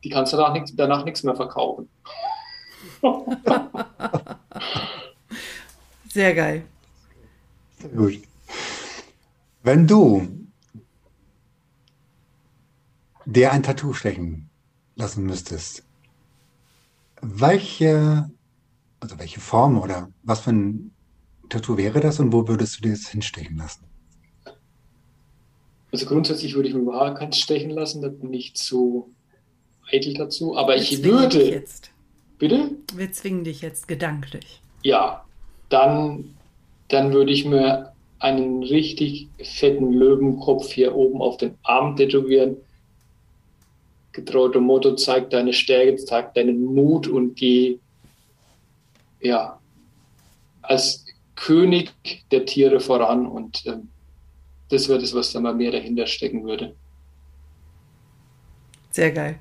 die 0.03 0.09
kannst 0.11 0.33
du 0.33 0.37
danach, 0.37 0.53
nicht, 0.53 0.73
danach 0.79 1.05
nichts 1.05 1.23
mehr 1.23 1.37
verkaufen. 1.37 1.89
Sehr 6.09 6.35
geil. 6.35 6.65
Sehr 7.79 7.91
gut. 7.91 8.21
Wenn 9.63 9.87
du 9.87 10.27
dir 13.27 13.53
ein 13.53 13.63
Tattoo 13.63 13.93
stechen 13.93 14.51
lassen 14.97 15.25
müsstest, 15.25 15.85
welche, 17.21 18.31
also 18.99 19.19
welche 19.19 19.41
Form 19.41 19.79
oder 19.79 20.11
was 20.23 20.41
für 20.41 20.51
ein 20.51 20.93
Tattoo 21.49 21.77
wäre 21.77 22.01
das 22.01 22.19
und 22.21 22.33
wo 22.33 22.49
würdest 22.49 22.79
du 22.79 22.83
dir 22.83 22.93
das 22.93 23.09
hinstechen 23.09 23.57
lassen? 23.57 23.85
Also 25.93 26.07
grundsätzlich 26.07 26.55
würde 26.55 26.69
ich 26.69 26.75
mir 26.75 26.81
überhaupt 26.81 27.19
keins 27.19 27.39
stechen 27.39 27.71
lassen, 27.71 28.01
da 28.01 28.09
bin 28.09 28.33
ich 28.33 28.55
zu 28.55 29.13
eitel 29.93 30.15
dazu, 30.15 30.57
aber 30.57 30.75
Wir 30.75 30.83
ich 30.83 31.03
würde. 31.03 31.51
Jetzt. 31.51 31.91
Bitte? 32.39 32.71
Wir 32.95 33.13
zwingen 33.13 33.45
dich 33.45 33.61
jetzt 33.61 33.87
gedanklich. 33.87 34.61
Ja, 34.83 35.25
dann, 35.69 36.35
dann 36.89 37.13
würde 37.13 37.33
ich 37.33 37.45
mir 37.45 37.93
einen 38.19 38.63
richtig 38.63 39.29
fetten 39.43 39.93
Löwenkopf 39.93 40.73
hier 40.73 40.95
oben 40.95 41.21
auf 41.21 41.37
den 41.37 41.55
Arm 41.63 41.97
tätowieren. 41.97 42.57
Getraute 44.13 44.61
Motto, 44.61 44.95
zeig 44.97 45.31
deine 45.31 45.53
Stärke, 45.53 45.97
zeig 45.97 46.35
deinen 46.35 46.65
Mut 46.65 47.07
und 47.07 47.37
geh 47.37 47.79
ja, 49.21 49.59
als 50.63 51.05
König 51.35 51.93
der 52.31 52.45
Tiere 52.45 52.81
voran. 52.81 53.27
Und 53.27 53.65
ähm, 53.67 53.89
das 54.69 54.89
wäre 54.89 54.99
das, 54.99 55.15
was 55.15 55.33
da 55.33 55.41
mal 55.41 55.55
mehr 55.55 55.71
dahinter 55.71 56.07
stecken 56.07 56.45
würde. 56.45 56.75
Sehr 58.91 59.13
geil. 59.13 59.39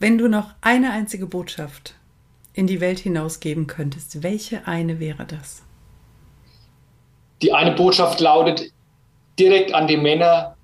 Wenn 0.00 0.16
du 0.16 0.28
noch 0.28 0.52
eine 0.62 0.92
einzige 0.92 1.26
Botschaft 1.26 1.94
in 2.54 2.66
die 2.66 2.80
Welt 2.80 3.00
hinausgeben 3.00 3.66
könntest, 3.66 4.22
welche 4.22 4.66
eine 4.66 4.98
wäre 4.98 5.26
das? 5.26 5.62
Die 7.42 7.52
eine 7.52 7.72
Botschaft 7.72 8.18
lautet 8.18 8.72
direkt 9.38 9.74
an 9.74 9.86
die 9.88 9.98
Männer, 9.98 10.56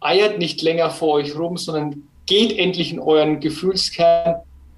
eiert 0.00 0.38
nicht 0.38 0.62
länger 0.62 0.88
vor 0.88 1.16
euch 1.16 1.38
rum, 1.38 1.58
sondern 1.58 2.08
geht 2.24 2.58
endlich 2.58 2.90
in 2.90 3.00
euren 3.00 3.38
Gefühlskern 3.38 4.36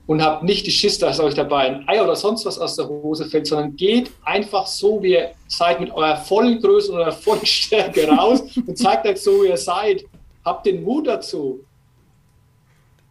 und 0.08 0.20
habt 0.20 0.42
nicht 0.42 0.66
die 0.66 0.72
Schiss, 0.72 0.98
dass 0.98 1.20
euch 1.20 1.34
dabei 1.34 1.68
ein 1.68 1.88
Ei 1.88 2.02
oder 2.02 2.16
sonst 2.16 2.44
was 2.44 2.58
aus 2.58 2.74
der 2.74 2.88
Hose 2.88 3.24
fällt, 3.26 3.46
sondern 3.46 3.76
geht 3.76 4.10
einfach 4.24 4.66
so, 4.66 5.00
wie 5.00 5.12
ihr 5.12 5.30
seid, 5.46 5.78
mit 5.78 5.92
eurer 5.92 6.16
vollen 6.16 6.60
Größe 6.60 6.90
und 6.90 6.98
eurer 6.98 7.12
vollen 7.12 7.46
Stärke 7.46 8.08
raus 8.08 8.42
und 8.56 8.76
zeigt 8.76 9.06
euch 9.06 9.20
so, 9.20 9.44
wie 9.44 9.48
ihr 9.48 9.56
seid. 9.56 10.04
Habt 10.44 10.66
den 10.66 10.82
Mut 10.82 11.06
dazu. 11.06 11.60